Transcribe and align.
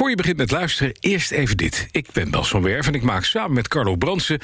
Voor 0.00 0.10
je 0.10 0.16
begint 0.16 0.36
met 0.36 0.50
luisteren, 0.50 0.92
eerst 1.00 1.30
even 1.30 1.56
dit. 1.56 1.88
Ik 1.90 2.06
ben 2.12 2.30
Bas 2.30 2.48
van 2.48 2.62
Werf 2.62 2.86
en 2.86 2.94
ik 2.94 3.02
maak 3.02 3.24
samen 3.24 3.52
met 3.52 3.68
Carlo 3.68 3.96
Bransen 3.96 4.40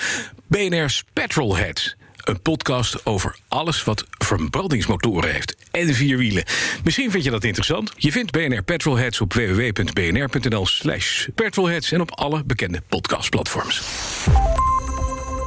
BNR's 0.47 1.05
Petrolheads. 1.13 1.97
Een 2.17 2.43
podcast 2.43 3.07
over 3.07 3.37
alles 3.49 3.85
wat 3.85 4.05
verbrandingsmotoren 4.11 5.33
heeft. 5.33 5.57
En 5.71 5.95
vier 5.95 6.19
wielen. 6.19 6.45
Misschien 6.85 7.11
vind 7.11 7.25
je 7.25 7.31
dat 7.31 7.45
interessant. 7.45 7.93
Je 7.97 8.13
vindt 8.13 8.33
BNR 8.33 8.63
Petrolheads 8.63 9.21
op 9.21 9.33
www.bnr.nl 9.33 10.67
slash 10.67 11.29
petrolheads... 11.35 11.93
en 11.93 12.01
op 12.01 12.11
alle 12.11 12.45
bekende 12.45 12.83
podcastplatforms. 12.89 13.83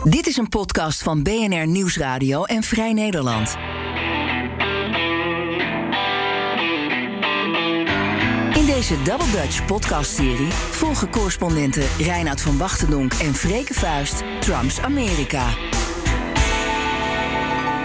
Dit 0.04 0.28
is 0.28 0.38
een 0.38 0.50
podcast 0.50 1.04
van 1.04 1.24
BNR 1.24 1.68
Nieuwsradio 1.68 2.44
en 2.44 2.64
Vrij 2.64 2.94
Nederland. 2.94 3.58
Deze 8.80 9.02
Double 9.02 9.32
Dutch 9.32 9.66
podcastserie 9.66 10.52
volgen 10.52 11.10
correspondenten 11.10 11.84
Reinoud 11.98 12.42
van 12.42 12.58
Wachtendonk 12.58 13.14
en 13.14 13.36
Freke 13.36 13.74
Vuist 13.74 14.24
Trumps 14.40 14.80
Amerika. 14.80 15.48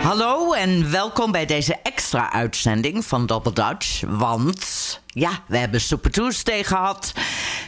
Hallo 0.04 0.52
en 0.52 0.90
welkom 0.90 1.32
bij 1.32 1.46
deze 1.46 1.76
extra 1.82 2.32
uitzending 2.32 3.04
van 3.04 3.26
Double 3.26 3.52
Dutch. 3.52 4.02
Want 4.06 4.64
ja, 5.06 5.30
we 5.46 5.56
hebben 5.56 5.80
Super 5.80 6.10
Tuesday 6.10 6.64
gehad. 6.64 7.12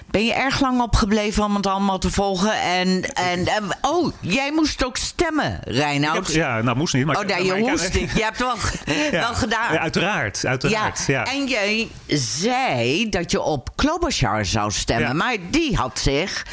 Ben 0.07 0.25
je 0.25 0.33
erg 0.35 0.61
lang 0.61 0.81
opgebleven 0.81 1.45
om 1.45 1.55
het 1.55 1.67
allemaal 1.67 1.99
te 1.99 2.11
volgen? 2.11 2.61
En, 2.61 3.15
en, 3.15 3.47
en 3.47 3.65
oh, 3.81 4.13
jij 4.21 4.53
moest 4.53 4.85
ook 4.85 4.97
stemmen, 4.97 5.61
Reinoud. 5.65 6.33
Ja, 6.33 6.63
nou 6.63 6.77
moest 6.77 6.95
niet. 6.95 7.07
Maar 7.07 7.17
oh, 7.17 7.29
maar 7.29 7.45
je 7.45 7.55
moest 7.55 7.95
niet. 7.95 8.13
Je 8.13 8.23
hebt 8.23 8.39
wel, 8.39 8.55
wel 9.11 9.35
gedaan. 9.35 9.73
Ja, 9.73 9.79
uiteraard, 9.79 10.47
uiteraard. 10.47 11.05
Ja, 11.07 11.25
En 11.25 11.47
jij 11.47 11.89
zei 12.07 13.09
dat 13.09 13.31
je 13.31 13.41
op 13.41 13.71
Klobuchar 13.77 14.45
zou 14.45 14.71
stemmen. 14.71 15.17
Maar 15.17 15.37
die 15.51 15.77
had 15.77 15.99
zich 15.99 16.45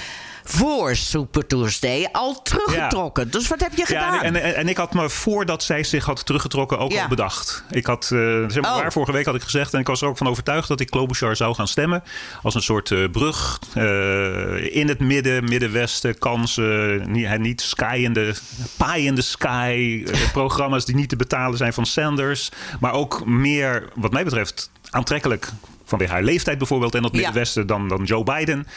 voor 0.43 0.95
Super 0.95 1.47
Tuesday 1.47 2.09
al 2.11 2.41
teruggetrokken. 2.41 3.31
Dus 3.31 3.47
wat 3.47 3.59
heb 3.59 3.71
je 3.71 3.77
Ja, 3.77 3.85
gedaan? 3.85 4.21
en, 4.21 4.35
en, 4.43 4.55
en 4.55 4.67
ik 4.67 4.77
had 4.77 4.93
me 4.93 5.09
voordat 5.09 5.63
zij 5.63 5.83
zich 5.83 6.05
had 6.05 6.25
teruggetrokken 6.25 6.79
ook 6.79 6.91
Ja. 6.91 7.01
al 7.03 7.07
bedacht. 7.07 7.63
Ik 7.69 7.85
had, 7.85 8.03
eh 8.03 8.09
zeg 8.47 8.61
maar 8.61 8.71
Oh. 8.71 8.77
waar, 8.79 8.91
vorige 8.91 9.11
week 9.11 9.25
had 9.25 9.35
ik 9.35 9.41
gezegd... 9.41 9.73
en 9.73 9.79
ik 9.79 9.87
was 9.87 10.01
er 10.01 10.07
ook 10.07 10.17
van 10.17 10.27
overtuigd 10.27 10.67
dat 10.67 10.79
ik 10.79 10.89
Klobuchar 10.89 11.35
zou 11.35 11.55
gaan 11.55 11.67
stemmen. 11.67 12.03
Als 12.41 12.55
een 12.55 12.61
soort 12.61 12.91
eh, 12.91 13.09
brug 13.11 13.59
eh, 13.73 14.75
in 14.75 14.87
het 14.87 14.99
midden, 14.99 15.43
middenwesten. 15.43 16.17
Kansen, 16.17 17.11
niet, 17.11 17.37
niet 17.39 17.61
sky 17.61 17.99
in 18.03 18.13
the, 18.13 18.33
pie 18.77 19.03
in 19.05 19.15
the 19.15 19.21
sky. 19.21 20.03
programma's 20.31 20.85
die 20.85 20.95
niet 20.95 21.09
te 21.09 21.15
betalen 21.15 21.57
zijn 21.57 21.73
van 21.73 21.85
Sanders. 21.85 22.49
Maar 22.79 22.91
ook 22.93 23.25
meer, 23.25 23.89
wat 23.95 24.11
mij 24.11 24.23
betreft, 24.23 24.69
aantrekkelijk... 24.89 25.49
Vanwege 25.93 26.13
haar 26.13 26.23
leeftijd 26.23 26.57
bijvoorbeeld 26.57 26.95
en 26.95 27.01
dat. 27.01 27.11
Middenwesten 27.13 27.67
dan, 27.67 27.87
dan 27.87 28.03
Joe 28.03 28.23
Biden. 28.23 28.67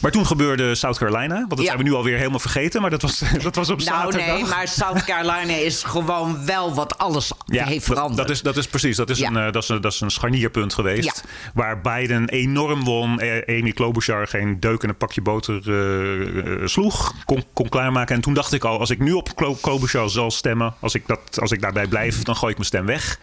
Maar 0.00 0.10
toen 0.10 0.26
gebeurde 0.26 0.74
South 0.74 0.98
Carolina. 0.98 1.34
Want 1.34 1.56
dat 1.56 1.64
zijn 1.64 1.76
we 1.78 1.82
nu 1.82 1.92
alweer 1.92 2.16
helemaal 2.16 2.38
vergeten. 2.38 2.80
Maar 2.80 2.90
dat 2.90 3.02
was, 3.02 3.22
dat 3.42 3.54
was 3.54 3.70
op 3.70 3.78
nou 3.78 3.88
zaterdag. 3.90 4.34
nee, 4.34 4.44
maar 4.44 4.68
South 4.68 5.04
Carolina 5.04 5.52
is 5.54 5.82
gewoon 5.82 6.46
wel 6.46 6.74
wat 6.74 6.98
alles 6.98 7.32
heeft 7.46 7.84
veranderd. 7.84 8.16
dat, 8.16 8.30
is, 8.30 8.42
dat 8.42 8.56
is 8.56 8.66
precies. 8.66 8.96
Dat 8.96 9.10
is, 9.10 9.20
een, 9.20 9.36
eh, 9.36 9.52
dat, 9.52 9.62
is 9.62 9.68
een, 9.68 9.80
dat 9.80 9.92
is 9.92 10.00
een 10.00 10.10
scharnierpunt 10.10 10.74
geweest. 10.74 11.24
Waar 11.54 11.80
Biden 11.80 12.28
enorm 12.28 12.84
won. 12.84 13.20
Eh, 13.20 13.58
Amy 13.58 13.72
Klobuchar 13.72 14.26
geen 14.28 14.60
deuk 14.60 14.82
in 14.82 14.88
een 14.88 14.96
pakje 14.96 15.22
boter 15.22 15.54
eh, 15.56 16.66
sloeg. 16.66 17.14
Kon, 17.24 17.44
kon 17.52 17.68
klaarmaken. 17.68 18.14
En 18.14 18.20
toen 18.20 18.34
dacht 18.34 18.52
ik 18.52 18.64
al, 18.64 18.78
als 18.80 18.90
ik 18.90 18.98
nu 18.98 19.12
op 19.12 19.36
Klo- 19.36 19.54
Klobuchar 19.60 20.10
zal 20.10 20.30
stemmen. 20.30 20.74
Als 20.80 20.94
ik, 20.94 21.06
dat, 21.06 21.40
als 21.40 21.50
ik 21.50 21.60
daarbij 21.60 21.86
blijf, 21.86 22.22
dan 22.22 22.36
gooi 22.36 22.50
ik 22.50 22.56
mijn 22.56 22.68
stem 22.68 22.86
weg. 22.86 23.18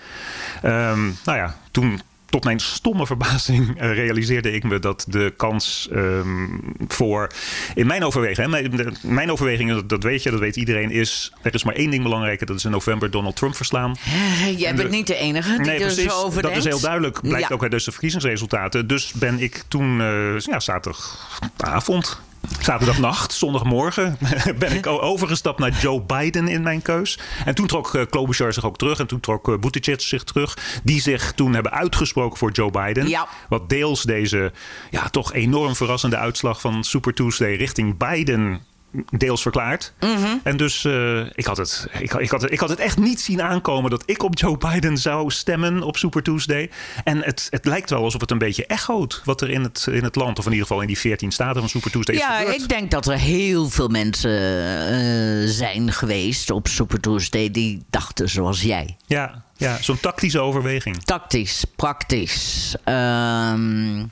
Ehm, 0.62 1.02
nou 1.26 1.38
ja, 1.38 1.56
toen... 1.72 2.02
Tot 2.32 2.44
mijn 2.44 2.60
stomme 2.60 3.06
verbazing 3.06 3.80
eh, 3.80 3.94
realiseerde 3.94 4.52
ik 4.52 4.64
me 4.64 4.80
dat 4.80 5.06
de 5.08 5.34
kans 5.38 5.88
ehm, 5.92 6.48
voor. 6.88 7.30
In 7.76 7.88
mijn 7.88 8.04
overweging, 8.04 8.38
hè, 8.38 8.48
mijn, 8.48 8.98
mijn 9.02 9.32
overweging, 9.32 9.70
dat, 9.70 9.90
dat 9.90 10.04
weet 10.04 10.24
je, 10.24 10.32
dat 10.32 10.40
weet 10.40 10.56
iedereen, 10.56 10.92
is. 10.92 11.32
Er 11.42 11.54
is 11.54 11.64
maar 11.64 11.76
één 11.76 11.90
ding 11.92 12.04
belangrijk. 12.04 12.48
Dat 12.48 12.58
is 12.58 12.66
in 12.66 12.72
november 12.72 13.12
Donald 13.12 13.36
Trump 13.36 13.56
verslaan. 13.56 13.96
Jij 14.58 14.70
En 14.70 14.76
bent 14.76 14.90
de- 14.90 14.96
niet 14.96 15.08
de 15.08 15.16
enige 15.16 15.50
die 15.56 15.60
Nee, 15.66 15.76
er 15.76 15.82
precies. 15.82 16.04
zo 16.12 16.24
over 16.24 16.42
dat 16.42 16.56
is 16.58 16.64
heel 16.64 16.80
duidelijk. 16.80 17.22
Blijkt 17.22 17.48
Ja. 17.50 17.56
ook 17.56 17.62
uit 17.62 17.72
deze 17.72 17.92
verkiezingsresultaten. 17.92 18.88
Dus 18.88 19.12
ben 19.14 19.40
ik 19.40 19.64
toen, 19.68 20.02
eh 20.02 20.40
ja, 20.40 20.60
zaterdagavond, 20.60 22.22
zaterdagnacht, 22.60 23.34
zondagmorgen, 23.34 24.18
ben 24.60 24.76
ik 24.76 24.88
overgestapt 24.88 25.60
naar 25.60 25.72
Joe 25.82 26.02
Biden 26.02 26.48
in 26.48 26.62
mijn 26.62 26.82
keus. 26.82 27.20
En 27.46 27.56
toen 27.56 27.68
trok 27.68 27.96
eh, 27.96 28.06
Klobuchar 28.10 28.54
zich 28.54 28.66
ook 28.66 28.78
terug. 28.78 29.00
En 29.00 29.08
toen 29.08 29.20
trok 29.20 29.50
eh, 29.50 29.58
Buttigieg 29.58 30.02
zich 30.02 30.24
terug. 30.24 30.58
Die 30.84 31.02
zich 31.02 31.34
toen 31.34 31.54
hebben 31.54 31.72
uitgesproken 31.72 32.38
voor 32.38 32.52
Joe 32.52 32.72
Biden. 32.72 33.08
Ja. 33.08 33.28
Wat 33.50 33.70
deels 33.70 34.04
deze 34.04 34.52
ja, 34.90 35.10
toch 35.10 35.34
enorm 35.34 35.76
verrassende 35.76 36.18
uitslag 36.18 36.62
van 36.62 36.84
Super 36.84 37.14
Tuesday 37.14 37.56
richting 37.56 37.98
Biden 37.98 38.62
deels 39.18 39.42
verklaard. 39.42 39.94
Mhm. 40.00 40.28
En 40.44 40.58
dus 40.58 40.86
eh, 40.86 41.20
ik, 41.20 41.46
had 41.46 41.58
het, 41.58 41.88
ik, 42.00 42.14
ik, 42.14 42.30
had 42.30 42.42
het, 42.42 42.52
ik 42.52 42.60
had 42.60 42.70
het 42.70 42.80
echt 42.80 42.98
niet 42.98 43.22
zien 43.22 43.42
aankomen 43.42 43.90
dat 43.92 44.04
ik 44.06 44.24
op 44.24 44.38
Joe 44.38 44.58
Biden 44.72 44.98
zou 44.98 45.32
stemmen 45.32 45.84
op 45.84 45.98
Super 45.98 46.24
Tuesday. 46.24 46.70
En 47.04 47.24
het, 47.24 47.48
het 47.50 47.66
lijkt 47.66 47.90
wel 47.90 48.04
alsof 48.04 48.22
het 48.22 48.32
een 48.32 48.38
beetje 48.38 48.66
echoot 48.66 49.22
wat 49.24 49.42
er 49.42 49.50
in 49.50 49.64
het, 49.64 49.88
in 49.92 50.04
het 50.04 50.16
land, 50.16 50.40
of 50.40 50.46
in 50.46 50.52
ieder 50.52 50.68
geval 50.68 50.82
in 50.82 50.88
die 50.88 50.98
14 50.98 51.32
staten 51.32 51.60
van 51.62 51.70
Super 51.70 51.92
Tuesday 51.92 52.16
is 52.16 52.22
Ja, 52.22 52.38
gebeurd. 52.38 52.62
ik 52.62 52.70
denk 52.70 52.92
dat 52.92 53.08
er 53.08 53.18
heel 53.18 53.70
veel 53.70 53.88
mensen 53.88 54.32
eh, 54.32 55.50
zijn 55.50 55.92
geweest 55.92 56.52
op 56.52 56.68
Super 56.68 57.00
Tuesday 57.00 57.52
die 57.52 57.84
dachten 57.90 58.30
zoals 58.30 58.62
jij. 58.62 58.96
Ja, 59.06 59.44
ja 59.58 59.78
zo'n 59.82 60.00
tactische 60.00 60.40
overweging. 60.40 61.04
Tactisch, 61.04 61.64
praktisch. 61.76 62.76
Ehm, 62.84 64.06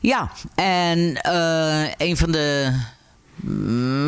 ja, 0.00 0.30
en 0.54 1.16
eh, 1.22 1.90
een 1.96 2.16
van 2.16 2.32
de 2.32 2.72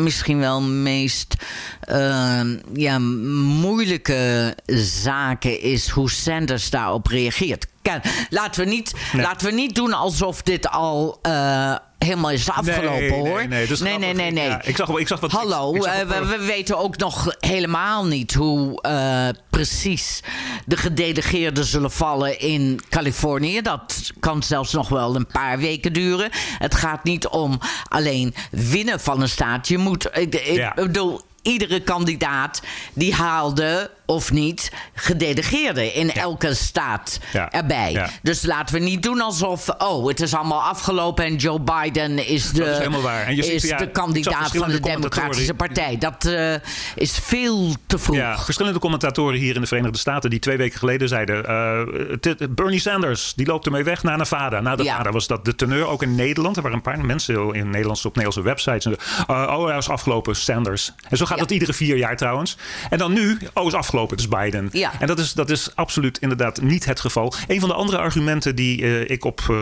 misschien 0.03 0.39
wel 0.39 0.61
meest 0.61 1.35
ehm, 1.79 2.57
ja, 2.73 2.99
moeilijke 2.99 4.55
zaken 5.03 5.61
is 5.61 5.89
hoe 5.89 6.09
Sanders 6.09 6.69
daarop 6.69 7.07
reageert. 7.07 7.67
Kijk, 7.85 8.25
Laten 8.29 8.63
we 8.63 8.69
niet, 8.69 8.93
Nee. 9.13 9.21
laten 9.25 9.47
we 9.47 9.53
niet 9.53 9.75
doen 9.75 9.93
alsof 9.93 10.41
dit 10.41 10.69
al 10.69 11.19
eh, 11.21 11.75
helemaal 11.99 12.31
is 12.31 12.49
afgelopen 12.49 12.99
nee, 12.99 13.11
hoor. 13.11 13.37
Nee, 13.37 13.47
nee, 13.47 13.67
is 13.67 13.79
nee, 13.79 13.97
nee, 13.97 13.99
grappig. 13.99 14.21
nee, 14.21 14.31
nee. 14.31 14.47
Ja, 14.49 14.61
ik, 14.63 14.75
zag, 14.75 14.89
ik 14.97 15.07
zag 15.07 15.19
wat 15.19 15.31
Hallo, 15.31 15.75
ik 15.75 15.83
zag 15.83 15.93
eh, 15.93 16.07
we, 16.07 16.25
we 16.25 16.45
weten 16.45 16.77
ook 16.77 16.97
nog 16.97 17.35
helemaal 17.39 18.05
niet 18.05 18.33
hoe 18.33 18.81
eh, 18.81 19.27
precies 19.49 20.19
de 20.65 20.77
gedelegeerden 20.77 21.65
zullen 21.65 21.91
vallen 21.91 22.39
in 22.39 22.79
Californië. 22.89 23.61
Dat 23.61 24.11
kan 24.19 24.43
zelfs 24.43 24.73
nog 24.73 24.89
wel 24.89 25.15
een 25.15 25.27
paar 25.27 25.57
weken 25.57 25.93
duren. 25.93 26.29
Het 26.57 26.75
gaat 26.75 27.03
niet 27.03 27.27
om 27.27 27.59
alleen 27.87 28.35
winnen 28.51 28.99
van 28.99 29.21
een 29.21 29.29
staat. 29.29 29.67
Je 29.67 29.77
moet, 29.77 30.09
ik, 30.13 30.35
ik 30.35 30.55
Ja. 30.55 30.73
bedoel, 30.75 31.21
iedere 31.41 31.79
kandidaat 31.79 32.61
die 32.93 33.13
haalde 33.13 33.91
of 34.05 34.31
niet 34.31 34.71
gedelegeerden 34.93 35.93
in 35.93 36.11
elke 36.11 36.53
staat 36.53 37.19
Ja. 37.33 37.51
erbij. 37.51 37.91
Ja. 37.91 38.09
Dus 38.21 38.45
laten 38.45 38.75
we 38.75 38.81
niet 38.81 39.03
doen 39.03 39.21
alsof, 39.21 39.69
oh, 39.77 40.07
het 40.07 40.21
is 40.21 40.33
allemaal 40.33 40.61
afgelopen 40.61 41.25
en 41.25 41.35
Joe 41.35 41.59
Biden 41.59 42.27
is 42.27 42.51
de, 42.51 42.59
Dat 42.59 42.67
is 42.67 42.77
helemaal 42.77 43.01
waar. 43.01 43.25
En 43.25 43.35
je 43.35 43.53
is 43.53 43.61
de 43.61 43.91
kandidaat 43.91 44.51
van 44.51 44.69
de 44.69 44.79
Democratische 44.79 45.53
Partij. 45.53 45.97
Dat 45.97 46.25
eh, 46.25 46.53
is 46.95 47.19
veel 47.21 47.75
te 47.87 47.97
vroeg. 47.97 48.15
Ja, 48.15 48.37
verschillende 48.39 48.79
commentatoren 48.79 49.39
hier 49.39 49.55
in 49.55 49.61
de 49.61 49.67
Verenigde 49.67 49.97
Staten 49.97 50.29
die 50.29 50.39
twee 50.39 50.57
weken 50.57 50.79
geleden 50.79 51.07
zeiden: 51.07 51.45
eh, 51.45 52.47
Bernie 52.49 52.79
Sanders 52.79 53.33
die 53.35 53.45
loopt 53.45 53.65
ermee 53.65 53.83
weg 53.83 54.03
naar 54.03 54.17
Nevada. 54.17 54.59
Na 54.59 54.75
Nevada 54.75 55.11
was 55.11 55.27
dat 55.27 55.45
de 55.45 55.55
teneur 55.55 55.87
ook 55.87 56.03
in 56.03 56.15
Nederland. 56.15 56.55
Er 56.55 56.61
waren 56.61 56.77
een 56.77 56.83
paar 56.83 57.05
mensen 57.05 57.53
in 57.53 57.69
Nederlands 57.69 58.05
op 58.05 58.15
Nederlandse 58.15 58.41
websites. 58.41 58.85
En, 58.85 58.97
eh, 59.27 59.57
oh, 59.57 59.67
hij 59.67 59.77
is 59.77 59.89
afgelopen, 59.89 60.35
Sanders. 60.35 60.91
En 61.09 61.17
zo 61.17 61.25
gaat 61.25 61.39
het 61.39 61.51
iedere 61.51 61.73
vier 61.73 61.97
jaar 61.97 62.17
trouwens. 62.17 62.57
En 62.89 62.97
dan 62.97 63.13
nu, 63.13 63.37
oh, 63.53 63.65
is 63.65 63.73
afgelopen, 63.73 63.94
het 64.03 64.19
is 64.19 64.27
Biden. 64.27 64.69
Ja. 64.71 64.99
En 64.99 65.07
dat 65.07 65.19
is, 65.19 65.33
dat 65.33 65.49
is 65.49 65.75
absoluut 65.75 66.17
inderdaad 66.17 66.61
niet 66.61 66.85
het 66.85 66.99
geval. 66.99 67.33
Een 67.47 67.59
van 67.59 67.69
de 67.69 67.75
andere 67.75 67.97
argumenten 67.97 68.55
die 68.55 68.81
eh, 68.81 69.09
ik 69.09 69.25
op, 69.25 69.41
eh, 69.49 69.55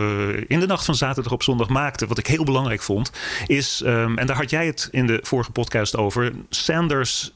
in 0.46 0.60
de 0.60 0.66
nacht 0.66 0.84
van 0.84 0.94
zaterdag 0.94 1.32
op 1.32 1.42
zondag 1.42 1.68
maakte, 1.68 2.06
wat 2.06 2.18
ik 2.18 2.26
heel 2.26 2.44
belangrijk 2.44 2.82
vond, 2.82 3.10
is, 3.46 3.82
ehm, 3.84 4.18
en 4.18 4.26
daar 4.26 4.36
had 4.36 4.50
jij 4.50 4.66
het 4.66 4.88
in 4.90 5.06
de 5.06 5.18
vorige 5.22 5.50
podcast 5.50 5.96
over, 5.96 6.32
Sanders 6.48 7.32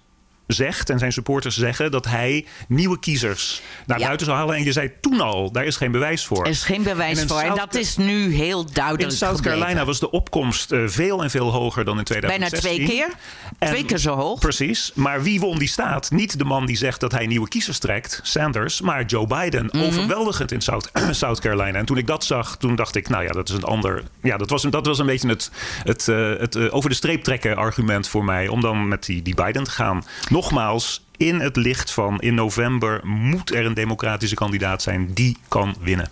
zegt 0.49 0.91
en 0.91 0.99
zijn 0.99 1.13
supporters 1.13 1.57
zeggen 1.57 1.91
dat 1.91 2.05
hij 2.05 2.47
nieuwe 2.69 2.99
kiezers 2.99 3.61
naar 3.87 3.99
Ja. 3.99 4.05
buiten 4.07 4.27
zou 4.27 4.39
halen. 4.39 4.57
En 4.57 4.65
je 4.65 4.73
zei 4.73 4.91
toen 5.01 5.21
al, 5.21 5.53
daar 5.53 5.65
is 5.65 5.77
geen 5.77 5.93
bewijs 5.93 6.25
voor. 6.27 6.45
Er 6.45 6.51
is 6.51 6.63
geen 6.65 6.83
bewijs 6.83 7.21
En 7.21 7.29
voor. 7.29 7.41
En 7.41 7.55
dat 7.55 7.75
is 7.75 7.97
nu 7.97 8.35
heel 8.35 8.65
duidelijk 8.73 9.11
in 9.11 9.17
South 9.17 9.35
gebleven. 9.37 9.59
Carolina 9.61 9.85
was 9.85 10.01
de 10.01 10.11
opkomst 10.11 10.73
eh, 10.73 10.81
veel 10.87 11.23
en 11.23 11.31
veel 11.31 11.51
hoger 11.51 11.85
dan 11.85 11.99
in 11.99 12.05
Bijna 12.05 12.27
2016. 12.27 12.87
twee 12.87 12.97
keer. 12.97 13.15
En- 13.59 13.69
Twee 13.69 13.85
keer 13.85 13.99
zo 13.99 14.15
hoog. 14.15 14.39
Precies. 14.41 14.93
Maar 14.95 15.23
wie 15.23 15.41
won 15.41 15.59
die 15.59 15.69
staat? 15.69 16.11
Niet 16.11 16.39
de 16.39 16.45
man 16.45 16.67
die 16.67 16.77
zegt 16.77 17.01
dat 17.01 17.13
hij 17.13 17.27
nieuwe 17.27 17.49
kiezers 17.49 17.79
trekt, 17.79 18.21
Sanders, 18.23 18.81
maar 18.81 19.05
Joe 19.05 19.27
Biden. 19.27 19.69
Mhm. 19.73 19.83
Overweldigend 19.85 20.53
in 20.53 20.61
South, 20.61 20.91
South 21.11 21.41
Carolina. 21.41 21.79
En 21.79 21.85
toen 21.85 21.97
ik 21.99 22.07
dat 22.07 22.25
zag, 22.25 22.57
toen 22.57 22.77
dacht 22.77 22.95
ik, 22.97 23.09
nou 23.09 23.23
ja, 23.23 23.31
dat 23.31 23.49
is 23.49 23.55
een 23.55 23.65
ander. 23.65 24.03
Ja, 24.23 24.37
dat 24.37 24.51
was, 24.51 24.65
een- 24.65 24.71
dat 24.71 24.87
was 24.87 24.99
een 24.99 25.07
beetje 25.07 25.29
het, 25.29 25.51
het, 25.85 26.09
eh, 26.09 26.33
het 26.39 26.55
eh, 26.55 26.75
over 26.75 26.91
de 26.91 26.97
streep 26.97 27.23
trekken 27.25 27.57
argument 27.57 28.09
voor 28.09 28.25
mij. 28.25 28.49
Om 28.49 28.61
dan 28.61 28.89
met 28.89 29.05
die, 29.07 29.23
die 29.23 29.35
Biden 29.35 29.65
te 29.65 29.71
gaan. 29.71 30.05
Nogmaals. 30.39 31.07
in 31.17 31.41
het 31.41 31.57
licht 31.57 31.91
van 31.91 32.21
in 32.21 32.35
november 32.35 33.01
moet 33.07 33.55
er 33.55 33.67
een 33.67 33.75
democratische 33.75 34.35
kandidaat 34.35 34.83
zijn 34.83 35.11
die 35.15 35.37
kan 35.49 35.77
winnen. 35.81 36.11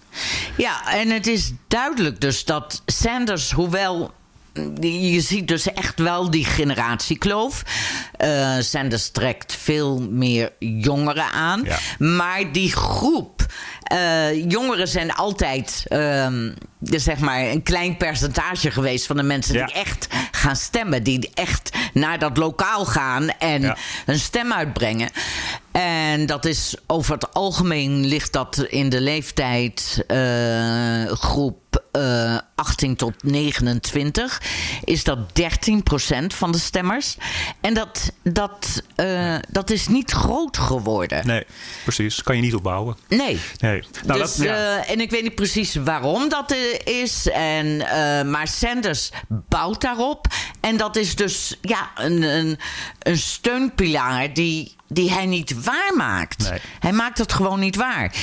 Ja, 0.57 0.93
en 0.93 1.11
het 1.11 1.27
is 1.27 1.53
duidelijk 1.69 2.21
dus 2.21 2.45
dat 2.45 2.83
Sanders, 2.87 3.51
hoewel 3.51 4.15
je 4.81 5.21
ziet 5.21 5.49
dus 5.49 5.73
echt 5.73 5.99
wel 5.99 6.31
die 6.31 6.45
generatiekloof. 6.45 7.63
Uh, 8.25 8.57
Sanders 8.59 9.11
trekt 9.11 9.55
veel 9.55 10.01
meer 10.11 10.53
jongeren 10.59 11.31
aan. 11.31 11.63
Ja. 11.65 11.79
Maar 11.99 12.53
die 12.53 12.73
groep. 12.73 13.47
eh, 13.83 14.51
jongeren 14.51 14.89
zijn 14.89 15.13
altijd 15.15 15.85
ehm, 15.89 16.53
dus 16.91 17.05
zeg 17.05 17.19
maar 17.19 17.41
een 17.41 17.63
klein 17.63 17.97
percentage 17.97 18.71
geweest 18.71 19.07
van 19.07 19.17
de 19.17 19.23
mensen 19.23 19.55
Ja. 19.55 19.67
die 19.67 19.75
echt 19.75 20.07
gaan 20.31 20.57
stemmen. 20.57 21.03
Die 21.03 21.31
echt 21.35 21.77
naar 21.93 22.19
dat 22.19 22.37
lokaal 22.37 22.85
gaan 22.85 23.29
en 23.29 23.63
Ja. 23.63 23.77
een 24.07 24.19
stem 24.19 24.53
uitbrengen. 24.53 25.11
En 25.73 26.27
dat 26.27 26.45
is 26.45 26.75
over 26.87 27.15
het 27.15 27.35
algemeen 27.35 28.07
ligt 28.07 28.33
dat 28.33 28.65
in 28.69 28.89
de 28.89 29.01
leeftijd 29.01 30.05
eh, 30.07 31.05
groep 31.07 31.65
eh, 31.93 32.39
18 32.55 32.97
tot 32.97 33.23
29. 33.23 34.43
Is 34.85 35.05
dat 35.05 35.19
13% 35.33 36.35
van 36.35 36.53
de 36.53 36.59
stemmers. 36.59 37.17
En 37.61 37.75
dat, 37.75 38.13
dat, 38.23 38.83
eh, 38.95 39.35
dat 39.49 39.71
is 39.71 39.89
niet 39.89 40.11
groot 40.11 40.59
geworden. 40.59 41.27
Nee, 41.27 41.45
precies. 41.83 42.23
Kan 42.23 42.37
je 42.37 42.43
niet 42.43 42.55
opbouwen. 42.55 42.97
Nee. 43.09 43.39
Nee. 43.59 43.83
Nou, 44.07 44.21
dus, 44.21 44.35
dat, 44.37 44.45
ja. 44.47 44.55
eh, 44.79 44.91
en 44.91 45.01
ik 45.01 45.11
weet 45.11 45.23
niet 45.23 45.35
precies 45.35 45.75
waarom 45.75 46.29
dat 46.29 46.53
eh, 46.53 46.59
is. 46.85 47.29
En, 47.29 47.81
eh, 47.81 48.23
maar 48.31 48.49
Sanders 48.49 49.11
bouwt 49.29 49.81
daarop. 49.81 50.27
En 50.61 50.77
dat 50.77 50.97
is 50.97 51.17
dus 51.17 51.59
ja, 51.61 51.91
een, 51.95 52.23
een, 52.23 52.59
een 52.99 53.19
steunpilaar 53.19 54.33
die, 54.33 54.77
die 54.89 55.11
hij 55.13 55.27
niet 55.27 55.65
waarmaakt. 55.65 56.51
Nee. 56.51 56.61
Hij 56.79 56.93
maakt 56.93 57.19
het 57.19 57.33
gewoon 57.33 57.61
niet 57.61 57.77
waar. 57.77 58.15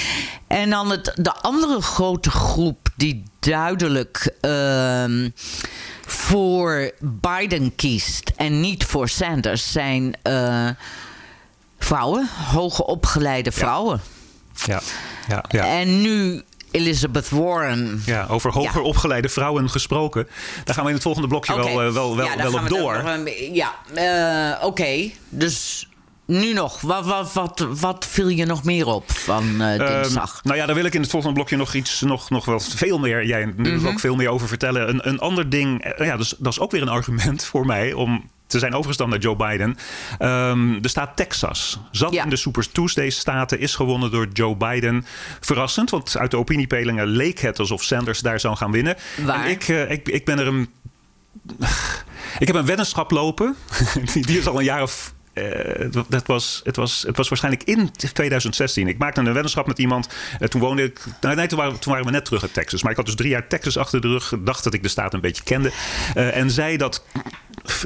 En 0.48 0.70
dan 0.70 0.90
het, 0.90 1.12
de 1.16 1.34
andere 1.34 1.82
grote 1.82 2.30
groep 2.32 2.90
die 2.96 3.24
duidelijk 3.40 4.36
ehm, 4.42 5.30
voor 6.06 6.92
Biden 7.00 7.76
kiest 7.76 8.32
en 8.36 8.60
niet 8.62 8.86
voor 8.86 9.10
Sanders 9.10 9.72
zijn 9.72 10.16
eh, 10.22 10.70
vrouwen, 11.80 12.28
hoge 12.52 12.86
opgeleide 12.86 13.52
vrouwen. 13.52 14.02
ja. 14.66 14.82
Ja, 15.28 15.44
ja. 15.50 15.66
En 15.66 16.02
nu 16.02 16.44
Elizabeth 16.74 17.30
Warren. 17.30 18.02
Ja, 18.06 18.26
over 18.30 18.52
hoger 18.52 18.82
Ja. 18.82 18.88
opgeleide 18.88 19.30
vrouwen 19.30 19.70
gesproken. 19.70 20.28
Daar 20.64 20.74
gaan 20.76 20.84
we 20.84 20.90
in 20.90 20.96
het 20.96 21.04
volgende 21.04 21.28
blokje 21.28 21.56
wel, 21.56 21.68
eh, 21.68 21.76
wel, 21.76 22.16
wel, 22.16 22.26
Ja, 22.26 22.36
wel 22.38 22.54
op 22.54 22.62
we 22.62 22.70
door. 22.70 22.96
een- 22.96 23.54
Ja, 23.54 23.74
eh, 23.94 24.66
oké. 24.66 25.10
Dus 25.30 25.88
nu 26.26 26.54
nog. 26.54 26.82
Wat, 26.82 27.06
wat, 27.06 27.34
wat, 27.34 27.68
wat 27.80 28.06
viel 28.10 28.28
je 28.28 28.46
nog 28.46 28.64
meer 28.64 28.86
op 28.88 29.12
van 29.12 29.62
Ehm, 29.62 29.78
dinsdag? 30.02 30.40
nou 30.44 30.58
ja, 30.58 30.66
daar 30.66 30.76
wil 30.76 30.86
ik 30.86 30.94
in 30.94 31.02
het 31.02 31.10
volgende 31.10 31.36
blokje 31.36 31.58
nog 31.58 31.74
iets, 31.74 32.02
nog, 32.02 32.30
nog 32.30 32.46
wel 32.46 32.60
veel 32.60 33.00
meer, 33.00 33.26
jij 33.26 33.54
nu 33.58 33.76
Mhm. 33.76 33.88
ook 33.88 34.00
veel 34.00 34.16
meer 34.16 34.30
over 34.30 34.48
vertellen. 34.48 34.90
Een, 34.90 35.08
een 35.08 35.20
ander 35.20 35.50
ding, 35.50 35.94
ja, 35.98 36.18
dus, 36.18 36.34
dat 36.38 36.52
is 36.54 36.60
ook 36.60 36.72
weer 36.72 36.82
een 36.82 36.90
argument 36.90 37.46
voor 37.46 37.66
mij 37.66 37.94
om 37.94 38.30
te 38.54 38.60
zijn 38.60 38.74
overgestapt 38.74 39.10
naar 39.10 39.20
Joe 39.20 39.36
Biden. 39.36 39.78
Ehm, 40.20 40.82
de 40.82 40.88
staat 40.88 41.16
Texas 41.16 41.80
zat 41.92 42.14
Ja. 42.14 42.24
in 42.24 42.30
de 42.30 42.36
Super 42.36 42.72
Tuesday 42.72 43.10
staten, 43.10 43.60
is 43.60 43.76
gewonnen 43.76 44.12
door 44.12 44.28
Joe 44.34 44.56
Biden. 44.56 45.06
Verrassend, 45.40 45.90
want 45.90 46.18
uit 46.18 46.32
de 46.32 46.38
opiniepeilingen 46.38 47.08
leek 47.08 47.40
het 47.40 47.60
alsof 47.60 47.84
Sanders 47.84 48.20
daar 48.20 48.40
zou 48.40 48.56
gaan 48.56 48.72
winnen. 48.72 48.96
Waar? 49.26 49.46
En 49.46 49.52
ik, 49.52 49.68
eh, 49.68 49.92
ik, 49.92 50.08
ik 50.10 50.26
ben 50.26 50.40
er 50.40 50.48
een 50.48 50.70
ik 52.40 52.48
heb 52.48 52.56
een 52.56 52.66
weddenschap 52.66 53.12
lopen. 53.12 53.56
die, 54.14 54.38
is 54.40 54.48
al 54.48 54.58
een 54.60 54.64
jaar 54.66 54.82
of. 54.82 55.14
eh, 55.34 55.88
dat- 56.08 56.26
was, 56.28 56.62
het, 56.64 56.76
was, 56.76 57.04
het 57.08 57.18
was 57.18 57.30
waarschijnlijk 57.30 57.64
in 57.64 57.92
2016. 58.14 58.88
Ik 58.88 58.98
maakte 58.98 59.20
een 59.20 59.34
weddenschap 59.34 59.68
met 59.68 59.80
iemand. 59.80 60.10
eh, 60.40 60.48
toen 60.48 60.62
woonde 60.62 60.84
ik. 60.84 61.00
Nou, 61.22 61.36
nee, 61.36 61.48
toen 61.48 61.58
waren, 61.58 61.80
toen 61.80 61.92
waren 61.92 62.08
we 62.08 62.12
net 62.14 62.26
terug 62.26 62.42
uit 62.42 62.54
Texas. 62.54 62.82
Maar 62.82 62.92
ik 62.92 62.98
had 62.98 63.06
dus 63.06 63.16
drie 63.16 63.30
jaar 63.30 63.48
Texas 63.48 63.78
achter 63.78 64.02
de 64.02 64.08
rug. 64.08 64.34
Dacht 64.40 64.64
dat 64.64 64.74
ik 64.74 64.84
de 64.84 64.90
staat 64.90 65.14
een 65.14 65.22
beetje 65.22 65.44
kende. 65.44 65.72
en 66.14 66.52
zei 66.52 66.78
dat 66.78 67.04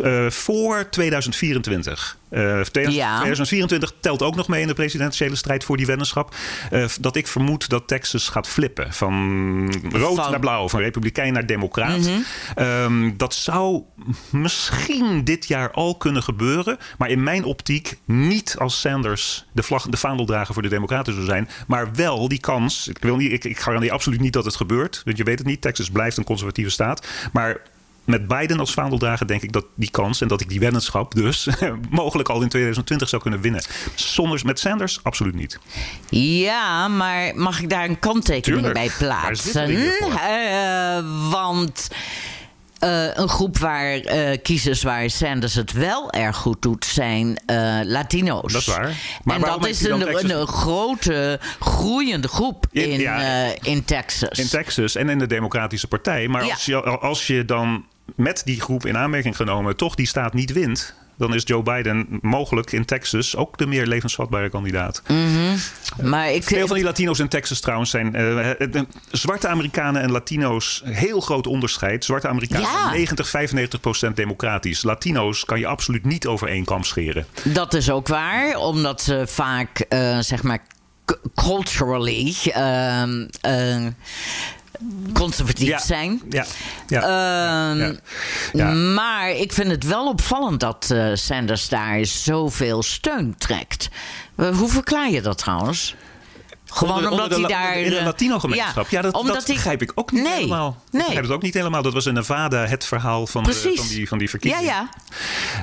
eh, 0.03 0.29
voor 0.29 0.89
2024. 0.89 2.18
eh, 2.29 2.39
2000 2.41 2.94
Ja. 2.95 3.15
2024 3.15 3.94
telt 4.01 4.21
ook 4.21 4.35
nog 4.35 4.47
mee 4.47 4.62
in 4.62 4.68
de 4.68 4.74
presidentiële 4.74 5.35
strijd 5.35 5.63
voor 5.63 5.77
die 5.77 5.85
weddenschap. 5.85 6.35
eh, 6.71 6.85
dat 7.00 7.15
ik 7.15 7.27
vermoed 7.27 7.69
dat 7.69 7.88
Texas 7.88 8.29
gaat 8.29 8.47
flippen. 8.47 8.94
Van 8.94 9.71
rood 9.91 10.15
Van- 10.15 10.31
naar 10.31 10.39
blauw, 10.39 10.69
van 10.69 10.79
republikein 10.79 11.33
naar 11.33 11.45
democraat. 11.45 11.97
Mhm. 12.00 12.09
Ehm, 12.56 13.12
dat 13.18 13.33
zou 13.33 13.81
misschien 14.29 15.24
dit 15.24 15.47
jaar 15.47 15.71
al 15.71 15.95
kunnen 15.97 16.24
gebeuren. 16.24 16.77
Maar 16.97 17.09
in 17.09 17.24
mijn 17.24 17.44
optiek 17.44 17.97
niet 18.06 18.56
als 18.59 18.79
Sanders 18.79 19.45
de, 19.51 19.63
vlag, 19.63 19.83
de 19.88 19.97
vaandeldrager 19.97 20.53
voor 20.53 20.63
de 20.63 20.69
Democraten 20.69 21.13
zou 21.13 21.25
zijn. 21.25 21.50
Maar 21.68 21.94
wel 21.94 22.27
die 22.27 22.39
kans. 22.39 22.88
Ik, 22.88 22.97
wil 23.00 23.15
niet, 23.15 23.31
ik, 23.31 23.44
ik 23.44 23.59
garandeer 23.59 23.91
absoluut 23.91 24.19
niet 24.19 24.33
dat 24.33 24.45
het 24.45 24.56
gebeurt. 24.56 25.01
Want 25.06 25.18
je 25.18 25.24
weet 25.24 25.38
het 25.38 25.47
niet. 25.47 25.62
Texas 25.62 25.89
blijft 25.89 26.18
een 26.18 26.24
conservatieve 26.24 26.69
staat. 26.71 27.07
Maar 27.31 27.62
met 28.07 28.27
Biden 28.27 28.59
als 28.59 28.74
vaandeldrager 28.74 29.27
denk 29.27 29.42
ik 29.42 29.51
dat 29.51 29.65
die 29.75 29.92
kans 29.92 30.21
en 30.21 30.27
dat 30.27 30.42
ik 30.42 30.50
die 30.50 30.59
weddenschap 30.59 31.15
dus 31.15 31.48
mogelijk 31.89 32.30
al 32.30 32.42
in 32.42 32.50
2020 32.50 33.09
zou 33.09 33.21
kunnen 33.21 33.42
winnen. 33.42 33.62
Zonder, 33.95 34.42
met 34.45 34.59
Sanders 34.59 35.00
absoluut 35.04 35.36
niet. 35.36 35.59
Ja, 36.09 36.88
maar 36.88 37.31
mag 37.36 37.62
ik 37.62 37.69
daar 37.69 37.83
een 37.83 38.00
kanttekening 38.00 38.63
Tuurlijk. 38.63 38.74
bij 38.74 39.07
plaatsen? 39.07 39.69
Eh, 39.69 41.30
want 41.31 41.88
eh, 42.80 43.15
een 43.15 43.30
groep 43.30 43.57
waar 43.57 43.94
eh, 43.95 44.38
kiezers 44.44 44.83
waar 44.83 45.10
Sanders 45.10 45.53
het 45.53 45.71
wel 45.71 46.12
erg 46.12 46.36
goed 46.36 46.62
doet, 46.62 46.86
zijn 46.86 47.42
Latino's. 47.86 48.51
Dat 48.53 48.62
is 48.62 48.68
waar. 48.68 48.95
Maar 49.24 49.36
en 49.36 49.42
dat 49.42 49.68
is 49.68 49.86
een, 49.86 50.00
Texas- 50.00 50.31
een, 50.31 50.48
grote, 50.48 51.39
groeiende 51.60 52.27
groep 52.27 52.65
In- 52.71 52.92
in, 52.92 53.00
ja. 53.00 53.51
in 53.62 53.86
Texas. 53.86 54.39
In 54.39 54.48
Texas 54.48 54.95
en 54.95 55.10
in 55.10 55.19
de 55.19 55.27
Democratische 55.27 55.88
Partij. 55.88 56.27
Maar 56.27 56.45
Ja. 56.45 56.53
als, 56.53 56.65
je, 56.65 56.81
als 56.81 57.27
je 57.27 57.45
dan 57.45 57.86
met 58.15 58.42
die 58.45 58.62
groep 58.62 58.86
in 58.86 58.98
aanmerking 58.98 59.36
genomen 59.36 59.75
toch 59.75 59.95
die 59.95 60.07
staat 60.07 60.33
niet 60.33 60.54
wint. 60.54 60.95
Dan 61.18 61.33
is 61.33 61.44
Joe 61.45 61.63
Biden 61.63 62.19
mogelijk 62.21 62.71
in 62.71 62.86
Texas 62.86 63.36
ook 63.36 63.57
de 63.57 63.68
meer 63.68 63.86
levensvatbare 63.86 64.50
kandidaat. 64.50 65.01
maar 66.01 66.31
ik, 66.31 66.44
Veel 66.44 66.68
van 66.68 66.75
die 66.75 66.86
Latino's 66.86 67.19
in 67.19 67.27
Texas 67.27 67.59
trouwens 67.59 67.89
zijn 67.89 68.15
eh, 68.15 68.51
eh, 68.51 68.75
eh, 68.75 68.81
zwarte 69.12 69.48
Amerikanen 69.48 70.01
en 70.01 70.12
Latino's. 70.12 70.81
Heel 70.86 71.19
groot 71.19 71.48
onderscheid. 71.48 72.06
Zwarte 72.06 72.27
Amerikanen 72.27 72.69
Ja. 72.69 72.92
90, 72.92 73.30
95 73.30 73.80
procent 73.80 74.15
democratisch. 74.15 74.83
Latino's 74.83 75.45
kan 75.45 75.60
je 75.60 75.68
absoluut 75.68 76.06
niet 76.06 76.27
over 76.27 76.48
één 76.48 76.65
kam 76.65 76.83
scheren. 76.83 77.25
Dat 77.44 77.74
is 77.74 77.89
ook 77.89 78.07
waar, 78.07 78.57
omdat 78.57 79.01
ze 79.01 79.24
vaak, 79.27 79.86
zeg 80.19 80.44
maar, 80.44 80.60
culturally 81.36 82.36
ehm, 82.44 83.27
eh, 83.42 83.86
conservatief 85.13 85.68
Ja. 85.68 85.79
zijn. 85.79 86.21
Ja, 86.29 86.45
ja. 86.88 87.01
Ehm, 87.01 87.79
ja. 87.79 87.94
Ja. 88.53 88.71
Maar 88.71 89.29
ik 89.29 89.53
vind 89.53 89.72
het 89.72 89.84
wel 89.84 90.07
opvallend 90.07 90.60
dat 90.60 90.91
eh, 90.91 91.10
Sanders 91.13 91.69
daar 91.69 92.05
zoveel 92.05 92.84
steun 92.84 93.36
trekt. 93.38 93.89
Hoe 94.36 94.69
verklaar 94.69 95.10
je 95.10 95.22
dat 95.22 95.38
trouwens? 95.38 95.96
Gewoon 96.69 96.93
Onder- 96.95 97.12
omdat 97.12 97.25
onder 97.33 97.47
de 97.47 97.53
hij 97.55 97.63
daar... 97.63 97.77
In 97.79 97.89
de 97.89 97.97
eh, 97.97 98.05
Latino-gemeenschap. 98.05 98.89
Ja, 98.89 99.01
dat, 99.01 99.13
omdat 99.13 99.36
dat 99.36 99.45
begrijp 99.45 99.81
ik 99.81 99.91
ook 99.95 100.12
niet 100.12 100.24
Nee, 100.24 100.33
helemaal. 100.33 100.69
Ik 100.86 100.91
nee. 100.91 101.01
begrijp 101.01 101.24
het 101.24 101.33
ook 101.33 101.41
niet 101.41 101.53
helemaal. 101.53 101.81
Dat 101.81 101.93
was 101.93 102.05
in 102.05 102.13
Nevada 102.13 102.65
het 102.65 102.86
verhaal 102.86 103.27
van, 103.27 103.43
de, 103.43 103.53
van, 103.75 103.88
die, 103.88 104.07
van 104.07 104.17
die 104.17 104.27
Ja, 104.27 104.31
verkiezingen. 104.31 104.65
ja. 104.65 104.89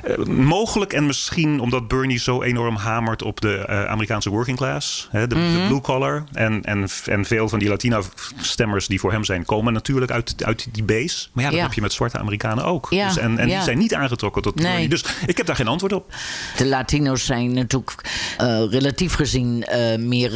Eh, 0.03 0.17
mogelijk 0.25 0.93
en 0.93 1.05
misschien 1.05 1.59
omdat 1.59 1.87
Bernie 1.87 2.19
zo 2.19 2.41
enorm 2.41 2.75
hamert 2.75 3.21
op 3.23 3.41
de 3.41 3.57
eh, 3.57 3.85
Amerikaanse 3.85 4.29
working 4.29 4.57
class, 4.57 5.07
hè, 5.11 5.27
de, 5.27 5.35
Mhm. 5.35 5.53
de 5.53 5.65
blue 5.67 5.81
collar. 5.81 6.23
En, 6.33 6.63
en, 6.63 6.87
en 7.05 7.25
veel 7.25 7.49
van 7.49 7.59
die 7.59 7.69
Latino-stemmers 7.69 8.87
die 8.87 8.99
voor 8.99 9.11
hem 9.11 9.23
zijn, 9.23 9.45
komen 9.45 9.73
natuurlijk 9.73 10.11
uit, 10.11 10.35
uit 10.45 10.67
die 10.71 10.83
base. 10.83 11.27
Maar 11.33 11.43
ja, 11.43 11.49
dat 11.49 11.59
Ja. 11.59 11.65
heb 11.65 11.73
je 11.73 11.81
met 11.81 11.93
zwarte 11.93 12.17
Amerikanen 12.17 12.63
ook. 12.65 12.87
Ja, 12.89 13.07
dus, 13.07 13.17
en 13.17 13.37
en 13.37 13.47
ja. 13.47 13.55
die 13.55 13.63
zijn 13.63 13.77
niet 13.77 13.93
aangetrokken 13.93 14.41
tot 14.41 14.55
Nee. 14.55 14.65
Bernie. 14.65 14.89
Dus 14.89 15.03
ik 15.25 15.37
heb 15.37 15.45
daar 15.45 15.55
geen 15.55 15.67
antwoord 15.67 15.93
op. 15.93 16.13
De 16.57 16.65
Latino's 16.65 17.25
zijn 17.25 17.53
natuurlijk 17.53 18.01
eh, 18.37 18.63
relatief 18.69 19.13
gezien 19.13 19.63
eh, 19.63 19.97
meer 19.97 20.31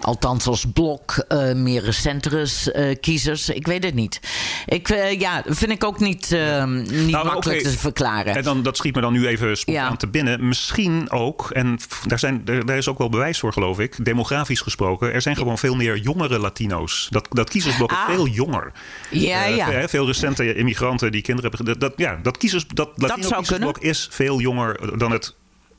althans 0.00 0.46
als 0.46 0.64
blok, 0.72 1.24
eh, 1.28 1.52
meer 1.52 1.82
recentere 1.82 2.48
eh, 2.72 2.96
kiezers. 3.00 3.48
Ik 3.48 3.66
weet 3.66 3.84
het 3.84 3.94
niet. 3.94 4.20
Ik, 4.66 4.88
eh, 4.88 5.20
ja, 5.20 5.42
vind 5.46 5.70
ik 5.70 5.84
ook 5.84 5.98
niet, 6.00 6.30
niet 6.30 7.10
Nou, 7.10 7.26
makkelijk 7.26 7.62
te 7.62 7.78
verklaren. 7.78 8.34
En 8.36 8.42
dan, 8.42 8.62
dat 8.62 8.76
schiet 8.76 8.94
me 8.94 9.00
dan 9.00 9.12
nu 9.12 9.26
even 9.26 9.56
spontaan 9.56 9.90
Ja. 9.90 9.96
te 9.96 10.08
binnen. 10.08 10.48
Misschien 10.48 11.10
ook, 11.10 11.50
en 11.50 11.78
daar, 12.06 12.18
zijn, 12.18 12.44
daar, 12.44 12.66
daar 12.66 12.76
is 12.76 12.88
ook 12.88 12.98
wel 12.98 13.08
bewijs 13.08 13.38
voor, 13.38 13.52
geloof 13.52 13.78
ik, 13.78 14.04
demografisch 14.04 14.60
gesproken. 14.60 15.12
Er 15.12 15.22
zijn 15.22 15.36
gewoon 15.36 15.58
veel 15.58 15.74
meer 15.74 15.96
jongere 15.96 16.38
Latino's. 16.38 17.06
Dat, 17.10 17.26
dat 17.30 17.50
kiezersblok 17.50 17.90
is 17.90 17.96
Ah. 17.96 18.08
veel 18.14 18.26
jonger. 18.26 18.72
Ja, 19.10 19.44
ja. 19.44 19.88
veel- 19.88 20.06
recente 20.06 20.54
immigranten 20.54 21.12
die 21.12 21.22
kinderen 21.22 21.50
hebben. 21.50 21.66
Dat, 21.66 21.80
dat, 21.80 21.92
ja, 21.96 22.18
dat, 22.22 22.36
kiezers, 22.36 22.66
dat 22.66 22.90
Latino 22.96 23.28
kiezersblok 23.36 23.78
is 23.78 24.08
veel 24.10 24.40
jonger 24.40 24.98
dan 24.98 25.10
het 25.10 25.34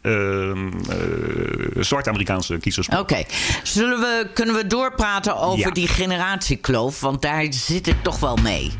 ehm, 0.10 0.68
eh, 0.90 1.84
zwart-Amerikaanse 1.84 2.58
kiezersblok. 2.58 3.00
Oké, 3.00 3.24
zullen 3.64 4.00
we 4.00 4.28
kunnen 4.34 4.56
we 4.56 4.68
doorpraten 4.68 5.38
over 5.38 5.60
Ja. 5.60 5.72
die 5.72 5.88
generatiekloof? 5.88 7.00
Want 7.00 7.22
daar 7.22 7.46
zit 7.50 7.88
ik 7.88 8.04
toch 8.04 8.20
wel 8.20 8.36
mee. 8.36 8.72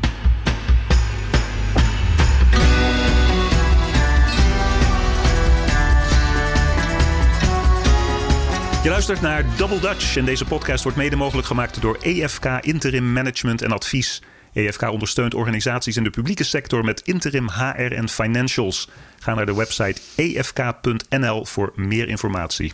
Je 8.82 8.88
luistert 8.88 9.20
naar 9.20 9.44
Double 9.56 9.80
Dutch 9.80 10.16
en 10.16 10.24
deze 10.24 10.44
podcast 10.44 10.82
wordt 10.82 10.98
mede 10.98 11.16
mogelijk 11.16 11.46
gemaakt 11.46 11.80
door 11.80 11.98
EFK 12.00 12.44
Interim 12.60 13.12
Management 13.12 13.62
en 13.62 13.72
Advies. 13.72 14.22
EFK 14.52 14.82
ondersteunt 14.82 15.34
organisaties 15.34 15.96
in 15.96 16.04
de 16.04 16.10
publieke 16.10 16.44
sector 16.44 16.84
met 16.84 17.00
interim 17.00 17.48
HR 17.48 17.92
en 17.92 18.08
financials. 18.08 18.88
Ga 19.18 19.34
naar 19.34 19.46
de 19.46 19.54
website 19.54 20.00
efk.nl 20.16 21.44
voor 21.44 21.72
meer 21.74 22.08
informatie. 22.08 22.72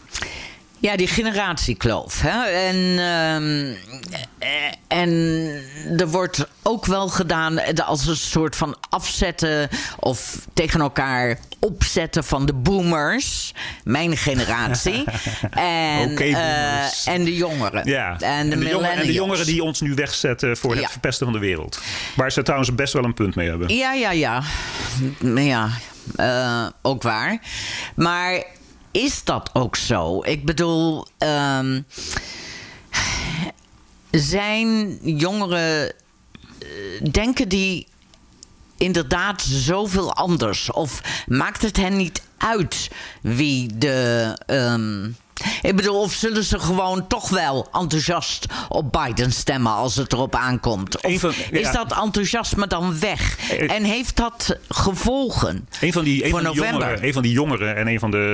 Ja, 0.78 0.96
die 0.96 1.06
generatiekloof. 1.06 2.20
Hè? 2.20 2.44
En, 2.44 2.76
ehm, 2.98 3.74
eh, 4.38 4.48
en 4.88 5.10
er 5.98 6.08
wordt 6.08 6.46
ook 6.62 6.86
wel 6.86 7.08
gedaan 7.08 7.76
als 7.84 8.06
een 8.06 8.16
soort 8.16 8.56
van 8.56 8.76
afzetten 8.88 9.68
of 9.98 10.46
tegen 10.54 10.80
elkaar 10.80 11.38
opzetten 11.60 12.24
van 12.24 12.46
de 12.46 12.52
boomers, 12.52 13.54
mijn 13.84 14.16
generatie, 14.16 15.04
en, 15.50 16.16
eh, 16.16 17.08
en 17.08 17.24
de 17.24 17.36
jongeren. 17.36 17.88
Ja, 17.88 18.10
En 18.20 18.46
de, 18.48 18.54
en 18.54 18.60
de, 18.60 18.68
jongeren, 18.68 18.96
en 18.96 19.06
de 19.06 19.12
jongeren 19.12 19.46
die 19.46 19.62
ons 19.62 19.80
nu 19.80 19.94
wegzetten 19.94 20.56
voor 20.56 20.70
het 20.70 20.80
Ja. 20.80 20.88
verpesten 20.88 21.26
van 21.26 21.34
de 21.34 21.40
wereld. 21.40 21.80
Waar 22.16 22.32
ze 22.32 22.42
trouwens 22.42 22.74
best 22.74 22.92
wel 22.92 23.04
een 23.04 23.14
punt 23.14 23.34
mee 23.34 23.48
hebben. 23.48 23.74
Ja, 23.74 23.92
ja, 23.92 24.10
ja. 24.10 24.42
Ja, 25.34 25.68
eh, 26.16 26.66
ook 26.82 27.02
waar. 27.02 27.38
Maar 27.94 28.42
is 28.96 29.24
dat 29.24 29.50
ook 29.52 29.76
zo? 29.76 30.22
Ik 30.22 30.44
bedoel, 30.44 31.06
ehm, 31.18 31.80
zijn 34.10 34.98
jongeren. 35.02 35.92
eh, 36.58 37.10
denken 37.10 37.48
die 37.48 37.86
inderdaad 38.76 39.42
zoveel 39.42 40.14
anders? 40.14 40.70
Of 40.70 41.00
maakt 41.26 41.62
het 41.62 41.76
hen 41.76 41.96
niet 41.96 42.22
uit 42.36 42.90
wie 43.22 43.78
de. 43.78 44.32
ehm, 44.46 45.10
ik 45.62 45.76
bedoel, 45.76 46.00
of 46.00 46.12
zullen 46.12 46.44
ze 46.44 46.58
gewoon 46.58 47.06
toch 47.06 47.28
wel 47.28 47.68
enthousiast 47.72 48.46
op 48.68 48.92
Biden 48.92 49.32
stemmen 49.32 49.72
als 49.72 49.96
het 49.96 50.12
erop 50.12 50.34
aankomt? 50.34 51.00
Of 51.02 51.20
van- 51.20 51.32
ja. 51.50 51.58
is 51.58 51.72
dat 51.72 52.02
enthousiasme 52.04 52.66
dan 52.66 52.98
weg? 53.00 53.38
Eh, 53.50 53.70
En 53.72 53.84
heeft 53.84 54.16
dat 54.16 54.58
gevolgen? 54.68 55.68
Een 55.80 55.92
van 55.92 56.04
die, 56.04 56.24
een 56.24 56.30
Voor 56.30 56.40
van 56.42 56.50
die 56.52 56.60
november. 56.60 56.80
jongeren, 56.86 57.06
een 57.06 57.12
van 57.12 57.22
die 57.22 57.32
jongeren 57.32 57.76
en 57.76 57.86
een 57.86 57.98
van 57.98 58.10
de 58.10 58.24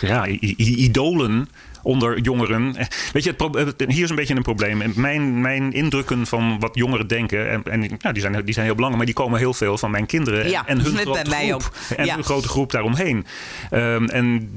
eh, 0.00 0.08
ja, 0.08 0.26
idolen 0.56 1.48
onder 1.82 2.18
jongeren. 2.20 2.76
Eh, 2.76 2.86
Weet 3.12 3.24
je, 3.24 3.34
het 3.76 3.84
hier 3.88 4.02
is 4.04 4.10
een 4.10 4.16
beetje 4.16 4.34
een 4.34 4.42
probleem. 4.42 4.92
Mijn, 4.94 5.40
mijn 5.40 5.72
indrukken 5.72 6.26
van 6.26 6.58
wat 6.60 6.70
jongeren 6.74 7.06
denken, 7.06 7.50
en, 7.50 7.62
en 7.64 7.80
nou, 7.80 8.12
die, 8.14 8.22
zijn, 8.22 8.44
die 8.44 8.54
zijn 8.54 8.66
heel 8.66 8.74
belangrijk, 8.74 8.96
maar 8.96 9.14
die 9.14 9.14
komen 9.24 9.38
heel 9.38 9.54
veel 9.54 9.78
van 9.78 9.90
mijn 9.90 10.06
kinderen 10.06 10.44
en- 10.44 10.50
Ja, 10.50 10.66
en 10.66 10.80
hun 10.80 10.96
grote 10.96 11.30
groep. 11.30 11.70
En 11.96 12.04
Ja. 12.04 12.14
hun 12.14 12.24
grote 12.24 12.48
groep 12.48 12.70
daaromheen. 12.72 13.26
Ehm, 13.70 14.04
en 14.04 14.50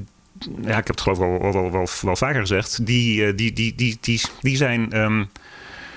ja, 0.62 0.78
ik 0.78 0.88
heb 0.88 0.88
het 0.88 1.02
geloof 1.02 1.18
ik 1.18 1.42
wel, 1.42 1.72
wel, 1.72 1.88
wel, 2.02 2.16
vaker 2.16 2.40
gezegd. 2.40 2.86
Die, 2.86 3.26
eh, 3.26 3.38
die, 3.38 3.54
die, 3.54 3.76
die, 3.76 3.98
die, 4.02 4.22
die 4.42 4.58
zijn. 4.58 4.92
ehm, 4.92 5.24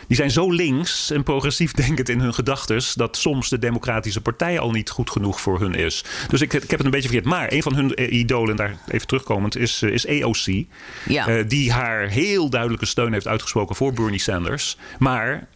die 0.07 0.16
zijn 0.16 0.30
zo 0.30 0.50
links 0.50 1.11
en 1.11 1.23
progressief 1.23 1.73
denkend 1.85 2.09
in 2.09 2.21
hun 2.21 2.35
gedachten 2.35 2.83
dat 2.95 3.16
soms 3.16 3.49
de 3.49 3.59
Democratische 3.59 4.21
Partij 4.21 4.59
al 4.59 4.71
niet 4.71 4.90
goed 4.90 5.11
genoeg 5.11 5.40
voor 5.40 5.61
hun 5.61 5.75
is. 5.75 6.04
Dus 6.28 6.40
ik, 6.40 6.52
ik 6.52 6.61
heb 6.61 6.71
het 6.71 6.85
een 6.85 6.90
beetje 6.90 7.09
verkeerd. 7.09 7.30
Maar 7.30 7.52
een 7.52 7.62
van 7.62 7.75
hun 7.75 7.95
eh, 7.95 8.12
idolen, 8.12 8.57
daar 8.57 8.76
even 8.88 9.07
terugkomend, 9.07 9.57
is, 9.57 9.83
eh, 9.83 9.90
is 9.90 10.07
AOC. 10.07 10.64
Ja. 11.09 11.42
Die 11.42 11.73
haar 11.73 12.09
heel 12.09 12.50
duidelijke 12.50 12.87
steun 12.87 13.12
heeft 13.12 13.26
uitgesproken 13.26 13.76
voor 13.76 13.92
Bernie 13.92 14.21
Sanders. 14.21 14.76
Maar 14.99 15.49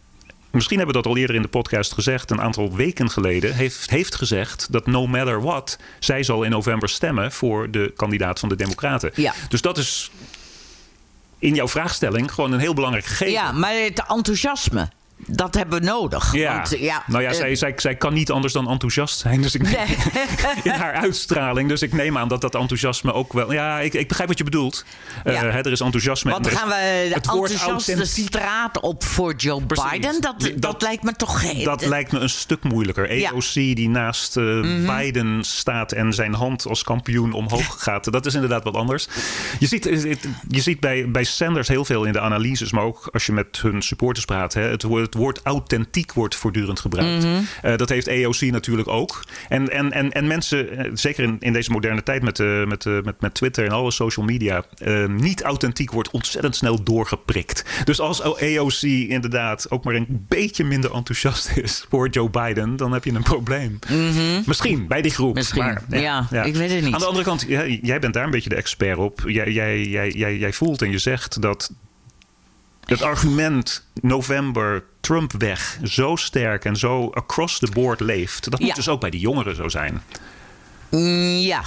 misschien 0.53 0.77
hebben 0.77 0.95
we 0.95 1.01
dat 1.01 1.11
al 1.11 1.17
eerder 1.17 1.35
in 1.35 1.41
de 1.41 1.47
podcast 1.47 1.93
gezegd, 1.93 2.31
een 2.31 2.41
aantal 2.41 2.75
weken 2.75 3.09
geleden, 3.09 3.55
heeft, 3.55 3.89
heeft 3.89 4.15
gezegd 4.15 4.67
dat 4.71 4.85
no 4.85 5.07
matter 5.07 5.41
what, 5.41 5.77
zij 5.99 6.23
zal 6.23 6.43
in 6.43 6.51
november 6.51 6.89
stemmen 6.89 7.31
voor 7.31 7.71
de 7.71 7.93
kandidaat 7.95 8.39
van 8.39 8.49
de 8.49 8.55
Democraten. 8.55 9.11
Ja. 9.15 9.33
Dus 9.49 9.61
dat 9.61 9.77
is 9.77 10.11
in 11.39 11.55
jouw 11.55 11.67
vraagstelling 11.67 12.31
gewoon 12.31 12.51
een 12.51 12.59
heel 12.59 12.73
belangrijk 12.73 13.05
gegeven. 13.05 13.33
Ja, 13.33 13.51
maar 13.51 13.73
het 13.73 14.03
enthousiasme, 14.07 14.89
dat 15.27 15.55
hebben 15.55 15.79
we 15.79 15.85
nodig. 15.85 16.33
Ja. 16.33 16.55
Want, 16.55 16.79
ja 16.79 17.03
nou 17.07 17.23
ja, 17.23 17.29
eh, 17.29 17.35
zij, 17.35 17.55
zij, 17.55 17.73
zij 17.75 17.95
kan 17.95 18.13
niet 18.13 18.31
anders 18.31 18.53
dan 18.53 18.69
enthousiast 18.69 19.19
zijn. 19.19 19.41
Dus 19.41 19.55
ik 19.55 19.61
neem, 19.61 19.71
Nee. 19.73 20.23
in 20.63 20.71
haar 20.71 20.93
uitstraling. 20.93 21.69
Dus 21.69 21.81
ik 21.81 21.93
neem 21.93 22.17
aan 22.17 22.27
dat 22.27 22.41
dat 22.41 22.55
enthousiasme 22.55 23.13
ook 23.13 23.33
wel. 23.33 23.51
Ja, 23.53 23.79
ik, 23.79 23.93
ik 23.93 24.07
begrijp 24.07 24.29
wat 24.29 24.37
je 24.37 24.43
bedoelt. 24.43 24.85
Ja. 25.23 25.31
hè, 25.31 25.59
er 25.59 25.71
is 25.71 25.79
enthousiasme. 25.79 26.31
Want 26.31 26.45
en 26.47 26.51
is- 26.51 26.57
gaan 26.59 26.67
we 26.67 27.05
de 27.09 27.13
enthousiast 27.15 27.65
de 27.65 27.71
authentiek- 27.71 28.27
straat 28.27 28.79
op 28.79 29.03
voor 29.03 29.33
Joe 29.35 29.61
Precies. 29.65 29.91
Biden? 29.91 30.21
Dat, 30.21 30.39
dat, 30.39 30.51
Dat- 30.61 30.81
lijkt 30.81 31.03
me 31.03 31.13
toch 31.13 31.39
geen... 31.41 31.63
Dat 31.63 31.85
lijkt 31.85 32.11
me 32.11 32.19
een 32.19 32.29
stuk 32.29 32.63
moeilijker. 32.63 33.07
Mhm. 33.15 33.33
AOC 33.33 33.53
die 33.53 33.89
naast 33.89 34.37
eh, 34.37 34.59
Biden 34.97 35.43
staat 35.43 35.91
en 35.91 36.13
zijn 36.13 36.33
hand 36.33 36.65
als 36.67 36.83
kampioen 36.83 37.33
omhoog 37.33 37.75
gaat. 37.83 38.11
Dat 38.11 38.25
is 38.25 38.33
inderdaad 38.33 38.63
wat 38.63 38.75
anders. 38.75 39.07
Je 39.59 39.67
ziet, 39.67 39.83
je 40.47 40.61
ziet 40.61 40.79
bij, 40.79 41.11
bij 41.11 41.23
Sanders 41.23 41.67
heel 41.67 41.85
veel 41.85 42.03
in 42.03 42.11
de 42.13 42.19
analyses, 42.19 42.71
maar 42.71 42.83
ook 42.83 43.09
als 43.11 43.25
je 43.25 43.31
met 43.31 43.59
hun 43.61 43.81
supporters 43.81 44.25
praat. 44.25 44.53
Hè, 44.53 44.61
het, 44.61 44.83
woord, 44.83 45.12
het 45.13 45.21
woord 45.21 45.41
authentiek 45.43 46.13
wordt 46.13 46.35
voortdurend 46.35 46.79
gebruikt. 46.79 47.23
Mhm. 47.23 47.41
Eh, 47.61 47.77
dat 47.77 47.89
heeft 47.89 48.07
AOC 48.07 48.41
natuurlijk 48.41 48.87
ook. 48.87 49.23
En, 49.49 49.69
en, 49.69 49.91
en, 49.91 50.11
en 50.11 50.27
mensen, 50.27 50.77
eh, 50.77 50.91
zeker 50.93 51.23
in, 51.23 51.37
in 51.39 51.53
deze 51.53 51.71
moderne 51.71 52.03
tijd 52.03 52.21
met, 52.23 52.39
eh, 52.39 52.65
met, 52.65 52.85
met, 52.85 53.21
met 53.21 53.33
Twitter 53.33 53.65
en 53.65 53.71
alle 53.71 53.91
social 53.91 54.25
media, 54.25 54.63
niet 55.07 55.43
authentiek 55.43 55.91
wordt 55.91 56.11
ontzettend 56.11 56.55
snel 56.55 56.83
doorgeprikt. 56.83 57.65
Dus 57.83 57.99
als 57.99 58.21
AOC 58.21 58.81
inderdaad 58.81 59.71
ook 59.71 59.83
maar 59.83 59.95
een 59.95 60.25
beetje 60.27 60.63
minder 60.63 60.93
enthousiast 60.93 61.51
is 61.63 61.85
voor 61.89 62.09
Joe 62.09 62.29
Biden, 62.29 62.75
dan 62.75 62.91
heb 62.91 63.03
je 63.03 63.11
een 63.11 63.23
probleem. 63.23 63.79
Misschien 64.45 64.87
bij 64.87 65.01
die 65.01 65.11
groep. 65.11 65.29
Mhm. 65.29 65.37
Misschien, 65.37 65.63
Maar, 65.63 65.83
ja, 65.89 66.27
ik 66.43 66.55
weet 66.55 66.71
het 66.71 66.83
niet. 66.83 66.93
Aan 66.93 66.99
de 66.99 67.05
andere 67.05 67.25
kant, 67.25 67.45
jij 67.81 67.99
bent 67.99 68.13
daar 68.13 68.23
een 68.23 68.31
beetje 68.31 68.49
de 68.49 68.55
expert 68.55 68.97
op. 68.97 69.21
Jij, 69.25 69.51
jij, 69.51 69.83
jij, 69.83 70.09
jij, 70.09 70.37
jij 70.37 70.53
voelt 70.53 70.81
en 70.81 70.91
je 70.91 70.97
zegt 70.97 71.41
dat 71.41 71.71
het 72.85 73.01
argument 73.01 73.85
november 74.01 74.83
Trump 75.01 75.31
weg 75.37 75.79
zo 75.83 76.15
sterk 76.15 76.65
en 76.65 76.75
zo 76.75 77.09
across 77.13 77.59
the 77.59 77.67
board 77.73 77.99
leeft. 77.99 78.51
Dat 78.51 78.59
Ja. 78.59 78.65
moet 78.65 78.75
dus 78.75 78.87
ook 78.89 78.99
bij 78.99 79.09
die 79.09 79.19
jongeren 79.19 79.55
zo 79.55 79.67
zijn. 79.69 80.01
Mm, 80.89 81.37
Ja, 81.37 81.61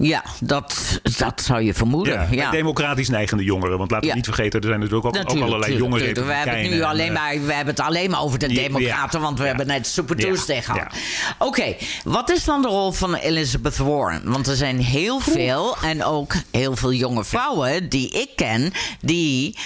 ja 0.00 0.24
dat, 0.40 1.00
dat 1.18 1.40
zou 1.42 1.62
je 1.62 1.74
vermoeden. 1.74 2.28
Ja, 2.30 2.50
democratisch 2.50 3.08
neigende 3.08 3.44
jongeren. 3.44 3.78
Want 3.78 3.90
laten 3.90 4.04
we 4.06 4.10
Ja. 4.10 4.16
niet 4.16 4.24
vergeten, 4.34 4.60
er 4.60 4.66
zijn 4.66 4.80
natuurlijk 4.80 5.06
ook, 5.06 5.16
ook 5.16 5.28
allerlei 5.28 5.60
tuurlijk, 5.72 5.78
jonge 5.78 5.96
tuurlijk. 5.98 6.26
We 6.26 6.32
hebben 6.32 6.58
het 6.60 6.70
nu 6.70 6.82
alleen 6.82 7.08
en, 7.08 7.16
eh, 7.16 7.22
maar, 7.22 7.46
we 7.46 7.52
hebben 7.52 7.74
het 7.74 7.84
alleen 7.84 8.10
maar 8.10 8.20
over 8.20 8.38
de 8.38 8.48
Democraten, 8.48 9.20
want 9.20 9.38
we 9.38 9.46
hebben 9.46 9.66
net 9.66 9.86
Super 9.86 10.16
Tuesday 10.16 10.62
gehad. 10.62 10.86
Oké, 11.38 11.74
wat 12.04 12.30
is 12.30 12.44
dan 12.44 12.62
de 12.62 12.68
rol 12.68 12.92
van 12.92 13.14
Elizabeth 13.14 13.76
Warren? 13.76 14.20
Want 14.24 14.46
er 14.46 14.56
zijn 14.56 14.78
heel 14.78 15.20
veel 15.20 15.76
en 15.82 16.04
ook 16.04 16.34
heel 16.50 16.76
veel 16.76 16.92
jonge 16.92 17.24
vrouwen 17.24 17.88
die 17.88 18.10
ik 18.10 18.28
ken, 18.36 18.72
die 19.00 19.56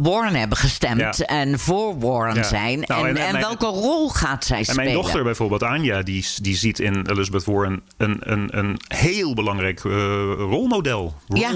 Warren 0.00 0.34
hebben 0.34 0.58
gestemd 0.58 1.16
Ja. 1.16 1.26
en 1.26 1.58
voor 1.58 1.98
Warren 1.98 2.34
Ja. 2.34 2.42
zijn. 2.42 2.80
Nou, 2.86 3.08
en, 3.08 3.16
en- 3.16 3.16
en 3.16 3.26
en 3.26 3.32
mijn- 3.32 3.44
welke 3.44 3.66
rol 3.66 4.08
gaat 4.08 4.44
zij 4.44 4.58
En 4.58 4.64
spelen? 4.64 4.82
mijn 4.84 4.94
dochter 4.96 5.22
bijvoorbeeld, 5.24 5.62
Anja, 5.62 6.02
die, 6.02 6.26
die 6.42 6.56
ziet 6.56 6.78
in 6.78 7.06
Elizabeth 7.06 7.44
Warren 7.44 7.80
een, 7.96 8.16
een, 8.20 8.58
een 8.58 8.76
heel 8.88 9.34
belangrijk 9.34 9.84
eh, 9.84 9.90
rolmodel. 10.38 11.14
Ja. 11.28 11.50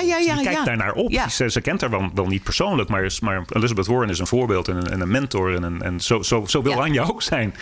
Ja, 0.00 0.18
die 0.18 0.26
kijkt 0.42 0.58
ja. 0.58 0.64
daar 0.64 0.76
naar 0.76 0.92
op. 0.92 1.12
Ze, 1.30 1.50
ze 1.50 1.60
kent 1.60 1.80
haar 1.80 1.90
wel, 1.90 2.08
wel 2.14 2.26
niet 2.26 2.42
persoonlijk, 2.42 2.88
maar, 2.88 3.04
is- 3.04 3.20
maar 3.20 3.44
Elizabeth 3.52 3.86
Warren 3.86 4.08
is 4.10 4.18
een 4.18 4.26
voorbeeld 4.26 4.68
en 4.68 4.76
een, 4.76 4.90
en 4.90 5.00
een 5.00 5.10
mentor. 5.10 5.54
En, 5.54 5.62
een- 5.62 5.82
en 5.82 6.00
zo, 6.00 6.22
zo, 6.22 6.44
zo 6.46 6.62
wil 6.62 6.72
Ja. 6.72 6.78
Anja 6.78 7.02
ook 7.02 7.22
zijn. 7.22 7.54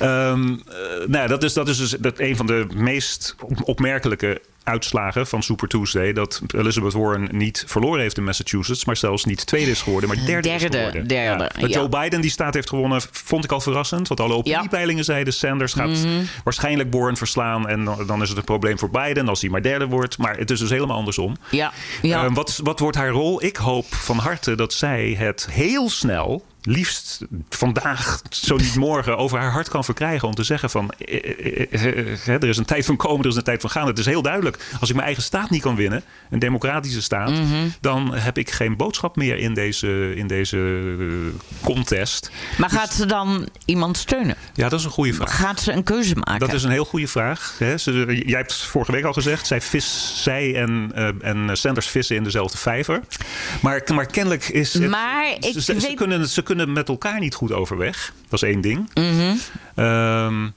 Ehm, 0.00 0.52
eh, 0.52 1.06
nou, 1.06 1.28
dat 1.28 1.42
is, 1.42 1.52
dat 1.52 1.68
is 1.68 1.76
dus 1.78 1.90
dat 1.90 2.18
een 2.18 2.36
van 2.36 2.46
de 2.46 2.66
meest 2.74 3.34
op- 3.40 3.60
opmerkelijke 3.68 4.40
uitslagen 4.68 5.26
van 5.26 5.42
Super 5.42 5.68
Tuesday. 5.68 6.12
Dat 6.12 6.40
Elizabeth 6.56 6.92
Warren 6.92 7.28
niet 7.32 7.64
verloren 7.66 8.00
heeft 8.00 8.16
in 8.16 8.24
Massachusetts, 8.24 8.84
maar 8.84 8.96
zelfs 8.96 9.24
niet 9.24 9.46
tweede 9.46 9.70
is 9.70 9.82
geworden, 9.82 10.08
maar 10.08 10.24
derde, 10.26 10.48
is 10.50 10.60
Derde, 10.60 10.76
geworden. 10.76 11.06
derde, 11.08 11.50
Dat 11.60 11.70
ja. 11.70 11.78
Joe 11.78 11.88
Biden 11.88 12.20
die 12.20 12.30
staat 12.30 12.54
heeft 12.54 12.68
gewonnen, 12.68 13.00
vond 13.12 13.44
ik 13.44 13.52
al 13.52 13.60
verrassend. 13.60 14.08
Want 14.08 14.20
alle 14.20 14.34
opiniepeilingen 14.34 15.04
zeiden 15.04 15.32
Sanders 15.32 15.72
gaat 15.72 15.88
Mhm. 15.88 16.22
waarschijnlijk 16.44 16.94
Warren 16.94 17.16
verslaan. 17.16 17.68
En 17.68 17.84
dan, 17.84 18.06
dan 18.06 18.22
is 18.22 18.28
het 18.28 18.38
een 18.38 18.44
probleem 18.44 18.78
voor 18.78 18.90
Biden 18.90 19.28
als 19.28 19.40
hij 19.40 19.50
maar 19.50 19.62
derde 19.62 19.86
wordt. 19.86 20.18
Maar 20.18 20.36
het 20.36 20.50
is 20.50 20.58
dus 20.58 20.70
helemaal 20.70 20.96
andersom. 20.96 21.36
Ja, 21.50 21.72
ja. 22.02 22.24
Eh, 22.24 22.34
wat, 22.34 22.60
wat 22.62 22.78
wordt 22.80 22.96
haar 22.96 23.08
rol? 23.08 23.42
Ik 23.44 23.56
hoop 23.56 23.86
van 23.94 24.16
harte 24.18 24.54
dat 24.56 24.72
zij 24.72 25.14
het 25.18 25.48
heel 25.50 25.90
snel, 25.90 26.44
liefst 26.62 27.20
vandaag, 27.48 28.22
zo 28.30 28.56
niet 28.56 28.74
morgen, 28.76 29.16
over 29.18 29.38
haar 29.38 29.50
hart 29.52 29.68
kan 29.68 29.84
verkrijgen. 29.84 30.28
Om 30.28 30.34
te 30.34 30.42
zeggen 30.42 30.70
van, 30.70 30.90
eh, 30.90 31.14
eh, 31.72 31.94
eh, 32.26 32.34
er 32.34 32.48
is 32.48 32.56
een 32.56 32.64
tijd 32.64 32.84
van 32.84 32.96
komen, 32.96 33.22
er 33.24 33.30
is 33.30 33.36
een 33.36 33.42
tijd 33.42 33.60
van 33.60 33.70
gaan. 33.70 33.86
Het 33.86 33.98
is 33.98 34.06
heel 34.06 34.22
duidelijk. 34.22 34.58
Als 34.80 34.88
ik 34.88 34.94
mijn 34.94 35.06
eigen 35.06 35.24
staat 35.24 35.50
niet 35.50 35.62
kan 35.62 35.76
winnen, 35.76 36.02
een 36.30 36.38
democratische 36.38 37.02
staat, 37.02 37.30
Mhm. 37.30 37.68
dan 37.80 38.14
heb 38.14 38.38
ik 38.38 38.50
geen 38.50 38.76
boodschap 38.76 39.16
meer 39.16 39.36
in 39.36 39.54
deze, 39.54 40.12
in 40.14 40.26
deze 40.26 40.86
contest. 41.62 42.30
maar 42.58 42.70
gaat 42.70 42.92
ze 42.92 43.06
dan 43.06 43.48
iemand 43.64 43.96
steunen? 43.96 44.36
Ja, 44.54 44.68
dat 44.68 44.78
is 44.78 44.84
een 44.84 44.90
goede 44.90 45.14
vraag. 45.14 45.36
Gaat 45.36 45.60
ze 45.60 45.72
een 45.72 45.82
keuze 45.82 46.14
maken? 46.14 46.38
Dat 46.38 46.52
is 46.52 46.62
een 46.62 46.70
heel 46.70 46.84
goede 46.84 47.08
vraag. 47.08 47.54
Hè. 47.58 47.78
Ze, 47.78 48.22
jij 48.26 48.38
hebt 48.38 48.54
vorige 48.54 48.92
week 48.92 49.04
al 49.04 49.12
gezegd, 49.12 49.46
zij, 49.46 49.60
vis, 49.60 50.12
zij 50.22 50.54
en, 50.54 50.92
en 51.20 51.56
Sanders 51.56 51.86
vissen 51.88 52.16
in 52.16 52.24
dezelfde 52.24 52.58
vijver. 52.58 53.00
Maar, 53.60 53.82
maar 53.94 54.06
kennelijk 54.06 54.48
is 54.48 54.72
het, 54.74 54.88
Maar 54.88 55.26
ik 55.40 55.52
ze, 55.52 55.80
ze- 55.80 55.94
kunnen, 55.94 56.28
ze 56.28 56.42
kunnen 56.48 56.72
met 56.72 56.88
elkaar 56.88 57.20
niet 57.20 57.34
goed 57.34 57.52
overweg. 57.52 58.12
Dat 58.28 58.42
is 58.42 58.48
één 58.48 58.60
ding. 58.60 58.90
Mhm. 58.94 59.36
Ehm, 59.74 60.48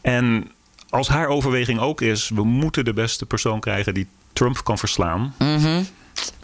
en 0.00 0.50
als 0.90 1.08
haar 1.08 1.26
overweging 1.26 1.80
ook 1.80 2.00
is, 2.00 2.28
we 2.28 2.44
moeten 2.44 2.84
de 2.84 2.92
beste 2.92 3.26
persoon 3.26 3.60
krijgen 3.60 3.94
die 3.94 4.06
Trump 4.32 4.64
kan 4.64 4.78
verslaan. 4.78 5.34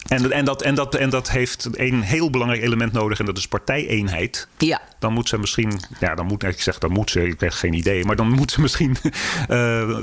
En, 0.09 0.33
en, 0.33 0.45
dat, 0.45 0.63
en, 0.63 0.75
dat, 0.75 0.95
en 0.95 1.11
dat 1.11 1.31
heeft 1.31 1.69
een 1.73 2.03
heel 2.03 2.31
belangrijk 2.31 2.63
element 2.63 2.93
nodig 2.93 3.19
en 3.19 3.25
dat 3.25 3.39
is 3.39 3.49
partijeenheid. 3.49 4.49
Ja. 4.59 4.81
Dan 4.99 5.13
moet 5.13 5.29
ze 5.29 5.39
misschien, 5.39 5.81
ja, 6.01 6.15
dan 6.15 6.27
moet 6.27 6.43
ik 6.43 6.61
zeg, 6.63 6.79
dan 6.79 6.93
moet 6.93 7.11
ze, 7.11 7.27
ik 7.27 7.41
heb 7.41 7.53
geen 7.53 7.73
idee, 7.73 8.05
maar 8.05 8.17
dan 8.17 8.31
moet 8.33 8.51
ze 8.51 8.61
misschien 8.61 8.97
eh, 9.03 9.09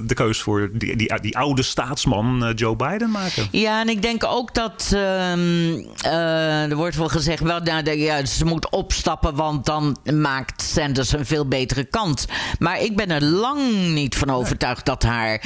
de 0.05 0.13
keus 0.13 0.41
voor 0.41 0.69
die, 0.73 0.95
die, 0.95 1.19
die 1.21 1.37
oude 1.37 1.61
staatsman 1.63 2.45
eh, 2.45 2.51
Joe 2.55 2.75
Biden 2.75 3.11
maken. 3.11 3.47
Ja, 3.51 3.81
en 3.81 3.89
ik 3.89 4.01
denk 4.01 4.23
ook 4.23 4.53
dat. 4.53 4.91
ehm, 4.93 5.79
eh, 6.01 6.69
er 6.69 6.75
wordt 6.75 6.95
wel 6.95 7.07
gezegd. 7.09 7.43
Wel, 7.43 7.59
nou, 7.59 7.83
de- 7.83 7.97
ja, 7.97 8.25
ze 8.25 8.45
moet 8.45 8.69
opstappen, 8.69 9.35
want 9.35 9.65
dan 9.65 9.97
maakt 10.13 10.61
Sanders 10.61 11.11
een 11.13 11.25
veel 11.25 11.47
betere 11.47 11.83
kans. 11.83 12.25
Maar 12.59 12.81
ik 12.81 12.95
ben 12.95 13.09
er 13.11 13.23
lang 13.23 13.61
niet 13.93 14.15
van 14.15 14.29
overtuigd 14.29 14.85
dat 14.85 15.03
haar 15.03 15.41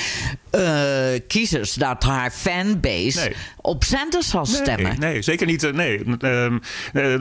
eh, 0.51 1.19
kiezers, 1.27 1.73
dat 1.73 2.03
haar 2.03 2.31
fanbase 2.31 3.19
Nee. 3.19 3.35
op 3.61 3.83
Sanders 3.83 4.29
zal 4.29 4.45
stemmen. 4.45 4.99
Nee, 4.99 5.21
zeker 5.21 5.45
niet. 5.47 5.63
eh, 5.63 5.71
Nee. 5.73 6.03
Ehm, 6.19 6.57
eh, 6.93 7.13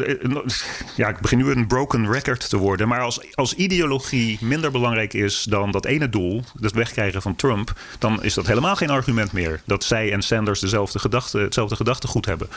ja, 0.97 1.09
ik 1.09 1.21
begin 1.21 1.39
nu 1.39 1.51
een 1.51 1.67
broken 1.67 2.13
record 2.13 2.49
te 2.49 2.57
worden. 2.57 2.89
Maar 2.89 3.01
als, 3.01 3.21
als 3.35 3.55
ideologie 3.55 4.39
minder 4.41 4.71
belangrijk 4.71 5.15
is 5.15 5.43
dan 5.43 5.71
dat 5.71 5.85
ene 5.85 6.09
doel, 6.09 6.43
het 6.61 6.73
wegkrijgen 6.73 7.23
van 7.23 7.37
Trump, 7.37 7.73
dan 7.99 8.23
is 8.23 8.35
dat 8.35 8.47
helemaal 8.47 8.77
geen 8.77 8.91
argument 8.91 9.33
meer. 9.33 9.61
Dat 9.65 9.85
zij 9.85 10.13
en 10.13 10.23
Sanders 10.23 10.61
dezelfde 10.61 10.99
gedachte, 10.99 11.39
hetzelfde 11.39 11.77
gedachtegoed 11.77 12.27
hebben. 12.27 12.49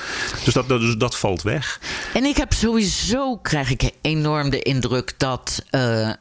Dus 0.44 0.54
dat, 0.54 0.68
dat, 0.68 0.80
dus 0.80 0.96
dat 0.98 1.18
valt 1.18 1.42
weg. 1.42 1.80
En 2.14 2.24
ik 2.24 2.38
heb 2.38 2.54
sowieso, 2.54 3.38
krijg 3.38 3.70
ik 3.70 3.92
enorm 4.02 4.50
de 4.50 4.62
indruk 4.62 5.14
dat 5.18 5.66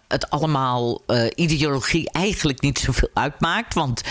het 0.08 0.30
allemaal 0.30 1.02
ideologie 1.34 2.10
eigenlijk 2.12 2.60
niet 2.60 2.78
zoveel 2.78 3.10
uitmaakt. 3.14 3.74
Want 3.74 4.02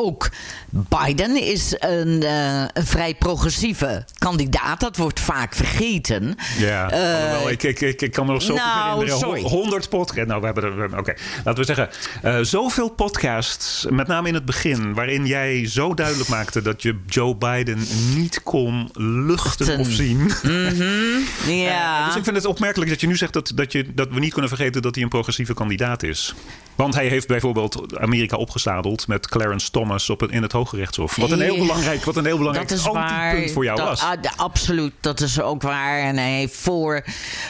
ook 0.00 0.30
Biden 0.70 1.42
is 1.42 1.74
een, 1.78 2.22
eh, 2.22 2.60
een 2.72 2.86
vrij 2.86 3.14
progressieve 3.14 4.04
kandidaat. 4.18 4.80
Dat 4.80 4.96
wordt 4.96 5.20
vaak 5.20 5.54
vergeten. 5.54 6.34
Ja, 6.58 6.90
Eh, 6.90 7.50
ik, 7.50 7.62
ik, 7.62 7.80
ik, 7.80 8.02
ik 8.02 8.12
kan 8.12 8.26
me 8.26 8.32
nog 8.32 8.42
zo 8.42 8.54
nou, 8.54 8.90
herinneren. 8.92 9.18
sorry. 9.18 9.42
100 9.42 9.88
podcasts. 9.88 10.28
Nou, 10.28 10.40
we 10.40 10.46
hebben 10.46 10.64
er. 10.64 10.98
Oké, 10.98 11.14
laten 11.44 11.60
we 11.60 11.64
zeggen. 11.74 11.88
eh, 12.22 12.38
zoveel 12.40 12.88
podcasts, 12.88 13.86
met 13.90 14.06
name 14.06 14.28
in 14.28 14.34
het 14.34 14.44
begin, 14.44 14.94
waarin 14.94 15.26
jij 15.26 15.66
zo 15.68 15.94
duidelijk 15.94 16.28
maakte 16.28 16.62
dat 16.62 16.82
je 16.82 16.98
Joe 17.06 17.36
Biden 17.36 17.78
niet 18.14 18.42
kon 18.42 18.88
luchten 18.94 19.78
of 19.78 19.90
zien. 19.90 20.18
ja. 21.46 22.06
Dus 22.06 22.16
ik 22.16 22.24
vind 22.24 22.36
het 22.36 22.44
opmerkelijk 22.46 22.90
dat 22.90 23.00
je 23.00 23.06
nu 23.06 23.16
zegt 23.16 23.32
dat, 23.32 23.52
dat, 23.54 23.72
je, 23.72 23.94
dat 23.94 24.08
we 24.10 24.18
niet 24.20 24.32
kunnen 24.32 24.50
vergeten 24.50 24.82
dat 24.82 24.94
hij 24.94 25.04
een 25.04 25.10
progressieve 25.10 25.54
kandidaat 25.54 26.02
is. 26.02 26.34
Want 26.74 26.94
hij 26.94 27.06
heeft 27.06 27.26
bijvoorbeeld 27.26 27.98
Amerika 27.98 28.36
opgezadeld 28.36 29.06
met 29.08 29.28
Clarence 29.28 29.70
Thomas 29.70 29.84
op, 30.08 30.20
een- 30.20 30.30
in 30.30 30.42
het 30.42 30.52
Hoge 30.52 30.76
Rechtshof. 30.76 31.16
Wat 31.16 31.30
een 31.30 31.40
heel 31.40 31.56
belangrijk, 31.58 32.04
wat 32.04 32.16
een 32.16 32.24
heel 32.24 32.38
belangrijk 32.38 32.68
dat 32.68 32.78
is 32.78 32.84
waar. 32.84 33.48
voor 33.48 33.64
jou 33.64 33.76
Dat- 33.78 33.88
was. 33.88 34.00
ah, 34.00 34.12
absoluut, 34.36 34.92
dat 35.00 35.20
is 35.20 35.40
ook 35.40 35.62
waar. 35.62 35.98
En 36.00 36.16
hij 36.16 36.30
heeft 36.32 36.56
voor 36.56 37.04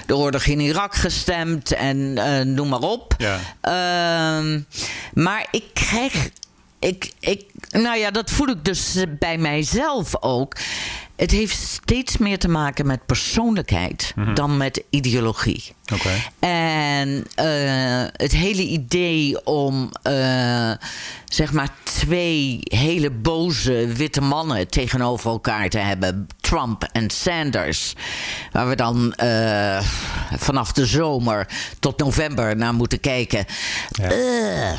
de 0.06 0.16
oorlog 0.16 0.44
in 0.44 0.60
Irak 0.60 0.94
gestemd 0.94 1.72
en 1.72 2.18
eh, 2.18 2.44
noem 2.44 2.68
maar 2.68 2.78
op. 2.80 3.14
Ja. 3.18 3.38
Ehm, 3.60 4.60
maar 5.14 5.46
ik 5.50 5.64
krijg. 5.72 6.28
Ik, 6.78 7.12
ik, 7.20 7.44
nou 7.70 7.98
ja, 7.98 8.10
dat 8.10 8.30
voel 8.30 8.48
ik 8.48 8.64
dus 8.64 8.96
bij 9.18 9.38
mijzelf 9.38 10.16
ook. 10.22 10.56
Het 11.16 11.30
heeft 11.30 11.56
steeds 11.58 12.16
meer 12.16 12.38
te 12.38 12.48
maken 12.48 12.86
met 12.86 13.06
persoonlijkheid 13.06 14.14
dan 14.34 14.56
met 14.56 14.82
ideologie. 14.90 15.64
En 16.38 17.26
eh, 17.34 18.04
het 18.12 18.32
hele 18.32 18.62
idee 18.62 19.44
om 19.44 19.90
eh, 20.02 20.70
zeg 21.24 21.52
maar 21.52 21.68
twee 21.82 22.58
hele 22.62 23.10
boze 23.10 23.86
witte 23.86 24.20
mannen 24.20 24.68
tegenover 24.68 25.30
elkaar 25.30 25.68
te 25.68 25.78
hebben, 25.78 26.26
Trump 26.40 26.82
en 26.92 27.10
Sanders, 27.10 27.94
waar 28.52 28.68
we 28.68 28.74
dan 28.76 29.12
eh, 29.12 29.80
vanaf 30.36 30.72
de 30.72 30.86
zomer 30.86 31.48
tot 31.78 31.98
november 31.98 32.56
naar 32.56 32.74
moeten 32.74 33.00
kijken. 33.00 33.44
Ja, 33.90 34.74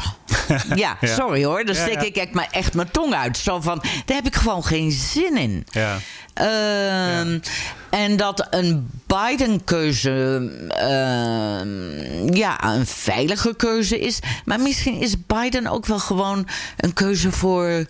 Ja. 0.76 0.98
sorry 1.02 1.44
hoor, 1.44 1.66
dan 1.66 1.76
steek 1.76 1.94
ja. 1.94 2.06
ik 2.06 2.16
echt, 2.16 2.34
maar 2.34 2.48
echt 2.52 2.74
mijn 2.74 2.92
tong 2.92 3.14
uit. 3.14 3.38
Zo 3.38 3.62
van, 3.62 3.84
daar 4.06 4.16
heb 4.16 4.26
ik 4.26 4.36
gewoon 4.36 4.64
geen 4.64 4.92
zin 4.92 5.38
in. 5.38 5.66
Ja. 5.72 5.98
En 7.90 8.16
dat 8.16 8.48
een 8.50 8.90
Biden-keuze 9.06 10.50
ehm, 10.70 12.34
ja, 12.36 12.64
een 12.76 12.86
veilige 12.86 13.56
keuze 13.56 14.00
is. 14.00 14.20
Maar 14.46 14.60
misschien 14.60 15.02
is 15.02 15.16
Biden 15.28 15.68
ook 15.68 15.86
wel 15.86 16.00
gewoon 16.00 16.48
een 16.78 16.94
keuze 16.94 17.32
voor 17.32 17.86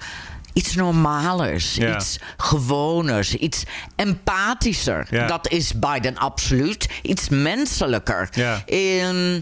iets 0.53 0.75
normalers, 0.75 1.75
Ja. 1.75 1.95
iets 1.95 2.19
gewoners, 2.37 3.35
iets 3.35 3.63
empathischer. 3.95 5.07
Ja. 5.09 5.27
Dat 5.27 5.49
is 5.51 5.79
Biden 5.79 6.17
absoluut. 6.17 6.87
Iets 7.01 7.29
menselijker. 7.29 8.29
Ja. 8.31 8.63
Ehm, 8.65 9.39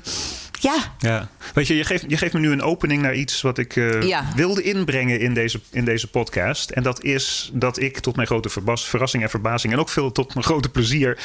ja, 0.65 0.95
Ja. 0.99 1.27
Weet 1.53 1.67
je, 1.67 1.75
je 1.75 1.83
geeft, 1.83 2.03
je 2.07 2.17
geeft 2.17 2.33
me 2.33 2.39
nu 2.39 2.51
een 2.51 2.61
opening 2.61 3.01
naar 3.01 3.15
iets 3.15 3.41
wat 3.41 3.57
ik 3.57 3.75
eh, 3.75 4.01
Ja. 4.01 4.25
wilde 4.35 4.61
inbrengen 4.61 5.19
in 5.19 5.33
deze, 5.33 5.59
in 5.71 5.85
deze 5.85 6.07
podcast. 6.07 6.69
En 6.69 6.83
dat 6.83 7.03
is 7.03 7.49
dat 7.53 7.79
ik 7.79 7.99
tot 7.99 8.15
mijn 8.15 8.27
grote 8.27 8.49
verbas, 8.49 8.85
verrassing 8.87 9.23
en 9.23 9.29
verbazing 9.29 9.73
en 9.73 9.79
ook 9.79 9.89
veel 9.89 10.11
tot 10.11 10.33
mijn 10.33 10.45
grote 10.45 10.69
plezier 10.69 11.17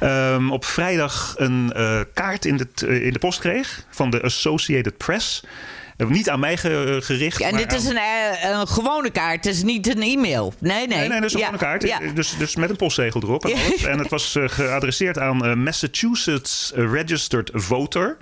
ehm, 0.00 0.50
op 0.50 0.64
vrijdag 0.64 1.34
een 1.36 1.72
eh, 1.72 2.00
kaart 2.14 2.44
in 2.44 2.56
de, 2.56 2.66
eh, 2.86 3.06
in 3.06 3.12
de 3.12 3.18
post 3.18 3.40
kreeg 3.40 3.84
van 3.90 4.10
de 4.10 4.22
Associated 4.22 4.96
Press. 4.96 5.42
Niet 5.96 6.30
aan 6.30 6.40
mij 6.40 6.56
ge- 6.56 6.98
gericht. 7.02 7.40
en 7.40 7.50
maar 7.54 7.60
dit 7.68 7.72
is 7.72 7.84
een, 7.84 7.98
een 8.42 8.68
gewone 8.68 9.10
kaart, 9.10 9.44
het 9.44 9.54
is 9.54 9.62
niet 9.62 9.88
een 9.96 10.02
e-mail. 10.02 10.54
Nee, 10.58 10.86
nee. 10.86 10.98
Nee, 10.98 11.08
nee, 11.08 11.20
dat 11.20 11.30
is 11.34 11.40
Ja, 11.40 11.52
een 11.52 11.58
kaart. 11.58 11.82
Ja. 11.82 11.98
Dus, 12.14 12.34
dus 12.38 12.56
met 12.56 12.70
een 12.70 12.76
postzegel 12.76 13.22
erop 13.22 13.44
en 13.44 13.50
Ja. 13.50 13.56
alles. 13.64 13.84
En 13.92 13.98
het 13.98 14.10
was 14.10 14.36
geadresseerd 14.40 15.18
aan 15.18 15.62
Massachusetts 15.62 16.72
Registered 16.74 17.50
Voter. 17.52 18.16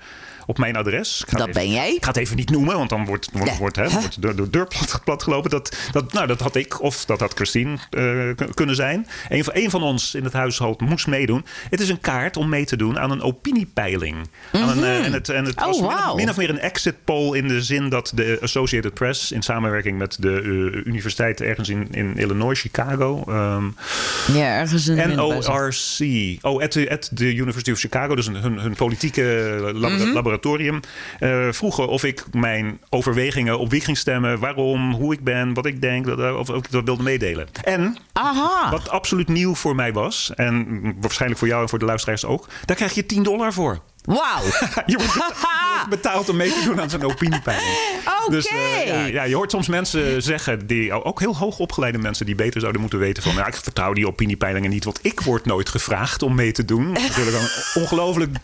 Op 0.46 0.58
mijn 0.58 0.76
adres. 0.76 1.20
Ik 1.22 1.30
ga 1.30 1.36
Dat 1.38 1.48
even- 1.48 1.60
ben 1.60 1.70
jij. 1.70 1.94
Ik 1.94 2.02
ga 2.02 2.08
het 2.08 2.16
even 2.16 2.36
niet 2.36 2.50
noemen, 2.50 2.76
want 2.76 2.88
dan 2.90 3.04
wordt, 3.04 3.28
wordt, 3.32 3.50
Ja. 3.52 3.56
wordt, 3.58 3.76
hè, 3.76 3.88
wordt 3.90 4.22
de, 4.22 4.34
de 4.34 4.50
deur 4.50 4.66
plat, 4.66 5.00
plat 5.04 5.22
gelopen. 5.22 5.50
Dat, 5.50 5.76
dat, 5.92 6.12
nou, 6.12 6.26
dat 6.26 6.40
had 6.40 6.54
ik 6.56 6.80
of 6.82 7.04
dat 7.04 7.20
had 7.20 7.34
Christine 7.34 7.72
eh, 7.90 8.00
kun- 8.36 8.54
kunnen 8.54 8.74
zijn. 8.74 9.06
Een 9.28 9.44
van, 9.44 9.54
een 9.56 9.70
van 9.70 9.82
ons 9.82 10.14
in 10.14 10.24
het 10.24 10.32
huishoud 10.32 10.80
moest 10.80 11.06
meedoen. 11.06 11.44
Het 11.70 11.80
is 11.80 11.88
een 11.88 12.00
kaart 12.00 12.36
om 12.36 12.48
mee 12.48 12.64
te 12.64 12.76
doen 12.76 12.98
aan 12.98 13.10
een 13.10 13.22
opiniepeiling. 13.22 14.16
Aan 14.52 14.68
een, 14.68 14.84
eh, 14.84 15.04
en 15.04 15.12
het, 15.12 15.28
en 15.28 15.44
het 15.44 15.56
Oh, 15.60 15.66
was 15.66 15.76
min 15.80 15.86
of- 15.88 15.94
wauw. 15.94 16.14
min 16.14 16.28
of 16.30 16.36
meer 16.36 16.50
een 16.50 16.58
exit 16.58 16.94
poll 17.04 17.36
in 17.36 17.48
de 17.48 17.62
zin 17.62 17.88
dat 17.88 18.12
de 18.14 18.38
Associated 18.42 18.94
Press... 18.94 19.32
in 19.32 19.42
samenwerking 19.42 19.98
met 19.98 20.16
de 20.20 20.30
eh, 20.40 20.86
universiteit 20.92 21.40
ergens 21.40 21.68
in, 21.68 21.88
in 21.90 22.16
Illinois, 22.16 22.60
Chicago... 22.60 23.24
ehm, 23.28 23.64
Ja, 24.38 24.58
ergens 24.58 24.86
een 24.86 25.14
NORC. 25.14 26.38
Oh, 26.42 26.62
at 26.62 26.70
the, 26.70 26.90
at 26.90 27.10
the 27.14 27.34
University 27.34 27.70
of 27.70 27.78
Chicago, 27.78 28.14
dus 28.14 28.26
hun, 28.26 28.58
hun 28.58 28.74
politieke 28.74 29.22
lab- 29.74 29.90
Mhm. 29.90 30.12
Laboratorium. 30.32 30.80
eh, 31.18 31.52
vroegen 31.52 31.88
of 31.88 32.04
ik 32.04 32.24
mijn 32.32 32.80
overwegingen 32.88 33.58
op 33.58 33.70
wie 33.70 33.80
ging 33.80 33.98
stemmen, 33.98 34.38
waarom, 34.38 34.92
hoe 34.92 35.12
ik 35.12 35.24
ben, 35.24 35.54
wat 35.54 35.66
ik 35.66 35.80
denk, 35.80 36.06
dat- 36.06 36.36
of, 36.36 36.48
of 36.50 36.56
ik 36.56 36.70
dat 36.70 36.84
wilde 36.84 37.02
meedelen. 37.02 37.48
En 37.62 37.96
Aha. 38.12 38.70
wat 38.70 38.88
absoluut 38.90 39.28
nieuw 39.28 39.54
voor 39.54 39.74
mij 39.74 39.92
was, 39.92 40.32
en 40.36 40.82
waarschijnlijk 41.00 41.40
voor 41.40 41.48
jou 41.48 41.62
en 41.62 41.68
voor 41.68 41.78
de 41.78 41.84
luisteraars 41.84 42.24
ook, 42.24 42.48
daar 42.64 42.76
krijg 42.76 42.94
je 42.94 43.06
10 43.06 43.22
dollar 43.22 43.52
voor. 43.52 43.80
Wauw. 44.04 44.42
Je 44.86 44.96
wordt, 44.96 45.34
betaald 45.88 46.28
om 46.28 46.36
mee 46.36 46.52
te 46.52 46.62
doen 46.64 46.80
aan 46.80 46.90
zo'n 46.90 47.02
opiniepeiling. 47.02 47.76
Oké. 48.22 48.30
Dus 48.30 48.46
eh, 48.46 48.86
ja, 48.86 49.04
ja, 49.04 49.22
je 49.22 49.34
hoort 49.34 49.50
soms 49.50 49.68
mensen 49.68 50.22
zeggen, 50.22 50.66
die, 50.66 51.04
ook 51.04 51.20
heel 51.20 51.36
hoog 51.36 51.58
opgeleide 51.58 51.98
mensen 51.98 52.26
die 52.26 52.34
beter 52.34 52.60
zouden 52.60 52.80
moeten 52.80 52.98
weten 52.98 53.22
van, 53.22 53.34
nou, 53.34 53.46
ik 53.46 53.54
vertrouw 53.56 53.92
die 53.92 54.06
opiniepeilingen 54.06 54.70
niet, 54.70 54.84
want 54.84 54.98
ik 55.02 55.20
word 55.20 55.44
nooit 55.44 55.68
gevraagd 55.68 56.22
om 56.22 56.34
mee 56.34 56.52
te 56.52 56.64
doen. 56.64 56.92
Dat 56.94 57.02
is 57.02 57.08
natuurlijk 57.08 57.36
een 57.36 57.82
ongelooflijk 57.82 58.36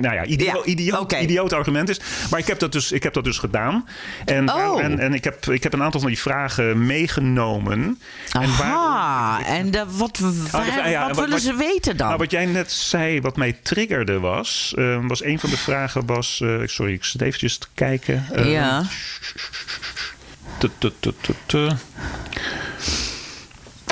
nou 0.00 0.14
ja, 0.14 0.24
idio 0.24 0.64
Ja, 1.08 1.18
idioot, 1.20 1.52
argument 1.52 1.88
is. 1.88 2.00
Maar 2.30 2.40
ik 2.40 2.46
heb 2.46 2.58
dat 2.58 2.72
dus, 2.72 2.92
ik 2.92 3.02
heb 3.02 3.14
dat 3.14 3.24
dus 3.24 3.38
gedaan. 3.38 3.88
En, 4.24 4.52
Oh. 4.52 4.82
en, 4.82 4.98
en 4.98 5.14
ik, 5.14 5.24
heb, 5.24 5.46
ik 5.46 5.62
heb 5.62 5.72
een 5.72 5.82
aantal 5.82 6.00
van 6.00 6.08
die 6.08 6.18
vragen 6.18 6.86
meegenomen. 6.86 8.00
En 8.32 8.56
waarom- 8.56 8.82
Aha. 8.86 9.44
En 9.44 9.70
de, 9.70 9.84
wat, 9.90 10.18
waar- 10.50 10.60
Ah, 10.60 10.90
ja, 10.90 10.98
wat 11.06 11.08
wat- 11.08 11.16
willen 11.16 11.30
wat- 11.30 11.40
ze 11.40 11.54
weten 11.54 11.96
dan? 11.96 12.06
nou, 12.06 12.18
wat 12.18 12.30
jij 12.30 12.46
net 12.46 12.72
zei, 12.72 13.20
wat 13.20 13.36
mij 13.36 13.52
triggerde 13.62 14.18
was... 14.20 14.74
eh, 14.78 14.98
was 15.06 15.24
een 15.24 15.38
van 15.38 15.50
de 15.50 15.56
vragen 15.58 16.06
was... 16.06 16.40
eh, 16.42 16.56
sorry, 16.64 16.92
ik 16.92 17.04
zit 17.04 17.20
eventjes 17.20 17.58
te 17.58 17.66
kijken. 17.74 18.26
Eh, 18.32 18.52
ja. 18.52 18.82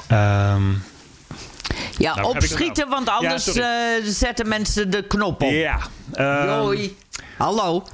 Ehm, 0.08 0.62
ja, 1.98 2.14
nou, 2.14 2.28
opschieten, 2.28 2.88
want 2.88 3.08
anders 3.08 3.44
Ja, 3.44 3.96
eh, 3.96 4.04
zetten 4.04 4.48
mensen 4.48 4.90
de 4.90 5.02
knop 5.02 5.42
op. 5.42 5.50
Ja. 5.50 5.78
ehm, 6.12 6.48
Hoi. 6.48 6.96
Hallo. 7.36 7.84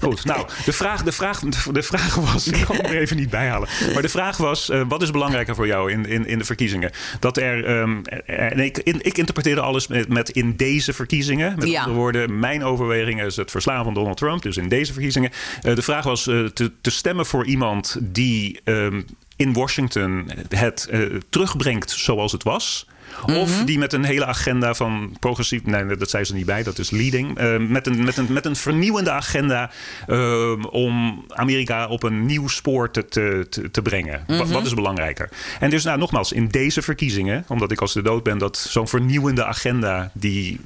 Goed, 0.00 0.24
nou, 0.24 0.46
de 0.64 0.72
vraag, 0.72 1.02
de 1.02 1.12
vraag, 1.12 1.40
de 1.72 1.82
vraag 1.82 2.14
was, 2.14 2.46
ik 2.48 2.64
kan 2.66 2.76
hem 2.76 2.84
er 2.84 3.00
even 3.00 3.16
niet 3.16 3.30
bijhalen. 3.30 3.68
Maar 3.92 4.02
de 4.02 4.08
vraag 4.08 4.36
was, 4.36 4.70
uh, 4.70 4.82
wat 4.88 5.02
is 5.02 5.10
belangrijker 5.10 5.54
voor 5.54 5.66
jou 5.66 5.92
in, 5.92 6.06
in, 6.06 6.26
in 6.26 6.38
de 6.38 6.44
verkiezingen? 6.44 6.90
Dat 7.20 7.36
er, 7.36 7.80
um, 7.80 8.02
er 8.26 8.58
ik, 8.58 8.78
in, 8.78 8.98
ik 9.02 9.18
interpreteerde 9.18 9.60
alles 9.60 9.86
met, 9.86 10.08
met 10.08 10.30
in 10.30 10.56
deze 10.56 10.92
verkiezingen. 10.92 11.54
Met 11.56 11.68
ja. 11.68 11.80
andere 11.80 11.98
woorden, 11.98 12.38
mijn 12.38 12.64
overweging 12.64 13.22
is 13.22 13.36
het 13.36 13.50
verslaan 13.50 13.84
van 13.84 13.94
Donald 13.94 14.16
Trump. 14.16 14.42
Dus 14.42 14.56
in 14.56 14.68
deze 14.68 14.92
verkiezingen. 14.92 15.30
Uh, 15.62 15.74
de 15.74 15.82
vraag 15.82 16.04
was 16.04 16.26
uh, 16.26 16.46
te, 16.46 16.72
te, 16.80 16.90
stemmen 16.90 17.26
voor 17.26 17.46
iemand 17.46 17.96
die 18.00 18.60
um, 18.64 19.06
in 19.36 19.52
Washington 19.52 20.30
het 20.48 20.88
terugbrengt 21.30 21.90
zoals 21.90 22.32
het 22.32 22.42
was. 22.42 22.86
Of 23.26 23.56
Mhm. 23.56 23.64
die 23.64 23.78
met 23.78 23.92
een 23.92 24.04
hele 24.04 24.26
agenda 24.26 24.74
van 24.74 25.16
progressief. 25.20 25.64
Nee, 25.64 25.96
dat 25.96 26.10
zei 26.10 26.24
ze 26.24 26.34
niet 26.34 26.46
bij, 26.46 26.62
dat 26.62 26.78
is 26.78 26.90
leading. 26.90 27.40
Uh, 27.40 27.56
met, 27.58 27.86
een, 27.86 28.04
met, 28.04 28.16
een, 28.16 28.32
met 28.32 28.46
een 28.46 28.56
vernieuwende 28.56 29.10
agenda 29.10 29.70
uh, 30.08 30.64
om 30.70 31.24
Amerika 31.28 31.86
op 31.86 32.02
een 32.02 32.26
nieuw 32.26 32.48
spoor 32.48 32.90
te, 32.90 33.04
te, 33.04 33.46
te 33.70 33.82
brengen. 33.82 34.24
Mhm. 34.26 34.38
Wat, 34.38 34.50
wat, 34.50 34.66
is 34.66 34.74
belangrijker? 34.74 35.30
En 35.60 35.70
dus, 35.70 35.84
nou, 35.84 35.98
nogmaals, 35.98 36.32
in 36.32 36.48
deze 36.48 36.82
verkiezingen, 36.82 37.44
omdat 37.48 37.70
ik 37.70 37.80
als 37.80 37.92
de 37.92 38.02
dood 38.02 38.22
ben, 38.22 38.38
dat 38.38 38.56
zo'n 38.56 38.88
vernieuwende 38.88 39.44
agenda 39.44 40.10
die 40.14 40.60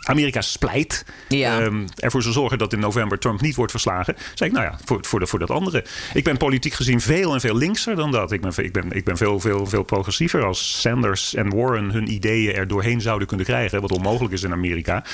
Amerika 0.00 0.40
splijt, 0.40 1.04
ja. 1.28 1.60
um, 1.60 1.84
ervoor 1.96 2.22
zal 2.22 2.32
zorgen 2.32 2.58
dat 2.58 2.72
in 2.72 2.80
november 2.80 3.18
Trump 3.18 3.40
niet 3.40 3.54
wordt 3.54 3.70
verslagen, 3.70 4.16
zei 4.34 4.50
ik, 4.50 4.56
nou 4.56 4.70
ja, 4.70 4.78
voor, 4.84 4.98
voor, 5.04 5.20
de, 5.20 5.26
voor 5.26 5.38
dat 5.38 5.50
andere. 5.50 5.84
Ik 6.14 6.24
ben 6.24 6.36
politiek 6.36 6.72
gezien 6.72 7.00
veel 7.00 7.34
en 7.34 7.40
veel 7.40 7.56
linkser 7.56 7.96
dan 7.96 8.10
dat. 8.10 8.32
Ik 8.32 8.40
ben, 8.40 8.52
ik 8.56 8.72
ben, 8.72 8.92
ik 8.92 9.04
ben 9.04 9.16
veel, 9.16 9.40
veel, 9.40 9.66
veel 9.66 9.82
progressiever 9.82 10.44
als 10.44 10.80
Sanders 10.80 11.34
en 11.34 11.56
Warren 11.56 11.73
hun 11.82 12.12
ideeën 12.12 12.54
er 12.54 12.68
doorheen 12.68 13.00
zouden 13.00 13.28
kunnen 13.28 13.46
krijgen. 13.46 13.80
Wat 13.80 13.92
onmogelijk 13.92 14.34
is 14.34 14.42
in 14.42 14.52
Amerika. 14.52 15.04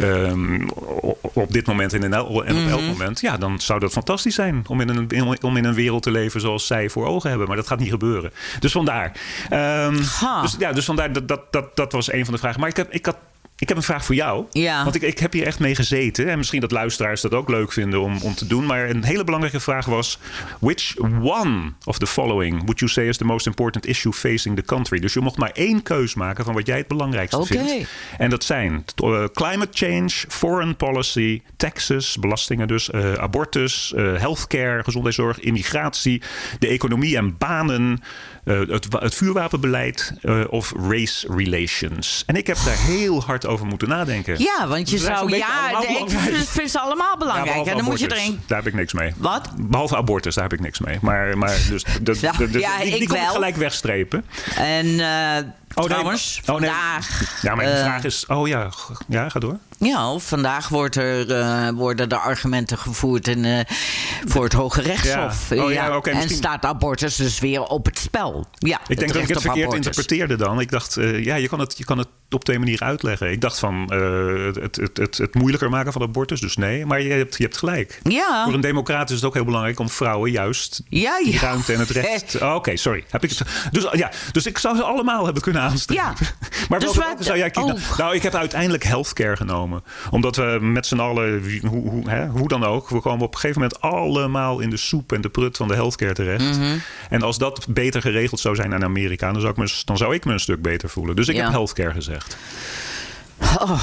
Um, 0.00 0.68
op 1.20 1.52
dit 1.52 1.66
moment 1.66 1.92
en, 1.92 2.02
in 2.02 2.12
el, 2.12 2.44
en 2.44 2.56
op 2.64 2.68
elk 2.70 2.82
moment. 2.82 3.20
Ja, 3.20 3.36
dan 3.36 3.60
zou 3.60 3.80
dat 3.80 3.92
fantastisch 3.92 4.34
zijn 4.34 4.64
om 4.66 4.80
in, 4.80 4.88
een, 4.88 5.36
om 5.42 5.56
in 5.56 5.64
een 5.64 5.74
wereld 5.74 6.02
te 6.02 6.10
leven 6.10 6.40
zoals 6.40 6.66
zij 6.66 6.88
voor 6.88 7.06
ogen 7.06 7.28
hebben. 7.28 7.48
Maar 7.48 7.56
dat 7.56 7.66
gaat 7.66 7.78
niet 7.78 7.90
gebeuren. 7.90 8.32
Dus 8.58 8.72
vandaar. 8.72 9.12
Um, 9.86 9.96
dus, 10.42 10.56
ja, 10.58 10.72
dus 10.72 10.84
vandaar 10.84 11.12
dat, 11.12 11.28
dat, 11.28 11.40
dat, 11.50 11.76
dat 11.76 11.92
was 11.92 12.12
een 12.12 12.24
van 12.24 12.34
de 12.34 12.40
vragen. 12.40 12.60
Maar 12.60 12.68
ik, 12.68 12.76
heb, 12.76 12.92
ik 12.92 13.06
had 13.06 13.16
ik 13.60 13.68
heb 13.68 13.76
een 13.76 13.82
vraag 13.82 14.04
voor 14.04 14.14
jou. 14.14 14.44
Ja. 14.50 14.82
Want 14.82 14.94
ik, 14.94 15.02
ik 15.02 15.18
heb 15.18 15.32
hier 15.32 15.46
echt 15.46 15.58
mee 15.58 15.74
gezeten. 15.74 16.28
En 16.28 16.38
misschien 16.38 16.60
dat 16.60 16.70
luisteraars 16.70 17.20
dat 17.20 17.34
ook 17.34 17.48
leuk 17.48 17.72
vinden 17.72 18.00
om, 18.00 18.18
om 18.22 18.34
te 18.34 18.46
doen. 18.46 18.66
Maar 18.66 18.90
een 18.90 19.04
hele 19.04 19.24
belangrijke 19.24 19.60
vraag 19.60 19.86
was: 19.86 20.18
Which 20.58 20.96
one 21.22 21.72
of 21.84 21.98
the 21.98 22.06
following 22.06 22.58
would 22.58 22.78
you 22.78 22.90
say 22.90 23.08
is 23.08 23.16
the 23.16 23.24
most 23.24 23.46
important 23.46 23.86
issue 23.86 24.12
facing 24.12 24.56
the 24.56 24.62
country? 24.62 24.98
Dus 24.98 25.12
je 25.12 25.20
mocht 25.20 25.36
maar 25.36 25.50
één 25.50 25.82
keus 25.82 26.14
maken 26.14 26.44
van 26.44 26.54
wat 26.54 26.66
jij 26.66 26.76
het 26.76 26.88
belangrijkste 26.88 27.38
okay. 27.38 27.66
vindt. 27.66 27.88
En 28.18 28.30
dat 28.30 28.44
zijn 28.44 28.84
uh, 29.04 29.24
climate 29.32 29.86
change, 29.86 30.10
foreign 30.28 30.76
policy, 30.76 31.42
taxes, 31.56 32.16
belastingen 32.16 32.68
dus, 32.68 32.88
uh, 32.88 33.12
abortus, 33.12 33.92
uh, 33.96 34.18
healthcare, 34.18 34.82
gezondheidszorg, 34.82 35.40
immigratie, 35.40 36.22
de 36.58 36.66
economie 36.66 37.16
en 37.16 37.38
banen. 37.38 38.02
Uh, 38.44 38.68
het, 38.68 38.86
het, 38.98 39.14
vuurwapenbeleid 39.14 40.12
uh, 40.22 40.44
of 40.48 40.72
race 40.88 41.26
relations. 41.34 42.22
En 42.26 42.36
ik 42.36 42.46
heb 42.46 42.56
daar 42.64 42.78
heel 42.78 43.22
hard 43.22 43.46
over 43.46 43.66
moeten 43.66 43.88
nadenken. 43.88 44.38
Ja, 44.38 44.68
want 44.68 44.90
je 44.90 44.96
dus 44.96 45.04
zou 45.04 45.36
ja, 45.36 45.80
ik 45.80 46.08
vind 46.58 46.70
ze 46.70 46.80
allemaal 46.80 47.16
belangrijk. 47.16 47.64
Ja, 47.64 47.70
en 47.70 47.76
dan 47.76 47.84
moet 47.84 48.00
je 48.00 48.16
erin. 48.16 48.40
Daar 48.46 48.58
heb 48.58 48.66
ik 48.66 48.74
niks 48.74 48.92
mee. 48.92 49.12
Wat? 49.16 49.50
Behalve 49.56 49.96
abortus, 49.96 50.34
daar 50.34 50.44
heb 50.44 50.52
ik 50.52 50.60
niks 50.60 50.78
mee. 50.78 50.98
Maar, 51.00 51.38
maar 51.38 51.58
dus, 51.68 51.84
dus, 52.02 52.20
ja, 52.20 52.32
dus 52.32 52.62
ja, 52.62 52.76
die, 52.76 52.92
die 52.92 53.02
ik 53.02 53.08
wel. 53.08 53.32
gelijk 53.32 53.56
wegstrepen. 53.56 54.24
En 54.56 54.86
uh, 54.86 55.36
oh, 55.80 55.88
trouwens, 55.88 56.40
nee. 56.46 56.56
oh, 56.56 56.60
nee. 56.60 56.70
vandaag. 56.70 57.38
Ja, 57.42 57.54
maar 57.54 57.64
de 57.64 57.70
uh, 57.70 57.78
vraag 57.78 58.04
is. 58.04 58.26
Oh 58.26 58.48
ja, 58.48 58.70
ja, 59.08 59.28
ga 59.28 59.38
door. 59.38 59.58
Ja, 59.78 60.18
vandaag 60.18 60.68
wordt 60.68 60.96
er, 60.96 61.28
uh, 61.30 61.68
worden 61.68 62.08
de 62.08 62.16
argumenten 62.16 62.78
gevoerd 62.78 63.28
in, 63.28 63.44
uh, 63.44 63.60
voor 64.26 64.44
het 64.44 64.52
Hoge 64.52 64.82
Rechtshof. 64.82 65.48
Ja. 65.50 65.64
Oh, 65.64 65.72
ja. 65.72 65.86
ja, 65.86 65.96
okay, 65.96 66.12
en 66.12 66.18
misschien... 66.18 66.38
staat 66.38 66.64
abortus 66.64 67.16
dus 67.16 67.38
weer 67.38 67.62
op 67.62 67.84
het 67.84 67.98
spel. 67.98 68.46
Ja, 68.58 68.80
ik 68.86 68.98
denk 68.98 69.12
dat 69.12 69.22
ik 69.22 69.28
het 69.28 69.40
verkeerd 69.40 69.66
abortus. 69.66 69.86
interpreteerde 69.86 70.36
dan. 70.36 70.60
Ik 70.60 70.70
dacht, 70.70 70.94
ja, 71.00 71.34
je 71.34 71.48
kan, 71.48 71.60
het, 71.60 71.78
je 71.78 71.84
kan 71.84 71.98
het 71.98 72.08
op 72.34 72.44
twee 72.44 72.58
manieren 72.58 72.86
uitleggen. 72.86 73.30
Ik 73.30 73.40
dacht 73.40 73.58
van 73.58 73.90
uh, 73.92 74.54
het, 74.54 74.76
het, 74.76 74.96
het, 74.96 75.18
het, 75.18 75.34
moeilijker 75.34 75.70
maken 75.70 75.92
van 75.92 76.02
abortus, 76.02 76.40
dus 76.40 76.56
nee. 76.56 76.86
Maar 76.86 77.02
je 77.02 77.12
hebt, 77.12 77.36
je 77.36 77.42
hebt 77.42 77.56
gelijk. 77.56 78.00
Ja. 78.02 78.44
Voor 78.44 78.54
een 78.54 78.60
democraat 78.60 79.10
is 79.10 79.16
het 79.16 79.24
ook 79.24 79.34
heel 79.34 79.44
belangrijk 79.44 79.78
om 79.78 79.88
vrouwen 79.88 80.30
juist 80.30 80.82
ja, 80.88 81.16
ja. 81.18 81.24
die 81.24 81.38
ruimte 81.38 81.72
en 81.72 81.78
het 81.78 81.90
recht. 81.90 82.08
Oh, 82.40 82.46
Oké, 82.46 82.56
okay, 82.56 82.76
sorry. 82.76 83.04
Heb 83.10 83.24
ik 83.24 83.30
het, 83.30 83.42
dus, 83.70 83.86
ja, 83.92 84.10
dus 84.32 84.46
ik 84.46 84.58
zou 84.58 84.76
ze 84.76 84.82
allemaal 84.82 85.24
hebben 85.24 85.42
kunnen 85.42 85.62
aanstrepen. 85.62 86.04
Ja. 86.04 86.14
maar 86.68 86.80
dus 86.80 86.96
welke, 86.96 87.24
zou 87.24 87.38
jij 87.38 87.50
kiezen? 87.50 87.74
Oh. 87.74 87.98
Nou, 87.98 88.14
ik 88.14 88.22
heb 88.22 88.34
uiteindelijk 88.34 88.84
healthcare 88.84 89.36
genomen. 89.36 89.82
Omdat 90.10 90.36
we 90.36 90.58
met 90.60 90.86
z'n 90.86 90.98
allen, 90.98 91.60
hoe, 91.66 91.88
hoe, 91.90 92.10
hè, 92.10 92.26
hoe 92.26 92.48
dan 92.48 92.64
ook, 92.64 92.88
we 92.88 93.00
komen 93.00 93.26
op 93.26 93.34
een 93.34 93.40
gegeven 93.40 93.62
moment 93.62 93.80
allemaal 93.80 94.60
in 94.60 94.70
de 94.70 94.76
soep 94.76 95.12
en 95.12 95.20
de 95.20 95.28
prut 95.28 95.56
van 95.56 95.68
de 95.68 95.74
healthcare 95.74 96.14
terecht. 96.14 96.44
Mm 96.44 96.52
-hmm. 96.52 96.80
En 97.10 97.22
als 97.22 97.38
dat 97.38 97.66
beter 97.68 98.00
geregeld 98.00 98.40
zou 98.40 98.54
zijn 98.54 98.72
in 98.72 98.84
Amerika, 98.84 99.32
dan 99.32 99.40
zou 99.40 99.52
ik 99.52 99.58
me, 99.58 99.82
dan 99.84 99.96
zou 99.96 100.14
ik 100.14 100.24
me 100.24 100.32
een 100.32 100.40
stuk 100.40 100.62
beter 100.62 100.88
voelen. 100.88 101.16
Dus 101.16 101.28
ik 101.28 101.36
heb 101.36 101.48
healthcare 101.48 101.92
gezegd. 101.92 102.19
Oh. 103.58 103.82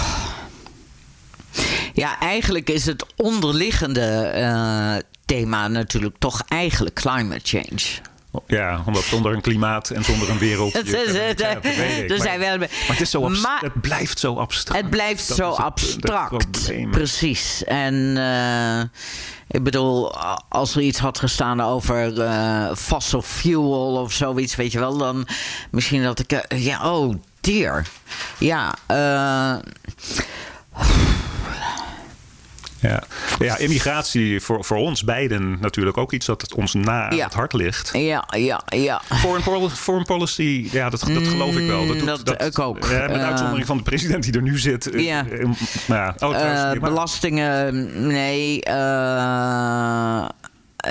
Ja, 1.93 2.19
eigenlijk 2.19 2.69
is 2.69 2.85
het 2.85 3.05
onderliggende 3.15 4.33
uh, 4.35 4.95
thema 5.25 5.67
natuurlijk 5.67 6.15
toch 6.19 6.43
eigenlijk 6.47 6.95
climate 6.95 7.41
change. 7.43 8.05
Ja, 8.47 8.83
omdat 8.85 9.03
zonder 9.03 9.33
een 9.33 9.41
klimaat 9.41 9.89
en 9.89 10.03
zonder 10.03 10.29
een 10.29 10.37
wereld. 10.37 10.73
Het, 10.77 10.93
is, 10.93 11.17
het, 11.17 11.39
ja, 11.39 12.17
zijn 12.17 12.39
wel, 12.39 12.57
maar 12.57 12.69
het, 12.87 13.01
is 13.01 13.09
zo 13.09 13.29
maar, 13.29 13.61
het 13.61 13.81
blijft 13.81 14.19
zo 14.19 14.35
abstract. 14.35 14.81
Het 14.81 14.89
blijft 14.89 15.27
dat 15.27 15.37
zo 15.37 15.49
het, 15.49 15.59
abstract. 15.59 16.71
Precies. 16.91 17.63
En 17.63 17.93
uh, 17.93 18.79
ik 19.47 19.63
bedoel, 19.63 20.17
als 20.49 20.75
er 20.75 20.81
iets 20.81 20.99
had 20.99 21.19
gestaan 21.19 21.61
over 21.61 22.17
uh, 22.17 22.73
fossil 22.75 23.21
fuel 23.21 24.01
of 24.01 24.13
zoiets, 24.13 24.55
weet 24.55 24.71
je 24.71 24.79
wel, 24.79 24.97
dan 24.97 25.27
misschien 25.71 26.03
dat 26.03 26.19
ik. 26.19 26.31
Uh, 26.31 26.65
ja, 26.65 26.95
oh 26.95 27.15
Ja. 28.37 28.75
Uh, 28.91 29.57
ja. 32.79 33.03
ja, 33.39 33.57
immigratie 33.57 34.41
voor, 34.41 34.65
voor 34.65 34.77
ons 34.77 35.03
beiden 35.03 35.57
natuurlijk 35.59 35.97
ook 35.97 36.13
iets 36.13 36.25
dat 36.25 36.41
het 36.41 36.53
ons 36.53 36.73
na 36.73 37.11
ja. 37.11 37.25
het 37.25 37.33
hart 37.33 37.53
ligt. 37.53 37.89
Ja, 37.93 38.27
ja, 38.37 38.61
ja. 38.65 39.01
Foreign, 39.05 39.43
pol 39.43 39.69
foreign 39.69 40.05
policy, 40.05 40.67
ja, 40.71 40.89
dat, 40.89 40.99
dat 40.99 41.27
geloof 41.27 41.57
ik 41.57 41.67
wel. 41.67 41.87
Dat, 41.87 41.97
doet, 41.97 42.05
dat, 42.05 42.25
dat 42.25 42.41
ik 42.41 42.59
ook. 42.59 42.85
Ja, 42.89 43.07
met 43.07 43.21
uitzondering 43.21 43.61
uh, 43.61 43.67
van 43.67 43.77
de 43.77 43.83
president 43.83 44.23
die 44.23 44.33
er 44.33 44.41
nu 44.41 44.57
zit. 44.57 44.89
Ja. 44.93 45.25
Uh, 45.25 45.49
ja. 45.87 46.15
Oh, 46.19 46.37
trouwens, 46.37 46.75
uh, 46.75 46.81
belastingen, 46.81 48.07
nee. 48.07 48.63
eh, 48.63 48.73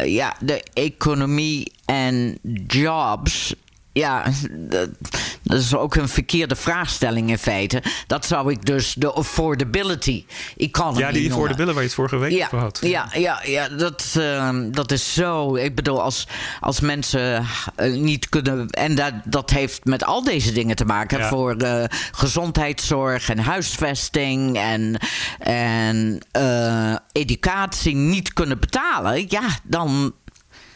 ja, 0.05 0.35
de 0.41 0.63
economie 0.73 1.73
en 1.85 2.39
jobs. 2.67 3.55
Ja, 3.97 4.25
dat, 4.51 4.89
dat 5.43 5.61
is 5.61 5.75
ook 5.75 5.95
een 5.95 6.09
verkeerde 6.09 6.57
vraagstelling 6.57 7.31
in 7.31 7.39
feite. 7.39 7.83
Dat 8.07 8.27
zou 8.27 8.51
ik 8.51 8.67
dus 8.67 8.95
de 8.95 9.13
affordability 9.13 10.25
economy 10.57 10.99
Ja, 10.99 11.13
die 11.13 11.31
affordability 11.31 11.73
waar 11.73 11.83
je 11.83 11.89
het 11.89 11.95
vorige 11.95 12.17
week 12.17 12.33
ja, 12.33 12.45
over 12.45 12.59
had. 12.59 12.79
Ja, 12.83 13.09
ja, 13.13 13.41
ja 13.45 13.69
dat, 13.69 14.15
uh, 14.19 14.59
dat 14.71 14.93
is 14.93 15.15
zo. 15.15 15.55
Ik 15.55 15.75
bedoel, 15.75 16.03
als, 16.03 16.29
als 16.61 16.81
mensen 16.81 17.47
uh, 17.81 17.95
niet 17.95 18.29
kunnen... 18.29 18.71
En 18.71 18.95
dat, 18.95 19.13
dat 19.25 19.51
heeft 19.51 19.85
met 19.85 20.05
al 20.05 20.25
deze 20.25 20.53
dingen 20.53 20.77
te 20.77 20.85
maken. 20.85 21.19
Ja. 21.19 21.29
Voor 21.29 21.63
uh, 21.63 21.85
gezondheidszorg 22.13 23.29
en 23.29 23.39
huisvesting 23.39 24.57
en, 24.57 24.99
en 25.39 26.21
uh, 26.39 26.97
educatie 27.13 27.95
niet 27.95 28.33
kunnen 28.33 28.61
betalen. 28.61 29.25
Ja, 29.29 29.49
dan... 29.63 30.15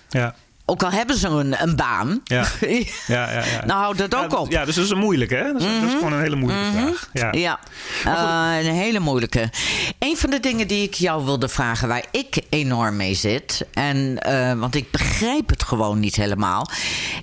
Ja. 0.09 0.35
Ook 0.70 0.83
al 0.83 0.90
hebben 0.90 1.16
ze 1.16 1.28
een, 1.28 1.62
een 1.62 1.76
baan. 1.76 2.20
Ja. 2.24 2.44
Ja, 3.06 3.30
ja, 3.30 3.44
ja. 3.44 3.64
nou 3.66 3.80
houdt 3.80 3.98
dat 3.98 4.14
ook 4.14 4.38
op. 4.38 4.50
Ja, 4.50 4.64
dus 4.64 4.74
dat 4.74 4.85
is 4.85 4.90
een 4.90 4.98
moeilijke, 4.98 5.35
hè? 5.35 5.52
Dat 5.52 5.61
is, 5.61 5.66
mm 5.66 5.72
-hmm. 5.72 5.80
dat 5.80 5.90
is 5.90 5.96
gewoon 5.96 6.12
een 6.12 6.20
hele 6.20 6.37
moeilijke 6.37 6.68
mm 6.68 6.76
-hmm. 6.76 6.94
vraag. 6.94 7.33
Ja, 7.33 7.59
ja. 8.04 8.59
Uh, 8.59 8.66
een 8.66 8.74
hele 8.74 9.00
moeilijke. 9.00 9.50
Een 9.98 10.16
van 10.16 10.30
de 10.30 10.40
dingen 10.40 10.68
die 10.68 10.83
ik 10.83 10.94
jou 10.94 11.24
wilde 11.24 11.48
vragen, 11.48 11.88
waar 11.88 12.04
ik 12.11 12.42
enorm 12.48 12.96
mee 12.96 13.14
zit, 13.14 13.66
en, 13.72 14.18
uh, 14.28 14.52
want 14.52 14.74
ik 14.74 14.90
begrijp 14.90 15.48
het 15.48 15.62
gewoon 15.62 16.00
niet 16.00 16.16
helemaal, 16.16 16.70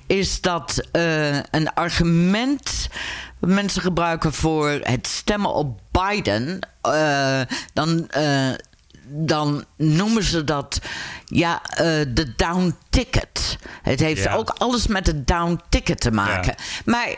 is 0.06 0.40
dat 0.40 0.88
uh, 0.92 1.36
een 1.36 1.74
argument 1.74 2.88
mensen 3.40 3.82
gebruiken 3.82 4.32
voor 4.32 4.68
het 4.82 5.06
stemmen 5.06 5.54
op 5.54 5.80
Biden, 5.90 6.68
dan 7.72 8.08
dan 9.08 9.64
noemen 9.76 10.22
ze 10.22 10.44
dat 10.44 10.78
ja, 11.24 11.62
uh, 11.70 11.76
de 12.08 12.32
down 12.36 12.76
ticket. 12.90 13.56
Het 13.82 14.00
heeft 14.00 14.22
Ja. 14.22 14.34
ook 14.34 14.50
alles 14.50 14.86
met 14.86 15.06
het 15.06 15.26
down 15.26 15.60
ticket 15.68 16.00
te 16.00 16.10
maken. 16.10 16.54
Ja. 16.56 16.82
Maar 16.84 17.08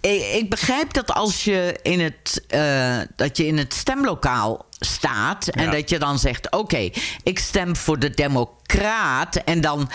ik, 0.00 0.22
ik 0.34 0.50
begrijp 0.50 0.92
dat 0.92 1.12
als 1.12 1.44
je 1.44 1.78
in 1.82 2.00
het, 2.00 2.44
eh, 2.48 2.98
dat 3.16 3.36
je 3.36 3.46
in 3.46 3.58
het 3.58 3.74
stemlokaal 3.74 4.64
staat 4.78 5.48
en 5.48 5.64
Ja. 5.64 5.70
dat 5.70 5.90
je 5.90 5.98
dan 5.98 6.18
zegt: 6.18 6.50
Oké, 6.50 6.90
ik 7.22 7.38
stem 7.38 7.76
voor 7.76 7.98
de 7.98 8.10
Democraat. 8.10 9.36
En 9.36 9.60
dan 9.60 9.90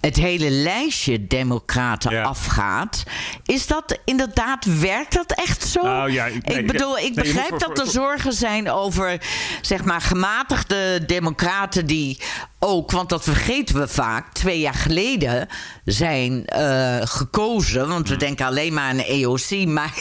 het 0.00 0.16
hele 0.16 0.50
lijstje 0.50 1.26
democraten 1.26 2.10
Ja. 2.12 2.22
afgaat. 2.22 3.02
Is 3.44 3.66
dat 3.66 3.98
inderdaad, 4.04 4.64
werkt 4.64 5.12
dat 5.14 5.32
echt 5.32 5.66
zo? 5.68 5.82
Nou 5.82 6.12
ja, 6.12 6.26
ik- 6.26 6.46
nee, 6.46 6.58
ik 6.58 6.66
bedoel, 6.66 6.98
ik 6.98 7.14
nee, 7.14 7.24
begrijp 7.24 7.48
voor- 7.48 7.58
dat 7.58 7.78
er 7.78 7.86
zorgen 7.86 8.32
zijn 8.32 8.70
over, 8.70 9.20
zeg 9.62 9.84
maar, 9.84 10.00
gematigde 10.00 11.04
democraten 11.06 11.86
die 11.86 12.18
ook, 12.58 12.90
want 12.90 13.08
dat 13.08 13.22
vergeten 13.24 13.80
we 13.80 13.88
vaak, 13.88 14.32
twee 14.32 14.60
jaar 14.60 14.74
geleden 14.74 15.48
zijn 15.84 16.46
eh, 16.46 16.96
gekozen. 17.02 17.88
Want 17.88 18.02
we 18.08 18.14
Hmm. 18.14 18.18
denken 18.24 18.46
alleen 18.46 18.74
maar 18.74 18.88
aan 18.90 18.98
EOC, 18.98 19.66
maar... 19.66 19.92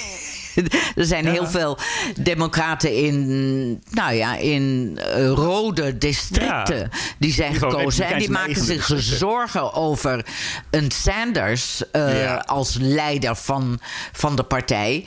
Er 0.96 1.06
zijn 1.06 1.28
heel 1.28 1.48
veel 1.48 1.78
democraten 2.20 2.96
in, 2.96 3.82
nou 3.92 4.14
ja, 4.14 4.36
in 4.36 4.98
eh, 5.02 5.28
rode 5.28 5.98
districten 5.98 6.78
Ja. 6.78 6.90
die 7.20 7.34
zijn 7.34 7.54
geval 7.54 7.70
gekozen. 7.70 8.06
En 8.06 8.20
die 8.20 8.30
maken 8.30 8.64
zich 8.64 8.90
zorgen 8.96 9.74
over 9.74 10.26
een 10.70 10.92
Sanders 10.92 11.92
eh, 11.92 12.38
als 12.38 12.78
leider 12.80 13.36
van, 13.36 13.80
van 14.12 14.36
de 14.36 14.44
partij. 14.44 15.06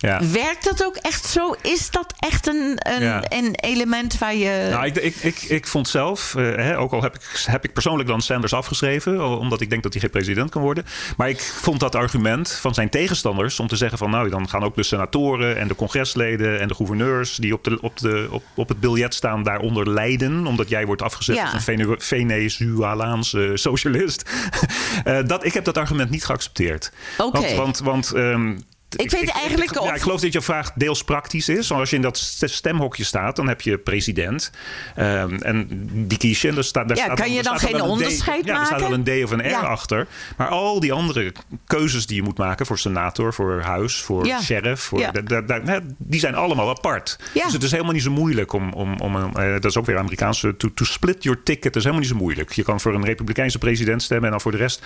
Ja. 0.00 0.20
Werkt 0.32 0.64
dat 0.64 0.84
ook 0.84 0.96
echt 0.96 1.24
zo? 1.24 1.54
Is 1.62 1.90
dat 1.90 2.14
echt 2.18 2.46
een, 2.46 2.74
een, 2.78 3.02
Ja. 3.02 3.22
een 3.28 3.54
element 3.54 4.18
waar 4.18 4.34
je. 4.34 4.68
Nou, 4.70 4.86
ik, 4.86 4.96
ik, 4.96 5.16
ik, 5.16 5.42
ik 5.42 5.66
vond 5.66 5.88
zelf, 5.88 6.34
eh, 6.34 6.44
hè, 6.44 6.78
ook 6.78 6.92
al 6.92 7.02
heb 7.02 7.14
ik, 7.14 7.42
heb 7.46 7.64
ik 7.64 7.72
persoonlijk 7.72 8.08
dan 8.08 8.20
Sanders 8.20 8.52
afgeschreven, 8.52 9.38
omdat 9.38 9.60
ik 9.60 9.70
denk 9.70 9.82
dat 9.82 9.92
hij 9.92 10.00
geen 10.00 10.10
president 10.10 10.50
kan 10.50 10.62
worden. 10.62 10.84
Maar 11.16 11.28
ik 11.28 11.40
vond 11.40 11.80
dat 11.80 11.94
argument 11.94 12.52
van 12.52 12.74
zijn 12.74 12.88
tegenstanders 12.90 13.60
om 13.60 13.66
te 13.66 13.76
zeggen 13.76 13.98
van 13.98 14.10
nou, 14.10 14.28
dan 14.28 14.48
gaan 14.48 14.64
ook 14.64 14.74
de 14.76 14.82
senatoren 14.82 15.56
en 15.56 15.68
de 15.68 15.74
congresleden 15.74 16.60
en 16.60 16.68
de 16.68 16.74
gouverneurs 16.74 17.36
die 17.36 17.52
op, 17.54 17.64
de, 17.64 17.78
op, 17.80 17.98
de, 17.98 18.28
op, 18.30 18.42
op 18.54 18.68
het 18.68 18.80
biljet 18.80 19.14
staan 19.14 19.42
daaronder 19.42 19.90
lijden, 19.90 20.46
omdat 20.46 20.68
jij 20.68 20.86
wordt 20.86 21.02
afgezet 21.02 21.36
Ja. 21.36 21.42
als 21.44 21.52
een 21.52 21.60
Vene- 21.60 21.94
Venezuelaanse 21.98 23.50
socialist. 23.54 24.22
Eh, 25.04 25.18
dat, 25.26 25.44
ik 25.44 25.52
heb 25.52 25.64
dat 25.64 25.76
argument 25.78 26.10
niet 26.10 26.24
geaccepteerd. 26.24 26.92
Oké. 27.18 27.40
Want, 27.40 27.54
want, 27.56 27.78
want 27.78 28.12
ehm, 28.12 28.56
Ik 28.96 29.10
weet 29.10 29.30
eigenlijk 29.30 29.74
ja, 29.74 29.80
of- 29.80 29.94
ik 29.94 30.00
geloof 30.02 30.20
dat 30.20 30.32
je 30.32 30.40
vraag 30.40 30.72
deels 30.74 31.04
praktisch 31.04 31.48
is. 31.48 31.72
Als 31.72 31.90
je 31.90 31.96
in 31.96 32.02
dat 32.02 32.18
st- 32.18 32.50
stemhokje 32.50 33.04
staat, 33.04 33.36
dan 33.36 33.48
heb 33.48 33.60
je 33.60 33.78
president. 33.78 34.50
Ehm, 34.94 35.34
en 35.34 35.68
die 36.08 36.18
kies 36.18 36.40
je. 36.42 36.48
En 36.48 36.64
staat, 36.64 36.88
daar 36.88 36.96
Ja, 36.96 37.04
staat 37.04 37.18
kan 37.20 37.32
je 37.32 37.42
dan 37.42 37.58
geen 37.58 37.76
D- 37.78 37.80
onderscheid 37.80 38.44
ja, 38.44 38.60
er 38.60 38.66
staat 38.66 38.80
wel 38.80 38.88
maken? 38.90 39.12
een 39.14 39.20
D 39.20 39.24
of 39.24 39.30
een 39.30 39.40
R 39.46 39.48
Ja. 39.48 39.58
achter. 39.60 40.06
Maar 40.36 40.48
al 40.48 40.80
die 40.80 40.92
andere 40.92 41.32
keuzes 41.66 42.06
die 42.06 42.16
je 42.16 42.22
moet 42.22 42.38
maken 42.38 42.66
voor 42.66 42.78
senator, 42.78 43.34
voor 43.34 43.60
huis, 43.60 43.96
voor 44.00 44.26
Ja. 44.26 44.40
sheriff, 44.40 44.82
voor, 44.82 44.98
Ja. 45.00 45.10
da- 45.10 45.20
da- 45.20 45.40
da- 45.40 45.60
hè, 45.64 45.78
die 45.98 46.20
zijn 46.20 46.34
allemaal 46.34 46.68
apart. 46.68 47.18
Ja. 47.34 47.44
Dus 47.44 47.52
het 47.52 47.62
is 47.62 47.70
helemaal 47.70 47.92
niet 47.92 48.02
zo 48.02 48.10
moeilijk 48.10 48.52
om, 48.52 48.72
om, 48.72 49.00
om 49.00 49.16
eh, 49.16 49.52
dat 49.52 49.64
is 49.64 49.76
ook 49.76 49.86
weer 49.86 49.98
Amerikaanse, 49.98 50.56
to, 50.56 50.68
to 50.74 50.84
split 50.84 51.22
your 51.22 51.42
ticket 51.42 51.76
is 51.76 51.82
helemaal 51.82 52.00
niet 52.04 52.12
zo 52.12 52.18
moeilijk. 52.18 52.52
Je 52.52 52.62
kan 52.62 52.80
voor 52.80 52.94
een 52.94 53.04
republikeinse 53.04 53.58
president 53.58 54.02
stemmen 54.02 54.24
en 54.24 54.30
dan 54.30 54.40
voor 54.40 54.52
de 54.52 54.56
rest. 54.58 54.82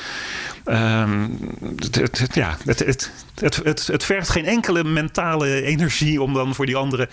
ehm, 0.65 1.27
ja, 2.33 2.57
het, 2.65 3.11
het, 3.43 3.57
het, 3.57 3.87
het, 3.87 4.05
vergt 4.05 4.29
geen 4.29 4.45
enkele 4.47 4.85
mentale 4.85 5.63
energie 5.63 6.23
om 6.23 6.35
dan 6.35 6.55
voor 6.55 6.67
die 6.67 6.77
andere. 6.77 7.09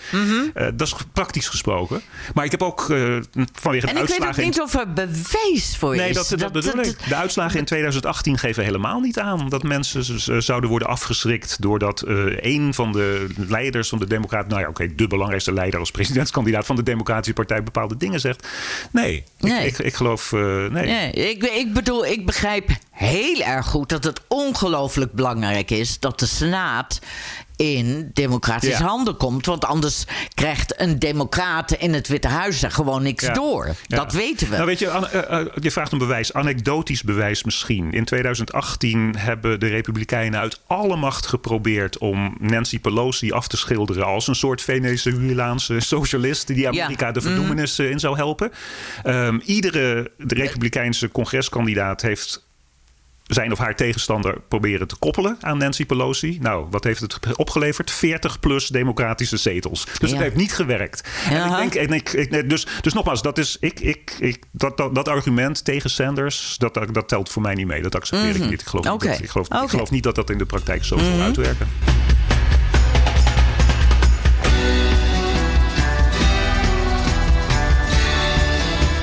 eh, 0.54 0.66
dat 0.74 0.86
is 0.86 0.94
praktisch 1.12 1.48
gesproken. 1.48 2.00
Maar 2.34 2.44
ik 2.44 2.50
heb 2.50 2.62
ook 2.62 2.80
eh, 2.90 3.16
vanwege 3.52 3.86
de 3.86 3.92
en 3.92 3.98
ik 3.98 4.08
weet 4.08 4.20
ook 4.20 4.26
uitslagen. 4.26 4.42
in- 4.42 4.48
niet 4.48 4.60
of 4.60 4.74
er 4.74 4.92
bewijs 4.92 5.76
voor 5.78 5.96
Nee, 5.96 6.08
is. 6.08 6.14
dat, 6.28 6.38
dat, 6.40 6.52
bedoel 6.52 6.80
ik. 6.80 7.08
De 7.08 7.14
uitslagen 7.14 7.58
in 7.58 7.64
2018 7.64 8.38
geven 8.38 8.64
helemaal 8.64 9.00
niet 9.00 9.18
aan 9.18 9.48
dat 9.48 9.62
mensen 9.62 10.42
zouden 10.42 10.70
worden 10.70 10.88
afgeschrikt 10.88 11.56
doordat 11.62 12.02
eh 12.02 12.16
een 12.40 12.74
van 12.74 12.92
de 12.92 13.26
leiders 13.48 13.88
van 13.88 13.98
de 13.98 14.06
Democraten, 14.06 14.48
nou 14.48 14.60
ja, 14.62 14.68
oké, 14.68 14.94
de 14.94 15.06
belangrijkste 15.06 15.52
leider 15.52 15.80
als 15.80 15.90
presidentskandidaat 15.90 16.66
van 16.66 16.76
de 16.76 16.82
Democratische 16.82 17.32
Partij 17.32 17.62
bepaalde 17.62 17.96
dingen 17.96 18.20
zegt. 18.20 18.48
Nee, 18.92 19.24
Nee. 19.38 19.66
Ik, 19.66 19.78
ik, 19.78 19.84
ik 19.86 19.94
geloof, 19.94 20.32
nee. 20.32 20.68
Nee, 20.70 21.10
ik, 21.12 21.42
ik 21.44 21.72
bedoel, 21.72 22.06
ik 22.06 22.26
begrijp 22.26 22.70
heel 23.08 23.40
erg 23.40 23.66
goed 23.66 23.88
dat 23.88 24.04
het 24.04 24.20
ongelooflijk 24.28 25.12
belangrijk 25.12 25.70
is 25.70 25.98
dat 26.00 26.18
de 26.18 26.26
Senaat 26.26 26.98
in 27.56 28.10
democratische 28.12 28.82
Ja. 28.82 28.88
handen 28.88 29.16
komt. 29.16 29.46
Want 29.46 29.64
anders 29.64 30.04
krijgt 30.34 30.80
een 30.80 30.98
democrat 30.98 31.72
in 31.72 31.92
het 31.94 32.08
Witte 32.08 32.28
Huis 32.28 32.62
er 32.62 32.70
gewoon 32.70 33.02
niks 33.02 33.24
Ja. 33.24 33.32
door. 33.32 33.66
Ja. 33.86 33.96
Dat 33.96 34.12
weten 34.12 34.48
we. 34.50 34.54
Nou, 34.54 34.66
weet 34.66 34.78
je, 34.78 34.90
an- 34.90 35.08
eh, 35.08 35.40
eh, 35.40 35.46
je 35.60 35.70
vraagt 35.70 35.92
een 35.92 35.98
bewijs, 35.98 36.32
anekdotisch 36.32 37.02
bewijs 37.02 37.44
misschien. 37.44 37.92
In 37.92 38.04
2018 38.04 39.14
hebben 39.18 39.60
de 39.60 39.66
Republikeinen 39.66 40.40
uit 40.40 40.60
alle 40.66 40.96
macht 40.96 41.26
geprobeerd 41.26 41.98
om 41.98 42.36
Nancy 42.40 42.78
Pelosi 42.80 43.32
af 43.32 43.48
te 43.48 43.56
schilderen 43.56 44.04
als 44.06 44.28
een 44.28 44.34
soort 44.34 44.62
Venezolaanse 44.62 45.80
socialist 45.80 46.46
die 46.46 46.68
Amerika 46.68 47.12
de 47.12 47.20
verdoemenis 47.20 47.78
eh, 47.78 47.90
in 47.90 47.98
zou 48.00 48.16
helpen. 48.16 48.50
Ehm, 49.02 49.38
iedere 49.44 50.10
de 50.16 50.34
Republikeinse 50.34 51.10
congreskandidaat 51.10 52.00
heeft 52.02 52.48
zijn 53.34 53.52
of 53.52 53.58
haar 53.58 53.76
tegenstander 53.76 54.40
proberen 54.48 54.86
te 54.88 54.96
koppelen 54.96 55.36
aan 55.40 55.58
Nancy 55.58 55.86
Pelosi. 55.86 56.38
Nou, 56.40 56.66
wat 56.70 56.84
heeft 56.84 57.00
het 57.00 57.18
opgeleverd? 57.36 57.90
40 57.90 58.40
plus 58.40 58.68
democratische 58.68 59.36
zetels. 59.36 59.84
Dus 59.84 60.10
Ja. 60.10 60.16
het 60.16 60.24
heeft 60.24 60.36
niet 60.36 60.54
gewerkt. 60.54 61.08
En 61.30 61.62
ik 61.62 61.72
denk, 61.72 61.74
en 61.74 61.92
ik, 61.94 62.48
dus, 62.50 62.66
dus 62.80 62.92
nogmaals, 62.92 63.22
dat, 63.22 63.38
is, 63.38 63.56
ik, 63.60 63.80
ik, 63.80 64.16
ik, 64.18 64.44
dat, 64.50 64.76
dat, 64.76 64.94
dat 64.94 65.08
argument 65.08 65.64
tegen 65.64 65.90
Sanders, 65.90 66.54
dat, 66.58 66.74
dat 66.92 67.08
telt 67.08 67.28
voor 67.30 67.42
mij 67.42 67.54
niet 67.54 67.66
mee. 67.66 67.82
Dat 67.82 67.94
accepteer 67.94 68.34
ik 68.34 68.50
niet. 68.50 68.60
Ik 68.60 68.66
geloof, 68.66 68.84
niet 68.90 69.00
dat, 69.00 69.20
ik, 69.20 69.30
geloof, 69.30 69.46
Oké. 69.48 69.62
ik 69.62 69.70
geloof 69.70 69.90
niet 69.90 70.02
dat 70.02 70.14
dat 70.14 70.30
in 70.30 70.38
de 70.38 70.46
praktijk 70.46 70.84
zo 70.84 70.98
zal 70.98 71.20
uitwerken. 71.20 71.68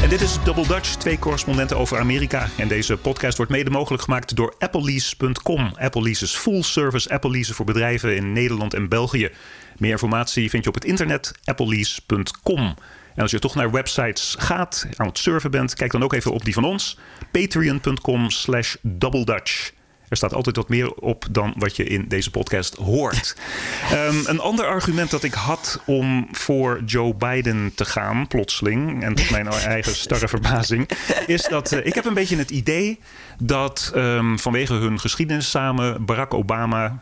Dit 0.10 0.22
is 0.22 0.44
Double 0.44 0.68
Dutch, 0.68 0.96
twee 0.96 1.20
correspondenten 1.20 1.78
over 1.78 2.00
Amerika. 2.00 2.48
En 2.58 2.68
deze 2.68 2.98
podcast 2.98 3.38
wordt 3.38 3.52
mede 3.52 3.70
mogelijk 3.70 4.04
gemaakt 4.04 4.36
door 4.36 4.56
applelease.com. 4.60 5.72
Applelease 5.80 6.24
is 6.24 6.36
full 6.36 6.62
service 6.62 7.10
Apple 7.10 7.32
leasen 7.32 7.56
voor 7.56 7.66
bedrijven 7.66 8.16
in 8.16 8.34
Nederland 8.34 8.74
en 8.74 8.90
België. 8.90 9.30
Meer 9.78 9.92
informatie 9.92 10.50
vind 10.50 10.64
je 10.64 10.70
op 10.70 10.76
het 10.76 10.86
internet 10.86 11.32
applelease.com. 11.44 12.76
En 13.16 13.22
als 13.22 13.32
je 13.32 13.40
toch 13.40 13.56
naar 13.56 13.72
websites 13.72 14.36
gaat, 14.40 14.88
aan 14.96 15.08
het 15.08 15.18
surfen 15.18 15.52
bent, 15.52 15.74
kijk 15.74 15.92
dan 15.92 16.04
ook 16.04 16.14
even 16.14 16.32
op 16.32 16.46
die 16.46 16.54
van 16.54 16.64
ons. 16.64 16.98
Patreon.com 17.32 18.30
slash 18.30 18.76
Double 18.82 19.26
Dutch. 19.26 19.72
Er 20.10 20.18
staat 20.18 20.34
altijd 20.34 20.56
wat 20.56 20.70
meer 20.70 20.94
op 20.94 21.26
dan 21.32 21.54
wat 21.58 21.76
je 21.76 21.84
in 21.84 22.08
deze 22.08 22.32
podcast 22.32 22.76
hoort. 22.76 23.36
Ehm, 23.92 24.16
een 24.26 24.40
ander 24.40 24.66
argument 24.66 25.10
dat 25.12 25.24
ik 25.24 25.34
had 25.34 25.82
om 25.86 26.28
voor 26.32 26.82
Joe 26.86 27.14
Biden 27.16 27.72
te 27.76 27.86
gaan, 27.86 28.28
plotseling, 28.28 29.04
en 29.04 29.16
tot 29.16 29.30
mijn 29.30 29.48
eigen 29.76 29.96
starre 29.96 30.28
verbazing, 30.28 30.90
is 31.28 31.44
dat 31.44 31.72
eh, 31.72 31.86
ik 31.86 31.94
heb 31.94 32.06
een 32.06 32.14
beetje 32.14 32.38
het 32.38 32.52
idee 32.52 33.00
dat 33.40 33.92
ehm, 33.96 34.38
vanwege 34.38 34.74
hun 34.74 35.00
geschiedenis 35.00 35.50
samen 35.50 36.06
Barack 36.06 36.34
Obama 36.34 37.00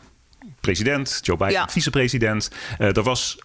president, 0.62 1.20
Joe 1.22 1.38
Biden 1.38 1.54
Ja. 1.54 1.68
vicepresident, 1.70 2.52
eh 2.78 2.98
er 2.98 3.04
was 3.04 3.38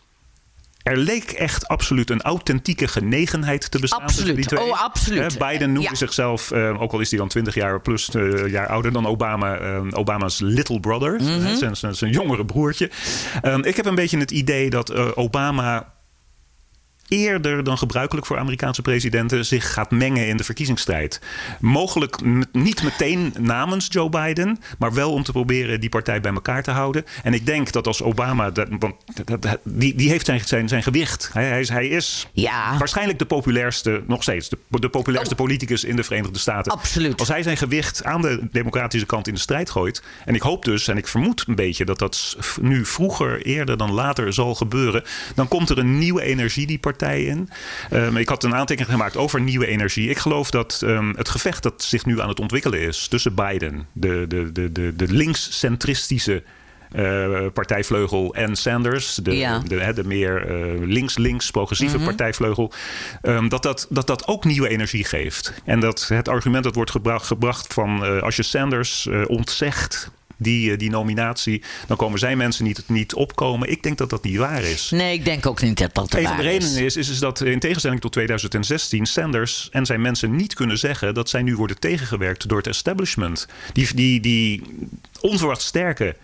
er 0.90 0.96
leek 0.96 1.31
echt 1.31 1.68
absoluut 1.68 2.11
een 2.11 2.22
authentieke 2.22 2.88
genegenheid 2.88 3.70
te 3.70 3.79
bestaan. 3.79 4.03
Absoluut. 4.03 4.37
Die 4.37 4.44
twee. 4.44 4.64
Oh, 4.64 4.83
absoluut. 4.83 5.38
Biden 5.38 5.72
noemde 5.72 5.88
Ja. 5.88 5.94
zichzelf, 5.94 6.50
eh, 6.50 6.83
ook 6.83 6.92
al 6.92 7.00
is 7.00 7.11
hij 7.11 7.18
dan 7.18 7.29
20 7.29 7.55
jaar 7.55 7.81
plus 7.81 8.09
eh, 8.09 8.46
jaar 8.46 8.66
ouder 8.66 8.92
dan 8.92 9.07
Obama, 9.07 9.57
eh, 9.57 9.83
Obama's 9.90 10.40
little 10.40 10.81
brother, 10.81 11.20
hè, 11.22 11.57
zijn, 11.57 11.76
zijn, 11.76 11.94
zijn 11.94 12.11
jongere 12.11 12.44
broertje. 12.44 12.90
Ehm, 13.42 13.61
ik 13.62 13.76
heb 13.76 13.87
een 13.87 13.94
beetje 13.94 14.18
het 14.18 14.31
idee 14.31 14.70
dat 14.70 15.16
Obama 15.16 15.92
eerder 17.11 17.64
dan 17.64 17.79
gebruikelijk 17.79 18.27
voor 18.27 18.38
Amerikaanse 18.38 18.83
presidenten 18.83 19.46
zich 19.46 19.73
gaat 19.73 19.90
mengen 19.90 20.27
in 20.27 20.37
de 20.37 20.44
verkiezingsstrijd. 20.44 21.20
Mogelijk 21.61 22.16
niet 22.53 22.83
meteen 22.83 23.35
namens 23.38 23.87
Joe 23.90 24.09
Biden, 24.09 24.59
maar 24.79 24.94
wel 24.94 25.12
om 25.12 25.23
te 25.23 25.33
proberen 25.33 25.81
die 25.81 25.88
partij 25.88 26.20
bij 26.20 26.33
elkaar 26.33 26.62
te 26.62 26.70
houden. 26.70 27.05
En 27.23 27.35
ik 27.35 27.46
denk 27.46 27.73
dat 27.73 27.87
als 27.87 28.03
Obama, 28.03 28.51
dat, 28.51 28.68
want 28.79 28.94
die, 29.64 29.94
die 29.94 30.09
heeft 30.09 30.27
zijn, 30.27 30.40
zijn, 30.44 30.68
zijn 30.68 30.83
gewicht. 30.83 31.31
Hij, 31.33 31.44
hij 31.44 31.61
is, 31.61 31.68
hij 31.68 31.88
is 31.88 32.29
Ja. 32.33 32.79
waarschijnlijk 32.79 33.18
de 33.18 33.25
populairste, 33.27 34.03
nog 34.07 34.23
steeds, 34.23 34.49
de, 34.49 34.59
de 34.68 34.88
populairste 34.88 35.35
politicus 35.35 35.85
in 35.85 35.96
de 35.96 36.03
Verenigde 36.05 36.38
Staten. 36.38 36.73
Absoluut. 36.73 37.18
Als 37.18 37.29
hij 37.29 37.42
zijn 37.42 37.57
gewicht 37.57 38.05
aan 38.05 38.23
de 38.23 38.49
democratische 38.51 39.07
kant 39.07 39.27
in 39.29 39.35
de 39.35 39.40
strijd 39.40 39.70
gooit. 39.70 40.03
En 40.25 40.35
ik 40.35 40.42
hoop 40.42 40.64
dus, 40.64 40.88
en 40.88 40.96
ik 40.96 41.07
vermoed 41.09 41.44
een 41.46 41.55
beetje 41.55 41.85
dat 41.85 41.99
dat 41.99 42.37
nu 42.61 42.87
vroeger, 42.87 43.42
eerder 43.46 43.77
dan 43.77 43.92
later 43.92 44.33
zal 44.33 44.55
gebeuren. 44.55 45.03
Dan 45.35 45.49
komt 45.49 45.70
er 45.70 45.79
een 45.79 45.99
nieuwe 45.99 46.23
energie 46.23 46.66
die 46.66 46.79
partij 46.79 46.99
in. 47.02 47.48
Ehm, 47.90 48.16
ik 48.16 48.28
had 48.28 48.44
een 48.44 48.54
aantekening 48.54 48.92
gemaakt 48.92 49.16
over 49.16 49.40
nieuwe 49.40 49.66
energie. 49.66 50.08
Ik 50.10 50.18
geloof 50.18 50.50
dat 50.50 50.82
ehm, 50.84 51.12
het 51.16 51.28
gevecht 51.28 51.62
dat 51.62 51.82
zich 51.82 52.04
nu 52.04 52.20
aan 52.20 52.28
het 52.28 52.40
ontwikkelen 52.40 52.80
is 52.80 53.08
tussen 53.08 53.34
Biden, 53.34 53.86
de, 53.92 54.24
de, 54.28 54.52
de, 54.52 54.72
de, 54.72 54.96
de 54.96 55.12
links-centristische. 55.12 56.42
eh, 56.90 57.46
partijvleugel 57.54 58.34
en 58.34 58.56
Sanders, 58.56 59.14
de, 59.14 59.36
Ja. 59.36 59.58
de, 59.58 59.92
de 59.94 60.04
meer 60.04 60.46
eh, 60.46 60.80
links-links 60.86 61.50
progressieve 61.50 61.96
Mhm. 61.96 62.04
partijvleugel, 62.04 62.72
ehm, 63.22 63.48
dat, 63.48 63.62
dat, 63.62 63.86
dat 63.90 64.06
dat 64.06 64.26
ook 64.26 64.44
nieuwe 64.44 64.68
energie 64.68 65.04
geeft. 65.04 65.52
En 65.64 65.80
dat 65.80 66.08
het 66.08 66.28
argument 66.28 66.64
dat 66.64 66.74
wordt 66.74 66.90
gebracht, 66.90 67.26
gebracht 67.26 67.72
van 67.74 68.04
eh, 68.04 68.22
als 68.22 68.36
je 68.36 68.42
Sanders 68.42 69.08
ontzegt 69.26 70.10
die, 70.42 70.76
die 70.76 70.90
nominatie, 70.90 71.62
dan 71.87 71.96
komen 71.96 72.18
zijn 72.18 72.37
mensen 72.38 72.64
niet, 72.64 72.83
niet 72.87 73.14
opkomen. 73.14 73.70
Ik 73.70 73.83
denk 73.83 73.98
dat 73.98 74.11
dat 74.11 74.22
niet 74.24 74.37
waar 74.37 74.62
is. 74.62 74.90
Nee, 74.90 75.12
ik 75.14 75.24
denk 75.24 75.46
ook 75.46 75.62
niet 75.62 75.79
dat 75.79 75.94
dat 75.94 76.14
Een 76.14 76.22
waar 76.22 76.35
van 76.35 76.44
de 76.44 76.50
redenen 76.50 76.70
is. 76.74 76.81
is, 76.85 76.96
is, 76.96 77.09
is 77.09 77.18
dat 77.18 77.40
in 77.40 77.59
tegenstelling 77.59 78.00
tot 78.00 78.12
2016 78.12 79.07
Sanders 79.07 79.68
en 79.72 79.87
zijn 79.87 80.00
mensen 80.00 80.37
niet 80.37 80.55
kunnen 80.55 80.79
zeggen 80.79 81.14
dat 81.14 81.29
zij 81.29 81.42
nu 81.42 81.57
worden 81.57 81.79
tegengewerkt 81.79 82.48
door 82.48 82.59
het 82.59 82.66
establishment. 82.66 83.46
Die, 83.72 83.94
die, 83.94 84.20
die 84.20 84.62
onverwacht 85.20 85.62
sterke 85.62 86.16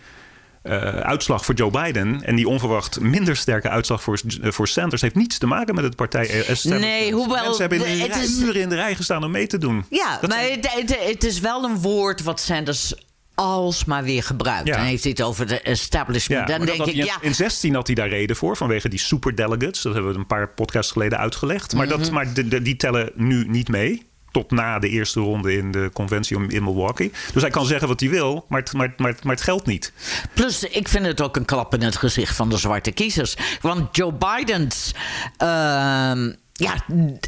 eh, 0.62 0.78
uitslag 0.96 1.44
voor 1.44 1.54
Joe 1.54 1.70
Biden 1.70 2.22
en 2.24 2.36
die 2.36 2.48
onverwacht 2.48 3.00
minder 3.00 3.36
sterke 3.36 3.68
uitslag 3.68 4.02
voor, 4.02 4.20
eh, 4.42 4.50
voor 4.50 4.68
Sanders 4.68 5.02
heeft 5.02 5.14
niets 5.14 5.38
te 5.38 5.46
maken 5.46 5.74
met 5.74 5.84
het 5.84 5.96
partij. 5.96 6.44
Nee, 6.62 7.12
hoewel 7.12 7.42
Mensen 7.44 7.60
hebben 7.60 7.78
in 7.86 7.98
de- 7.98 8.06
rij- 8.14 8.22
is- 8.22 8.38
uren 8.40 8.60
in 8.60 8.68
de 8.68 8.74
rij 8.74 8.94
gestaan 8.94 9.24
om 9.24 9.30
mee 9.30 9.46
te 9.46 9.58
doen. 9.58 9.84
Ja, 9.90 10.18
Dat 10.20 10.30
maar 10.30 10.38
zijn- 10.44 10.52
het, 10.60 10.72
het, 10.74 10.98
het 11.08 11.24
is 11.24 11.40
wel 11.40 11.64
een 11.64 11.78
woord 11.78 12.22
wat 12.22 12.40
Sanders 12.40 12.94
alsmaar 13.36 14.04
weer 14.04 14.22
gebruikt. 14.22 14.66
Ja. 14.66 14.76
Dan 14.76 14.84
heeft 14.84 15.02
hij 15.02 15.12
het 15.16 15.22
over 15.22 15.46
de 15.46 15.60
establishment. 15.60 16.40
Ja, 16.48 16.56
Dan 16.56 16.66
maar 16.66 16.76
denk 16.76 16.88
ik, 16.88 16.96
hij 16.96 17.04
ja, 17.04 17.16
in 17.20 17.34
16 17.34 17.74
had 17.74 17.86
hij 17.86 17.94
daar 17.96 18.08
reden 18.08 18.36
voor, 18.36 18.56
vanwege 18.56 18.88
die 18.88 18.98
superdelegates. 18.98 19.82
Dat 19.82 19.94
hebben 19.94 20.12
we 20.12 20.18
een 20.18 20.26
paar 20.26 20.48
podcasts 20.48 20.92
geleden 20.92 21.18
uitgelegd. 21.18 21.74
Maar, 21.74 21.86
Mhm. 21.86 21.98
dat, 21.98 22.10
maar 22.10 22.34
de- 22.34 22.48
de- 22.48 22.62
die 22.62 22.76
tellen 22.76 23.10
nu 23.14 23.44
niet 23.48 23.68
mee. 23.68 24.06
Tot 24.30 24.50
na 24.50 24.78
de 24.78 24.88
eerste 24.88 25.20
ronde 25.20 25.56
in 25.56 25.70
de 25.70 25.90
conventie 25.92 26.36
om- 26.36 26.50
in 26.50 26.64
Milwaukee. 26.64 27.12
Dus 27.32 27.42
hij 27.42 27.50
kan 27.50 27.66
zeggen 27.66 27.88
wat 27.88 28.00
hij 28.00 28.08
wil, 28.08 28.44
maar 28.48 28.60
het, 28.60 28.72
maar, 28.72 28.94
maar, 28.96 29.14
maar 29.22 29.34
het 29.34 29.44
geldt 29.44 29.66
niet. 29.66 29.92
Plus, 30.34 30.62
ik 30.64 30.88
vind 30.88 31.06
het 31.06 31.20
ook 31.20 31.36
een 31.36 31.44
klap 31.44 31.74
in 31.74 31.82
het 31.82 31.96
gezicht 31.96 32.36
van 32.36 32.48
de 32.50 32.56
zwarte 32.56 32.90
kiezers. 32.92 33.36
Want 33.60 33.96
Joe 33.96 34.12
Biden's. 34.12 34.94
ehm, 35.36 36.32
ja, 36.58 36.74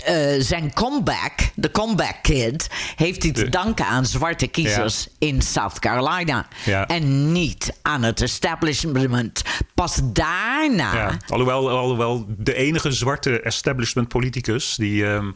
eh, 0.05 0.17
zijn 0.38 0.73
comeback, 0.73 1.33
de 1.55 1.71
comeback 1.71 2.17
kid, 2.23 2.69
heeft 2.97 3.23
hij 3.23 3.33
te 3.33 3.49
danken 3.49 3.87
aan 3.87 4.07
zwarte 4.07 4.47
kiezers 4.47 5.09
in 5.19 5.43
South 5.43 5.79
Carolina. 5.79 6.47
Ja. 6.64 6.87
En 6.87 7.33
niet 7.33 7.73
aan 7.83 8.03
het 8.03 8.21
establishment. 8.21 9.43
Pas 9.75 10.01
daarna. 10.12 10.95
Ja, 10.95 11.17
alhoewel, 11.29 11.71
alhoewel 11.71 12.25
de 12.38 12.55
enige 12.55 12.93
zwarte 12.93 13.41
establishment 13.41 14.09
politicus, 14.09 14.75
die, 14.77 15.07
ehm, 15.07 15.27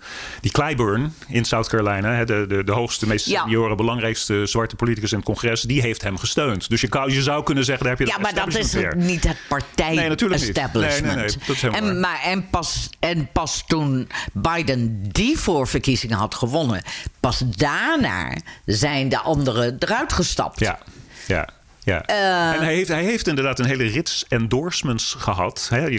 die 0.41 0.51
Clyburn 0.53 1.15
in 1.29 1.45
South 1.45 1.69
Carolina, 1.69 2.15
hè, 2.15 2.25
de, 2.25 2.45
de, 2.49 2.65
de 2.65 2.73
hoogste, 2.73 3.07
meest 3.07 3.27
Ja. 3.27 3.43
seniore, 3.43 3.75
belangrijkste 3.75 4.47
zwarte 4.47 4.77
politicus 4.77 5.11
in 5.11 5.17
het 5.17 5.27
congres, 5.27 5.61
die 5.63 5.81
heeft 5.81 6.03
hem 6.03 6.19
gesteund. 6.19 6.69
Dus 6.69 6.81
je, 6.81 6.89
kan, 6.89 7.13
je 7.13 7.23
zou 7.23 7.43
kunnen 7.43 7.65
zeggen, 7.65 7.85
daar 7.87 7.97
heb 7.97 8.07
je 8.07 8.13
Ja, 8.15 8.21
maar 8.21 8.35
dat 8.35 8.55
is 8.57 8.73
weer. 8.73 8.97
niet 8.97 9.25
het 9.25 9.37
partij 9.49 9.95
Nee, 9.95 10.09
natuurlijk 10.09 10.41
niet. 10.41 10.57
establishment. 10.57 11.05
Nee, 11.05 11.15
nee, 11.15 11.25
nee, 11.37 11.47
dat 11.47 11.57
is 11.57 11.63
helemaal 11.63 11.91
en, 11.91 12.01
maar, 12.01 12.21
en, 12.25 12.49
pas, 12.51 12.89
en 13.01 13.29
pas 13.33 13.65
toen 13.67 13.82
Biden 14.33 15.09
die 15.13 15.39
voorverkiezingen 15.39 16.17
had 16.19 16.35
gewonnen, 16.35 16.83
pas 17.21 17.43
daarna 17.57 18.37
zijn 18.65 19.09
de 19.09 19.19
anderen 19.19 19.77
eruit 19.79 20.13
gestapt. 20.13 20.61
Ja, 20.61 20.79
ja. 21.27 21.49
Ja. 21.85 22.05
Eh. 22.05 22.55
en 22.55 22.63
hij 22.63 22.75
heeft, 22.75 22.89
hij 22.89 23.05
heeft 23.05 23.27
inderdaad 23.27 23.59
een 23.59 23.65
hele 23.65 23.85
rits 23.85 24.25
endorsements 24.29 25.15
gehad. 25.19 25.67
Hè? 25.71 25.99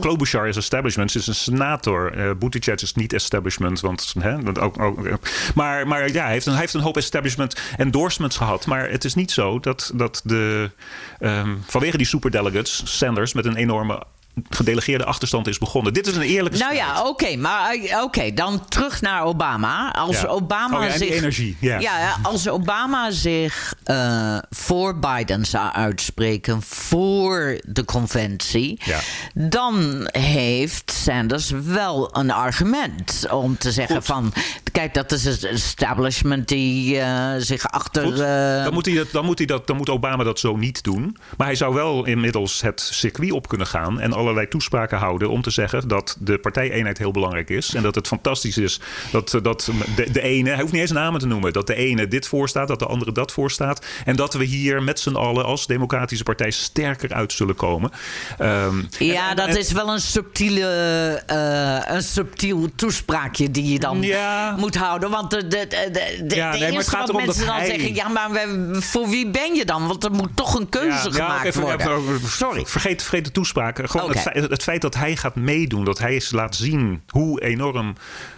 Klobuchar 0.00 0.48
is 0.48 0.56
establishment, 0.56 1.14
is 1.14 1.26
een 1.26 1.34
senator. 1.34 2.12
Eh 2.16 2.30
Buttigieg 2.38 2.82
is 2.82 2.94
niet 2.94 3.12
establishment. 3.12 3.80
Want, 3.80 4.14
hè, 4.18 4.42
dat 4.42 4.58
ook, 4.58 4.78
ook, 4.78 5.06
eh. 5.06 5.14
maar 5.54 5.86
maar 5.86 6.12
ja, 6.12 6.22
hij, 6.22 6.32
heeft 6.32 6.46
een, 6.46 6.52
hij 6.52 6.60
heeft 6.60 6.74
een 6.74 6.80
hoop 6.80 6.96
establishment 6.96 7.60
endorsements 7.76 8.36
gehad. 8.36 8.66
Maar 8.66 8.90
het 8.90 9.04
is 9.04 9.14
niet 9.14 9.30
zo 9.30 9.60
dat, 9.60 9.90
dat 9.94 10.20
de, 10.24 10.70
ehm, 11.18 11.56
vanwege 11.66 11.96
die 11.96 12.06
superdelegates 12.06 12.82
Sanders 12.84 13.32
met 13.32 13.44
een 13.44 13.56
enorme 13.56 14.02
gedelegeerde 14.50 15.04
achterstand 15.04 15.46
is 15.46 15.58
begonnen. 15.58 15.92
Dit 15.92 16.06
is 16.06 16.16
een 16.16 16.22
eerlijke 16.22 16.58
Nou 16.58 16.74
strijd. 16.74 16.96
ja, 16.96 17.04
oké, 17.08 17.36
maar 17.36 17.70
eh, 17.74 18.02
oké, 18.02 18.32
dan 18.34 18.68
terug 18.68 19.00
naar 19.00 19.24
Obama. 19.24 19.90
Als 19.92 20.20
Ja. 20.20 20.26
Obama 20.26 20.78
Oh 20.78 20.84
ja, 20.84 20.96
zich, 20.96 21.08
energie, 21.10 21.56
ja. 21.60 22.16
als 22.22 22.48
Obama 22.48 23.10
zich 23.10 23.74
eh, 23.84 24.36
voor 24.50 24.98
Biden 24.98 25.44
zou 25.46 25.72
uitspreken 25.72 26.62
voor 26.62 27.60
de 27.66 27.84
conventie, 27.84 28.80
Ja. 28.84 28.98
dan 29.34 30.08
heeft 30.12 30.92
Sanders 30.92 31.50
wel 31.50 32.08
een 32.16 32.30
argument 32.30 33.26
om 33.30 33.58
te 33.58 33.72
zeggen 33.72 33.96
Goed. 33.96 34.04
van, 34.04 34.32
kijk, 34.72 34.94
dat 34.94 35.12
is 35.12 35.24
het 35.24 35.44
establishment 35.44 36.48
die 36.48 36.98
eh, 37.00 37.30
zich 37.38 37.70
achter. 37.70 38.16
Dan, 38.64 38.72
moet 38.72 38.86
hij 38.86 38.94
dat, 38.94 39.10
dan, 39.10 39.24
moet 39.24 39.38
hij 39.38 39.46
dat, 39.46 39.66
dan 39.66 39.76
moet 39.76 39.88
Obama 39.90 40.24
dat 40.24 40.38
zo 40.38 40.56
niet 40.56 40.82
doen. 40.82 41.16
Maar 41.36 41.46
hij 41.46 41.56
zou 41.56 41.74
wel 41.74 42.04
inmiddels 42.06 42.60
het 42.60 42.80
circuit 42.80 43.32
op 43.32 43.48
kunnen 43.48 43.66
gaan 43.66 44.00
en 44.00 44.12
allerlei 44.30 44.48
toespraken 44.48 44.98
houden 44.98 45.28
om 45.30 45.42
te 45.42 45.50
zeggen 45.50 45.88
dat 45.88 46.16
de 46.20 46.38
partijeenheid 46.38 46.98
heel 46.98 47.10
belangrijk 47.10 47.50
is. 47.50 47.74
En 47.74 47.82
dat 47.82 47.94
het 47.94 48.06
fantastisch 48.06 48.58
is 48.58 48.80
dat, 49.12 49.38
dat 49.42 49.70
de, 49.96 50.10
de 50.10 50.22
ene, 50.22 50.50
hij 50.50 50.60
hoeft 50.60 50.72
niet 50.72 50.80
eens 50.80 50.90
namen 50.90 51.20
te 51.20 51.26
noemen, 51.26 51.52
dat 51.52 51.66
de 51.66 51.74
ene 51.74 52.08
dit 52.08 52.26
voorstaat, 52.28 52.68
dat 52.68 52.78
de 52.78 52.86
andere 52.86 53.12
dat 53.12 53.32
voorstaat. 53.32 53.86
En 54.04 54.16
dat 54.16 54.34
we 54.34 54.44
hier 54.44 54.82
met 54.82 55.00
z'n 55.00 55.14
allen 55.14 55.44
als 55.44 55.66
Democratische 55.66 56.24
Partij 56.24 56.50
sterker 56.50 57.12
uit 57.12 57.32
zullen 57.32 57.54
komen. 57.54 57.90
Ehm, 58.38 58.82
ja, 58.98 59.30
en- 59.30 59.36
dat 59.36 59.48
en- 59.48 59.58
is 59.58 59.72
wel 59.72 59.88
een 59.88 60.00
subtiele, 60.00 60.66
eh, 61.26 61.94
een 61.94 62.02
subtiel 62.02 62.68
toespraakje 62.76 63.50
die 63.50 63.72
je 63.72 63.78
dan 63.78 64.02
Ja. 64.02 64.54
moet 64.58 64.76
houden. 64.76 65.10
Want 65.10 65.30
de, 65.30 65.46
de, 65.48 65.66
de, 65.68 65.88
de, 65.92 66.24
de 66.26 66.34
Ja, 66.34 66.50
nee, 66.50 66.58
maar 66.60 66.66
het 66.68 66.74
eerste 66.76 66.90
gaat 66.90 67.10
wat 67.10 67.24
mensen 67.26 67.46
dan 67.46 67.54
hij- 67.56 67.66
zeggen... 67.66 67.94
ja, 67.94 68.08
maar 68.08 68.30
we- 68.30 68.76
voor 68.82 69.08
wie 69.08 69.30
ben 69.30 69.54
je 69.54 69.64
dan? 69.64 69.86
Want 69.86 70.04
er 70.04 70.10
moet 70.10 70.36
toch 70.36 70.54
een 70.58 70.68
keuze 70.68 70.88
Ja, 70.88 71.02
ja, 71.04 71.10
gemaakt 71.10 71.44
even- 71.44 71.60
worden. 71.62 72.20
Sorry. 72.28 72.64
Vergeet, 72.66 73.02
vergeet 73.02 73.24
de 73.24 73.30
toespraak. 73.32 73.78
Gewoon 73.90 74.09
Het, 74.14 74.20
feit, 74.20 74.50
het 74.50 74.62
feit 74.62 74.80
dat 74.80 74.94
hij 74.94 75.16
gaat 75.16 75.34
meedoen, 75.34 75.84
dat 75.84 75.98
hij 75.98 76.12
eens 76.12 76.30
laat 76.30 76.56
zien 76.56 77.02
hoe 77.08 77.40
enorm 77.42 77.94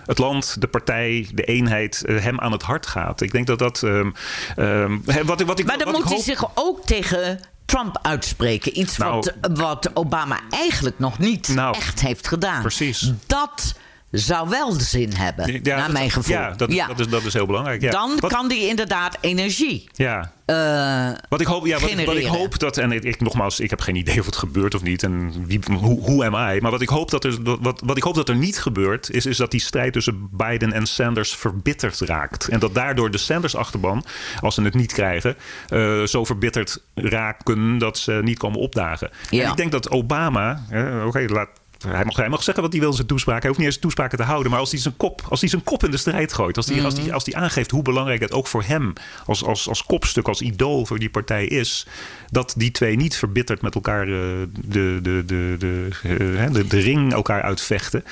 het 0.06 0.18
land, 0.18 0.60
de 0.60 0.66
partij, 0.66 1.28
de 1.34 1.42
eenheid 1.44 2.04
eh, 2.04 2.20
hem 2.20 2.40
aan 2.40 2.52
het 2.52 2.62
hart 2.62 2.86
gaat. 2.86 3.20
Ik 3.20 3.32
denk 3.32 3.46
dat 3.46 3.58
dat. 3.58 3.82
ehm, 3.82 4.10
ehm, 4.56 4.98
wat, 5.24 5.40
ik- 5.40 5.46
wat 5.46 5.58
ik, 5.58 5.66
Maar 5.66 5.78
dan 5.78 5.86
wat 5.86 5.96
ik 5.96 6.04
moet 6.04 6.12
hij 6.12 6.22
zich 6.22 6.50
ook 6.54 6.86
tegen 6.86 7.40
Trump 7.64 7.98
uitspreken. 8.02 8.78
Iets 8.80 8.96
Nou- 8.96 9.14
wat, 9.14 9.34
wat 9.58 9.90
Obama 9.94 10.40
eigenlijk 10.50 10.98
nog 10.98 11.18
niet 11.18 11.48
Nou, 11.48 11.76
echt 11.76 12.00
heeft 12.00 12.28
gedaan. 12.28 12.60
precies. 12.60 13.12
Dat 13.26 13.74
zou 14.20 14.48
wel 14.48 14.76
de 14.78 14.84
zin 14.84 15.12
hebben, 15.12 15.52
Ja, 15.52 15.60
naar 15.62 15.84
dat- 15.84 15.92
mijn 15.92 16.10
gevoel. 16.10 16.34
Ja, 16.34 16.48
dat, 16.48 16.58
Dat, 16.88 17.00
is, 17.00 17.08
dat 17.08 17.24
is 17.24 17.32
heel 17.32 17.46
belangrijk. 17.46 17.82
Ja. 17.82 17.90
Dan 17.90 18.16
Wat- 18.20 18.32
kan 18.32 18.48
die 18.48 18.68
inderdaad 18.68 19.18
energie 19.20 19.88
Ja. 19.92 20.32
eh, 20.44 21.18
Wat 21.28 21.40
ik 21.40 21.46
hoop, 21.46 21.66
ja, 21.66 21.78
wat, 21.78 22.04
wat 22.04 22.16
ik 22.16 22.26
hoop 22.26 22.58
dat, 22.58 22.76
en 22.78 22.92
ik, 22.92 23.20
nogmaals, 23.20 23.60
ik 23.60 23.70
heb 23.70 23.80
geen 23.80 23.96
idee 23.96 24.20
of 24.20 24.26
het 24.26 24.36
gebeurt 24.36 24.74
of 24.74 24.82
niet, 24.82 25.02
en 25.02 25.46
wie, 25.46 25.60
hoe, 25.80 26.00
hoe 26.00 26.24
am 26.26 26.34
I? 26.54 26.60
Maar 26.60 26.70
wat 26.70 26.80
ik 26.80 26.88
hoop 26.88 27.10
dat 27.10 27.24
er, 27.24 27.38
wat, 27.60 27.82
wat 27.84 27.96
ik 27.96 28.02
hoop 28.02 28.14
dat 28.14 28.28
er 28.28 28.36
niet 28.36 28.58
gebeurt, 28.60 29.10
is, 29.10 29.26
is 29.26 29.36
dat 29.36 29.50
die 29.50 29.60
strijd 29.60 29.92
tussen 29.92 30.28
Biden 30.32 30.72
en 30.72 30.86
Sanders 30.86 31.34
verbitterd 31.36 32.00
raakt. 32.00 32.48
En 32.48 32.58
dat 32.58 32.74
daardoor 32.74 33.10
de 33.10 33.18
Sanders-achterban, 33.18 34.04
als 34.40 34.54
ze 34.54 34.62
het 34.62 34.74
niet 34.74 34.92
krijgen, 34.92 35.36
eh, 35.68 36.02
zo 36.02 36.24
verbitterd 36.24 36.78
raken 36.94 37.78
dat 37.78 37.98
ze 37.98 38.20
niet 38.22 38.38
komen 38.38 38.58
opdagen. 38.60 39.10
Ja. 39.30 39.44
En 39.44 39.50
ik 39.50 39.56
denk 39.56 39.72
dat 39.72 39.90
Obama, 39.90 40.62
eh, 40.70 41.06
oké, 41.06 41.24
laat. 41.28 41.48
Hij 41.86 42.04
mag, 42.04 42.16
hij 42.16 42.28
mag 42.28 42.42
zeggen 42.42 42.62
wat 42.62 42.72
hij 42.72 42.80
wil 42.80 42.90
in 42.90 42.96
zijn 42.96 43.06
toespraak. 43.08 43.38
Hij 43.38 43.46
hoeft 43.48 43.58
niet 43.60 43.68
eens 43.68 43.78
toespraken 43.78 44.18
te 44.18 44.24
houden. 44.24 44.50
Maar 44.50 44.60
als 44.60 44.70
hij 44.70 44.80
zijn 44.80 44.96
kop, 44.96 45.22
als 45.28 45.40
hij 45.40 45.48
zijn 45.48 45.64
kop 45.64 45.84
in 45.84 45.90
de 45.90 45.96
strijd 45.96 46.32
gooit. 46.32 46.56
Als 46.56 46.66
hij, 46.66 46.84
als 46.84 46.94
Mhm. 46.94 47.02
hij, 47.02 47.12
als 47.12 47.24
hij 47.24 47.34
aangeeft 47.34 47.70
hoe 47.70 47.82
belangrijk 47.82 48.20
het 48.20 48.32
ook 48.32 48.46
voor 48.46 48.62
hem. 48.66 48.92
Als, 49.26 49.44
als, 49.44 49.68
als 49.68 49.84
kopstuk, 49.84 50.28
als 50.28 50.40
idool 50.40 50.86
voor 50.86 50.98
die 50.98 51.10
partij 51.10 51.46
is. 51.46 51.86
Dat 52.30 52.54
die 52.56 52.70
twee 52.70 52.96
niet 52.96 53.16
verbitterd 53.16 53.62
met 53.62 53.74
elkaar 53.74 54.02
eh, 54.02 54.08
de, 54.08 54.98
de, 55.02 55.22
de, 55.26 55.56
de, 55.58 55.88
eh, 56.02 56.52
de, 56.52 56.66
de 56.66 56.80
ring 56.80 57.12
elkaar 57.12 57.42
uitvechten. 57.42 58.04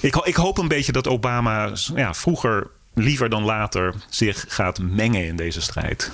Ik, 0.00 0.16
ik 0.16 0.34
hoop 0.36 0.58
een 0.58 0.68
beetje 0.68 0.92
dat 0.92 1.08
Obama 1.08 1.72
ja, 1.94 2.14
vroeger 2.14 2.66
liever 2.98 3.28
dan 3.28 3.42
later 3.42 3.94
zich 4.08 4.44
gaat 4.48 4.78
mengen 4.80 5.26
in 5.26 5.36
deze 5.36 5.60
strijd. 5.60 6.10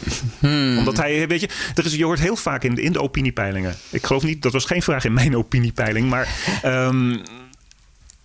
Omdat 0.79 0.97
hij, 0.97 1.29
weet 1.29 1.41
je, 1.41 1.49
er 1.75 1.85
is, 1.85 1.95
je 1.95 2.05
hoort 2.05 2.21
heel 2.21 2.37
vaak 2.37 2.65
in 2.65 2.75
de, 2.75 2.83
in 2.83 2.93
de 2.93 3.01
opiniepeilingen. 3.01 3.77
Ik 3.91 4.07
geloof 4.07 4.23
niet, 4.23 4.43
dat 4.43 4.53
was 4.53 4.65
geen 4.65 4.83
vraag 4.83 5.05
in 5.05 5.13
mijn 5.13 5.37
opiniepeiling, 5.37 6.09
maar. 6.09 6.29
ehm, 6.63 7.17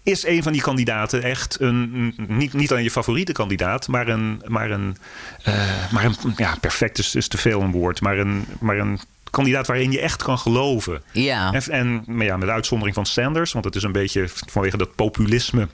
is 0.03 0.25
een 0.25 0.43
van 0.43 0.51
die 0.51 0.61
kandidaten 0.61 1.23
echt 1.23 1.59
een, 1.59 2.13
niet, 2.27 2.53
niet 2.53 2.71
alleen 2.71 2.83
je 2.83 2.91
favoriete 2.91 3.31
kandidaat, 3.31 3.87
maar 3.87 4.07
een, 4.07 4.41
maar 4.45 4.71
een, 4.71 4.97
eh, 5.43 5.91
maar 5.91 6.05
een 6.05 6.15
ja, 6.35 6.55
perfect 6.61 6.97
is, 6.97 7.15
is 7.15 7.27
te 7.27 7.37
veel 7.37 7.61
een 7.61 7.71
woord, 7.71 8.01
maar 8.01 8.17
een, 8.17 8.45
maar 8.59 8.77
een 8.77 8.99
kandidaat 9.29 9.67
waarin 9.67 9.91
je 9.91 9.99
echt 9.99 10.23
kan 10.23 10.37
geloven. 10.37 11.01
Ja. 11.11 11.53
En, 11.53 11.61
en 11.71 12.03
maar 12.05 12.25
ja, 12.25 12.37
met 12.37 12.49
uitzondering 12.49 12.95
van 12.95 13.05
Sanders, 13.05 13.51
want 13.51 13.65
het 13.65 13.75
is 13.75 13.83
een 13.83 13.91
beetje 13.91 14.25
vanwege 14.27 14.77
dat 14.77 14.95
populisme. 14.95 15.67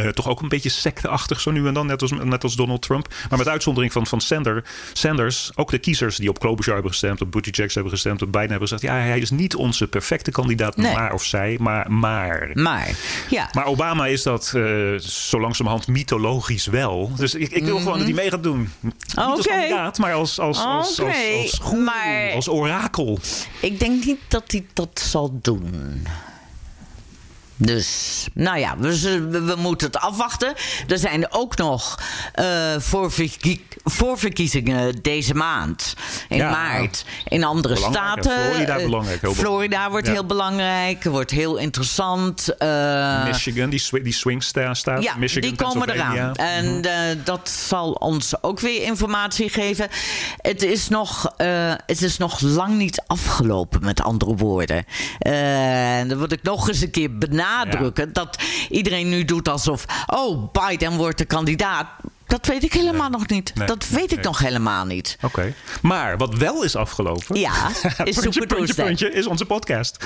Eh, 0.00 0.08
toch 0.08 0.28
ook 0.28 0.40
een 0.42 0.48
beetje 0.48 0.68
secteachtig 0.68 1.40
zo 1.40 1.50
nu 1.50 1.66
en 1.66 1.74
dan, 1.74 1.86
net 1.86 2.02
als, 2.02 2.10
net 2.10 2.42
als 2.42 2.56
Donald 2.56 2.82
Trump. 2.82 3.14
Maar 3.28 3.38
met 3.38 3.48
uitzondering 3.48 3.92
van, 3.92 4.06
van 4.06 4.20
Sander, 4.20 4.64
Sanders, 4.92 5.50
ook 5.54 5.70
de 5.70 5.78
kiezers 5.78 6.16
die 6.16 6.28
op 6.28 6.38
Klobuchar 6.38 6.72
hebben 6.74 6.90
gestemd, 6.90 7.20
op 7.20 7.32
Buttigieg 7.32 7.74
hebben 7.74 7.92
gestemd, 7.92 8.22
op 8.22 8.32
Biden 8.32 8.50
hebben 8.50 8.68
gezegd, 8.68 8.82
ja, 8.82 8.94
hij 8.94 9.18
is 9.18 9.30
niet 9.30 9.54
onze 9.54 9.86
perfecte 9.86 10.30
kandidaat, 10.30 10.76
Nee. 10.76 10.94
maar 10.94 11.12
of 11.12 11.24
zij, 11.24 11.56
maar 11.60 11.90
maar. 11.92 12.50
Maar, 12.54 12.90
ja. 13.30 13.48
Maar 13.52 13.66
Obama 13.66 14.06
is 14.06 14.22
dat 14.22 14.52
uh, 14.56 14.98
zo 14.98 15.40
langzamerhand 15.40 15.86
mythologisch 15.86 16.66
wel. 16.66 17.12
Dus 17.16 17.34
ik, 17.34 17.50
ik 17.50 17.64
wil 17.64 17.78
gewoon 17.78 17.96
dat 17.98 18.06
hij 18.06 18.12
mee 18.16 18.30
gaat 18.30 18.42
doen. 18.42 18.72
Niet 18.80 18.94
als 19.14 19.46
kandidaat, 19.46 19.98
maar 19.98 20.12
als, 20.12 20.38
als, 20.38 20.58
als, 20.58 20.66
als, 20.66 21.00
als, 21.00 21.32
als, 21.42 21.58
goeroe, 21.62 21.82
maar- 21.84 22.32
als 22.34 22.48
orakel. 22.48 23.18
Ik 23.60 23.78
denk 23.78 24.04
niet 24.04 24.20
dat 24.28 24.44
hij 24.46 24.66
dat 24.72 25.00
zal 25.04 25.38
doen. 25.42 26.06
Dus, 27.66 28.26
nou 28.34 28.58
ja, 28.58 28.76
we, 28.78 29.20
we, 29.28 29.54
moeten 29.58 29.86
het 29.86 29.96
afwachten. 29.98 30.54
Er 30.88 30.98
zijn 30.98 31.32
ook 31.32 31.56
nog 31.56 31.98
voorverkie- 32.78 33.66
voorverkiezingen 33.84 35.02
deze 35.02 35.34
maand. 35.34 35.94
In 36.28 36.36
Ja. 36.36 36.50
maart. 36.50 37.04
In 37.28 37.44
andere 37.44 37.76
staten. 37.76 38.32
Florida 38.50 38.76
Eh, 38.78 38.84
belangrijk, 38.84 39.20
heel 39.20 39.34
Florida 39.34 39.66
belangrijk. 39.68 39.90
wordt 39.90 40.06
Ja. 40.06 40.12
heel 40.12 40.26
belangrijk. 40.26 41.04
Wordt 41.04 41.30
heel 41.30 41.56
interessant. 41.56 42.56
Eh, 42.58 43.24
Michigan, 43.24 43.70
die, 43.70 43.78
swi- 43.78 44.02
die 44.02 44.12
swing 44.12 44.42
sta- 44.42 44.74
staat. 44.74 45.02
ja, 45.02 45.14
Michigan, 45.16 45.48
die 45.48 45.58
komen 45.58 45.90
eraan. 45.90 46.34
En 46.34 46.82
eh, 46.84 47.16
dat 47.24 47.48
zal 47.48 47.92
ons 47.92 48.42
ook 48.42 48.60
weer 48.60 48.82
informatie 48.82 49.48
geven. 49.48 49.88
Het 50.36 50.62
is 50.62 50.88
nog, 50.88 51.32
het 51.86 52.02
is 52.02 52.16
nog 52.18 52.40
lang 52.40 52.76
niet 52.76 53.02
afgelopen, 53.06 53.84
met 53.84 54.02
andere 54.02 54.34
woorden. 54.34 54.84
En 55.18 56.08
dan 56.08 56.18
wil 56.18 56.32
ik 56.32 56.42
nog 56.42 56.68
eens 56.68 56.80
een 56.80 56.90
keer 56.90 57.18
benadrukken... 57.60 58.12
dat 58.12 58.38
iedereen 58.68 59.08
nu 59.08 59.24
doet 59.24 59.48
alsof... 59.48 59.84
oh, 60.06 60.52
Biden 60.52 60.96
wordt 60.96 61.18
de 61.18 61.24
kandidaat. 61.24 61.86
Dat 62.32 62.46
weet 62.46 62.62
ik 62.64 62.72
helemaal 62.72 63.10
nog 63.10 63.28
niet. 63.28 63.54
Nee. 63.54 63.66
Dat 63.66 63.88
weet 63.88 64.12
ik 64.12 64.22
nog 64.22 64.38
helemaal 64.38 64.84
niet. 64.84 65.16
Oké. 65.22 65.54
Maar 65.82 66.16
wat 66.16 66.34
wel 66.34 66.62
is 66.64 66.76
afgelopen. 66.76 67.38
Ja, 67.40 67.68
is 68.04 68.18
puntje, 68.18 68.46
puntje, 68.46 68.74
puntje, 68.74 69.12
is 69.12 69.26
onze 69.26 69.44
podcast. 69.44 69.96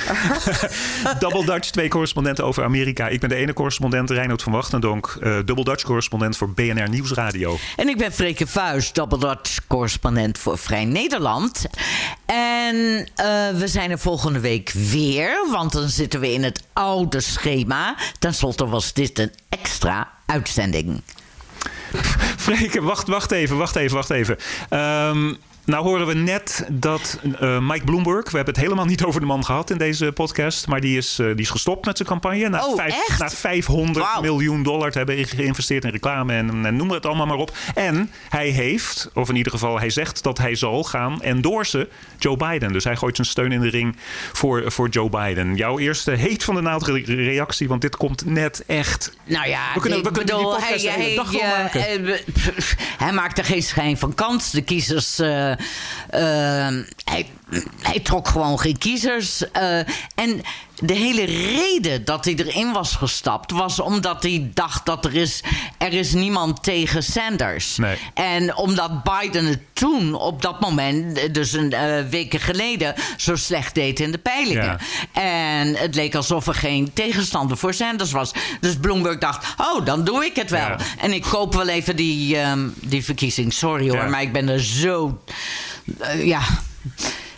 Double 1.19 1.45
Dutch, 1.45 1.71
twee 1.71 1.89
correspondenten 1.89 2.45
over 2.45 2.65
Amerika. 2.65 3.09
Ik 3.09 3.21
ben 3.21 3.29
de 3.29 3.35
ene 3.35 3.53
correspondent, 3.53 4.11
Reinoud 4.11 4.43
van 4.43 4.53
Wachtendonk. 4.53 5.17
eh 5.21 5.39
Double 5.45 5.65
Dutch 5.65 5.85
correspondent 5.85 6.37
voor 6.37 6.51
BNR 6.51 6.89
Nieuwsradio. 6.89 7.59
En 7.77 7.89
ik 7.89 7.97
ben 7.99 8.13
Freke 8.13 8.47
Vuist, 8.47 8.95
Double 8.95 9.19
Dutch 9.19 9.59
correspondent 9.67 10.39
voor 10.39 10.59
Vrij 10.59 10.85
Nederland. 10.85 11.67
En 12.27 13.09
eh, 13.15 13.27
we 13.55 13.69
zijn 13.69 13.91
er 13.91 13.99
volgende 13.99 14.41
week 14.41 14.71
weer, 14.71 15.47
want 15.51 15.73
dan 15.73 15.89
zitten 15.89 16.21
we 16.21 16.33
in 16.33 16.45
het 16.45 16.63
oude 16.73 17.21
schema. 17.21 17.97
Ten 18.19 18.35
slotte 18.35 18.67
was 18.67 18.93
dit 18.93 19.19
een 19.19 19.33
extra 19.49 20.11
uitzending. 20.27 21.03
Freke, 22.37 22.83
wacht, 22.83 23.09
wacht 23.09 23.33
even, 23.33 23.59
wacht 23.59 23.77
even, 23.77 23.97
wacht 23.97 24.11
even. 24.11 24.37
Ehm, 24.69 25.37
nou 25.67 25.85
horen 25.85 26.07
we 26.07 26.15
net 26.15 26.67
dat 26.73 27.19
eh, 27.41 27.59
Mike 27.61 27.85
Bloomberg... 27.85 28.31
we 28.31 28.37
hebben 28.37 28.55
het 28.55 28.63
helemaal 28.63 28.85
niet 28.85 29.03
over 29.05 29.21
de 29.21 29.27
man 29.27 29.45
gehad 29.45 29.71
in 29.71 29.79
deze 29.79 30.13
podcast... 30.13 30.67
maar 30.67 30.81
die 30.81 30.97
is, 30.97 31.19
eh, 31.19 31.27
die 31.27 31.37
is 31.37 31.51
gestopt 31.51 31.87
met 31.87 31.97
zijn 31.97 32.09
campagne. 32.09 32.49
Na, 32.49 32.65
Oh, 32.67 32.85
echt? 32.87 33.19
na 33.19 33.31
500 33.31 34.07
Wauw. 34.07 34.21
miljoen 34.21 34.63
dollar 34.63 34.91
te 34.91 34.99
hebben 34.99 35.25
geïnvesteerd 35.27 35.85
in 35.85 35.91
reclame... 35.91 36.35
En, 36.35 36.67
en 36.67 36.77
noem 36.77 36.91
het 36.91 37.07
allemaal 37.07 37.27
maar 37.27 37.37
op. 37.37 37.53
En 37.75 38.11
hij 38.29 38.49
heeft, 38.49 39.11
of 39.15 39.29
in 39.29 39.37
ieder 39.37 39.53
geval 39.53 39.79
hij 39.79 39.91
zegt 39.91 40.23
dat 40.23 40.39
hij 40.39 40.55
zal 40.55 40.85
gaan 40.85 41.23
endorsen 41.23 41.89
Joe 42.19 42.37
Biden. 42.37 42.73
Dus 42.73 42.85
hij 42.85 42.97
gooit 42.97 43.17
zijn 43.17 43.29
steun 43.29 43.53
in 43.53 43.61
de 43.61 43.69
ring 43.71 43.97
voor, 44.33 44.73
voor 44.73 44.89
Joe 44.89 45.09
Biden. 45.09 45.55
Jouw 45.57 45.79
eerste 45.79 46.11
heet 46.11 46.45
van 46.45 46.55
de 46.55 46.61
naald 46.61 46.87
re- 46.87 47.03
reactie, 47.07 47.69
want 47.69 47.81
dit 47.81 47.97
komt 47.97 48.25
net 48.25 48.65
echt... 48.67 49.17
Nou 49.25 49.49
ja, 49.49 49.61
We 49.75 49.81
kunnen- 49.81 49.99
ik 49.99 50.05
we 50.05 50.11
kunnen 50.11 50.35
die 50.35 50.45
bedoel, 50.45 50.55
podcast 50.59 50.83
de 50.83 50.89
hij, 50.91 51.01
hele 51.01 51.17
dag 51.17 51.31
hij, 51.33 51.41
eh, 51.41 51.59
maken. 51.63 52.21
hij 53.05 53.13
maakt 53.13 53.39
er 53.39 53.45
geen 53.45 53.63
schijn 53.63 53.97
van 53.99 54.15
kans. 54.15 54.51
De 54.51 54.63
kiezers. 54.63 55.19
Eh, 56.11 56.69
hij, 57.05 57.27
hij 57.81 58.01
trok 58.01 58.29
gewoon 58.29 58.61
geen 58.61 58.79
kiezers. 58.79 59.51
eh, 59.51 59.79
en 60.15 60.41
de 60.81 60.93
hele 60.95 61.25
reden 61.25 62.05
dat 62.05 62.25
hij 62.25 62.35
erin 62.35 62.73
was 62.73 62.95
gestapt 62.95 63.51
was 63.51 63.81
omdat 63.81 64.23
hij 64.23 64.51
dacht 64.55 64.87
dat 64.87 65.05
er 65.05 65.15
is, 65.15 65.43
er 65.79 65.93
is 65.93 66.13
niemand 66.13 66.63
tegen 66.63 67.03
Sanders. 67.03 67.77
Nee. 67.77 67.97
En 68.15 68.57
omdat 68.57 69.03
Biden 69.03 69.45
het 69.45 69.61
toen 69.73 70.15
op 70.15 70.43
dat 70.43 70.61
moment, 70.61 71.35
dus 71.35 71.53
een 71.53 71.73
eh, 71.73 72.05
weken 72.11 72.41
geleden, 72.41 72.95
zo 73.17 73.37
slecht 73.37 73.75
deed 73.75 74.01
in 74.01 74.13
de 74.13 74.19
peilingen. 74.19 74.79
En 75.13 75.75
het 75.75 75.95
leek 75.95 76.15
alsof 76.15 76.47
er 76.47 76.55
geen 76.55 76.93
tegenstander 76.93 77.57
voor 77.57 77.75
Sanders 77.75 78.13
was. 78.13 78.31
Dus 78.61 78.77
Bloomberg 78.77 79.19
dacht, 79.19 79.47
oh, 79.57 79.85
dan 79.85 80.05
doe 80.05 80.25
ik 80.25 80.37
het 80.37 80.51
wel. 80.51 80.61
Ja. 80.69 80.77
En 80.99 81.13
ik 81.13 81.23
koop 81.23 81.55
wel 81.55 81.69
even 81.69 81.97
die, 81.97 82.37
ehm, 82.37 82.69
die 82.81 83.05
verkiezing. 83.05 83.53
Sorry 83.53 83.89
hoor, 83.89 83.97
Ja. 84.03 84.09
maar 84.09 84.23
ik 84.23 84.33
ben 84.33 84.49
er 84.49 84.61
zo... 84.63 85.21
eh, 86.01 86.27
ja... 86.27 86.41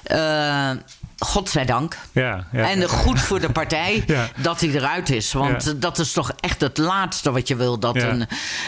Eh, 0.08 0.70
godzijdank. 1.18 1.96
Ja, 2.12 2.46
ja, 2.52 2.70
en 2.70 2.88
goed 2.88 3.20
voor 3.20 3.40
de 3.40 3.50
partij 3.52 4.02
Ja. 4.06 4.28
dat 4.36 4.60
hij 4.60 4.68
eruit 4.70 5.10
is. 5.10 5.32
Want 5.32 5.64
Ja. 5.64 5.70
eh, 5.70 5.76
dat 5.80 5.98
is 5.98 6.12
toch 6.12 6.32
echt 6.40 6.60
het 6.60 6.78
laatste 6.78 7.30
wat 7.32 7.48
je 7.48 7.56
wil. 7.56 7.78
Dat 7.78 7.96
een, 7.96 8.26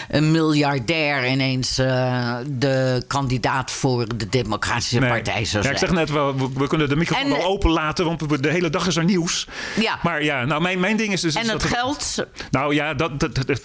een 0.09 0.31
miljardair 0.31 1.27
ineens 1.31 1.79
eh, 1.79 2.37
de 2.47 3.05
kandidaat 3.07 3.71
voor 3.71 4.17
de 4.17 4.29
Democratische 4.29 4.99
Nee. 4.99 5.09
Partij 5.11 5.45
zou 5.45 5.65
ja, 5.65 5.71
ik 5.71 5.79
zijn. 5.79 5.91
zeg 5.91 5.99
net 6.01 6.11
wel, 6.11 6.37
we, 6.37 6.49
we 6.55 6.67
kunnen 6.67 6.89
de 6.89 6.97
microfoon 6.97 7.25
En, 7.25 7.31
wel 7.31 7.41
eh, 7.41 7.47
open 7.49 7.71
laten, 7.71 8.05
want 8.05 8.43
de 8.43 8.51
hele 8.51 8.71
dag 8.71 8.87
is 8.87 8.97
er 8.97 9.05
nieuws. 9.05 9.47
Ja. 9.81 9.99
Maar 10.03 10.23
ja, 10.25 10.45
nou, 10.45 10.63
mijn, 10.63 10.81
mijn 10.81 10.97
ding 10.97 11.13
is 11.13 11.21
dus. 11.21 11.35
en 11.35 11.41
het 11.49 11.51
dat 11.51 11.65
geld... 11.65 12.25
Nou 12.51 12.75
ja, 12.75 12.95
dat, 12.95 13.21
dat, 13.21 13.35
dat, 13.35 13.47
dat- 13.47 13.63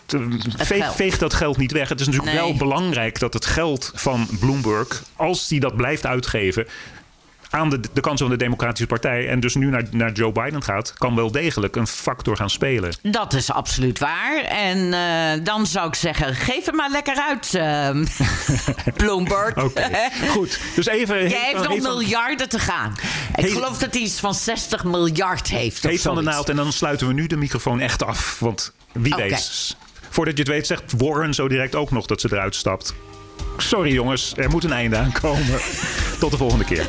veeg, 0.58 0.84
geld. 0.84 0.96
veeg 0.96 1.18
dat 1.18 1.34
geld 1.34 1.58
niet 1.58 1.72
weg. 1.72 1.90
Het 1.90 2.00
is 2.00 2.06
natuurlijk 2.08 2.34
Nee. 2.36 2.44
wel 2.44 2.56
belangrijk 2.56 3.20
dat 3.20 3.34
het 3.34 3.46
geld 3.46 3.92
van 3.96 4.28
Bloomberg, 4.40 5.04
als 5.16 5.48
die 5.48 5.60
dat 5.60 5.76
blijft 5.76 6.06
uitgeven. 6.06 6.68
Aan 7.56 7.70
de, 7.70 7.80
de 7.94 8.02
kant 8.02 8.20
van 8.20 8.30
de 8.30 8.36
Democratische 8.36 8.88
Partij. 8.88 9.30
en 9.30 9.40
dus 9.40 9.56
nu 9.56 9.70
naar, 9.70 9.84
naar 9.92 10.12
Joe 10.12 10.32
Biden 10.32 10.64
gaat. 10.64 10.94
kan 10.98 11.16
wel 11.16 11.32
degelijk 11.32 11.76
een 11.76 11.88
factor 11.88 12.36
gaan 12.36 12.50
spelen. 12.50 12.94
Dat 13.02 13.34
is 13.34 13.52
absoluut 13.52 14.00
waar. 14.00 14.44
En 14.44 14.94
eh, 14.94 15.46
dan 15.46 15.66
zou 15.66 15.88
ik 15.88 15.96
zeggen, 15.96 16.36
geef 16.36 16.66
het 16.66 16.76
maar 16.76 16.90
lekker 16.90 17.16
uit, 17.30 17.54
ehm, 17.54 18.06
Bloomberg. 18.98 19.64
Oké, 19.64 19.90
goed. 20.30 20.60
Dus 20.76 20.86
even. 20.86 21.30
Jij 21.30 21.52
heeft 21.52 21.68
nog 21.68 21.80
miljarden 21.80 22.50
te 22.50 22.60
gaan. 22.60 22.96
Ik 23.36 23.50
geloof 23.50 23.78
dat 23.78 23.94
hij 23.94 24.02
iets 24.02 24.20
van 24.20 24.34
60 24.34 24.84
miljard 24.84 25.48
heeft. 25.48 25.84
Heet 25.84 26.02
van 26.02 26.16
de 26.16 26.22
naald. 26.22 26.50
En 26.50 26.56
dan 26.56 26.72
sluiten 26.72 27.08
we 27.08 27.14
nu 27.14 27.28
de 27.28 27.38
microfoon 27.38 27.80
echt 27.80 28.04
af. 28.04 28.40
Want 28.40 28.74
wie 28.92 29.14
Oké. 29.14 29.22
weet. 29.22 29.78
Voordat 30.10 30.38
je 30.38 30.44
het 30.44 30.52
weet, 30.52 30.68
zegt 30.68 30.94
Warren 30.98 31.34
zo 31.34 31.48
direct 31.48 31.76
ook 31.76 31.92
nog 31.92 32.06
dat 32.06 32.22
ze 32.22 32.28
eruit 32.32 32.56
stapt. 32.56 32.94
Sorry 33.58 33.94
jongens, 33.94 34.34
er 34.36 34.50
moet 34.50 34.64
een 34.64 34.72
einde 34.72 34.98
aankomen. 34.98 35.60
Tot 36.20 36.32
de 36.32 36.38
volgende 36.38 36.66
keer. 36.66 36.88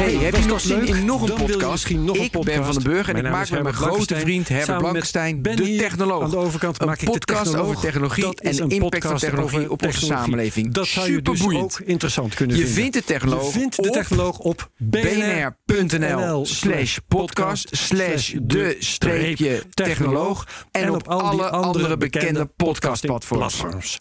Hey, 0.00 0.14
heb 0.14 0.36
je 0.36 0.44
nog 0.44 0.60
zin 0.60 0.86
in 0.86 1.04
nog 1.04 1.28
een 1.28 1.34
podcast? 1.34 1.90
nog 1.90 2.16
een 2.16 2.22
ik 2.22 2.30
ben 2.30 2.40
podcast. 2.40 2.64
Van 2.64 2.74
den 2.74 2.92
Burg 2.92 3.06
en 3.06 3.12
Mijn 3.12 3.24
ik 3.24 3.32
maak 3.32 3.50
met 3.50 3.62
mijn 3.62 3.74
grote 3.74 4.16
vriend 4.16 4.48
Herbert 4.48 4.78
Blankenstein 4.78 5.42
Ben 5.42 5.56
de 5.56 5.76
technoloog. 5.76 6.22
aan 6.22 6.30
de 6.30 6.36
overkant 6.36 6.80
een 6.80 6.86
maak 6.86 7.00
ik 7.00 7.04
de 7.06 7.10
podcast 7.12 7.56
over 7.56 7.80
technologie 7.80 8.22
Dat 8.22 8.40
en 8.40 8.56
de 8.56 8.62
een 8.62 8.68
impact 8.68 9.06
van 9.06 9.16
technologie 9.16 9.70
op 9.70 9.86
onze 9.86 10.04
samenleving. 10.04 10.72
Dat 10.72 10.86
zou 10.86 11.12
je 11.12 11.22
dus 11.22 11.42
ook 11.44 11.80
interessant 11.80 12.34
kunnen 12.34 12.56
Je 12.56 12.62
vinden. 12.62 12.82
vindt 12.82 12.96
de 12.96 13.04
technoloog 13.04 13.44
Je 13.44 13.50
vindt 13.50 13.82
de 13.82 13.90
technoloog 13.90 14.38
op 14.38 14.70
bnr.nl 14.76 16.46
slash 16.46 16.98
podcast 17.08 17.68
slash 17.76 18.34
de 18.42 18.76
streepje 18.78 19.62
technoloog 19.70 20.46
en 20.70 20.90
op 20.90 21.08
alle 21.08 21.50
andere 21.50 21.96
bekende 21.96 22.44
podcastplatforms. 22.56 23.98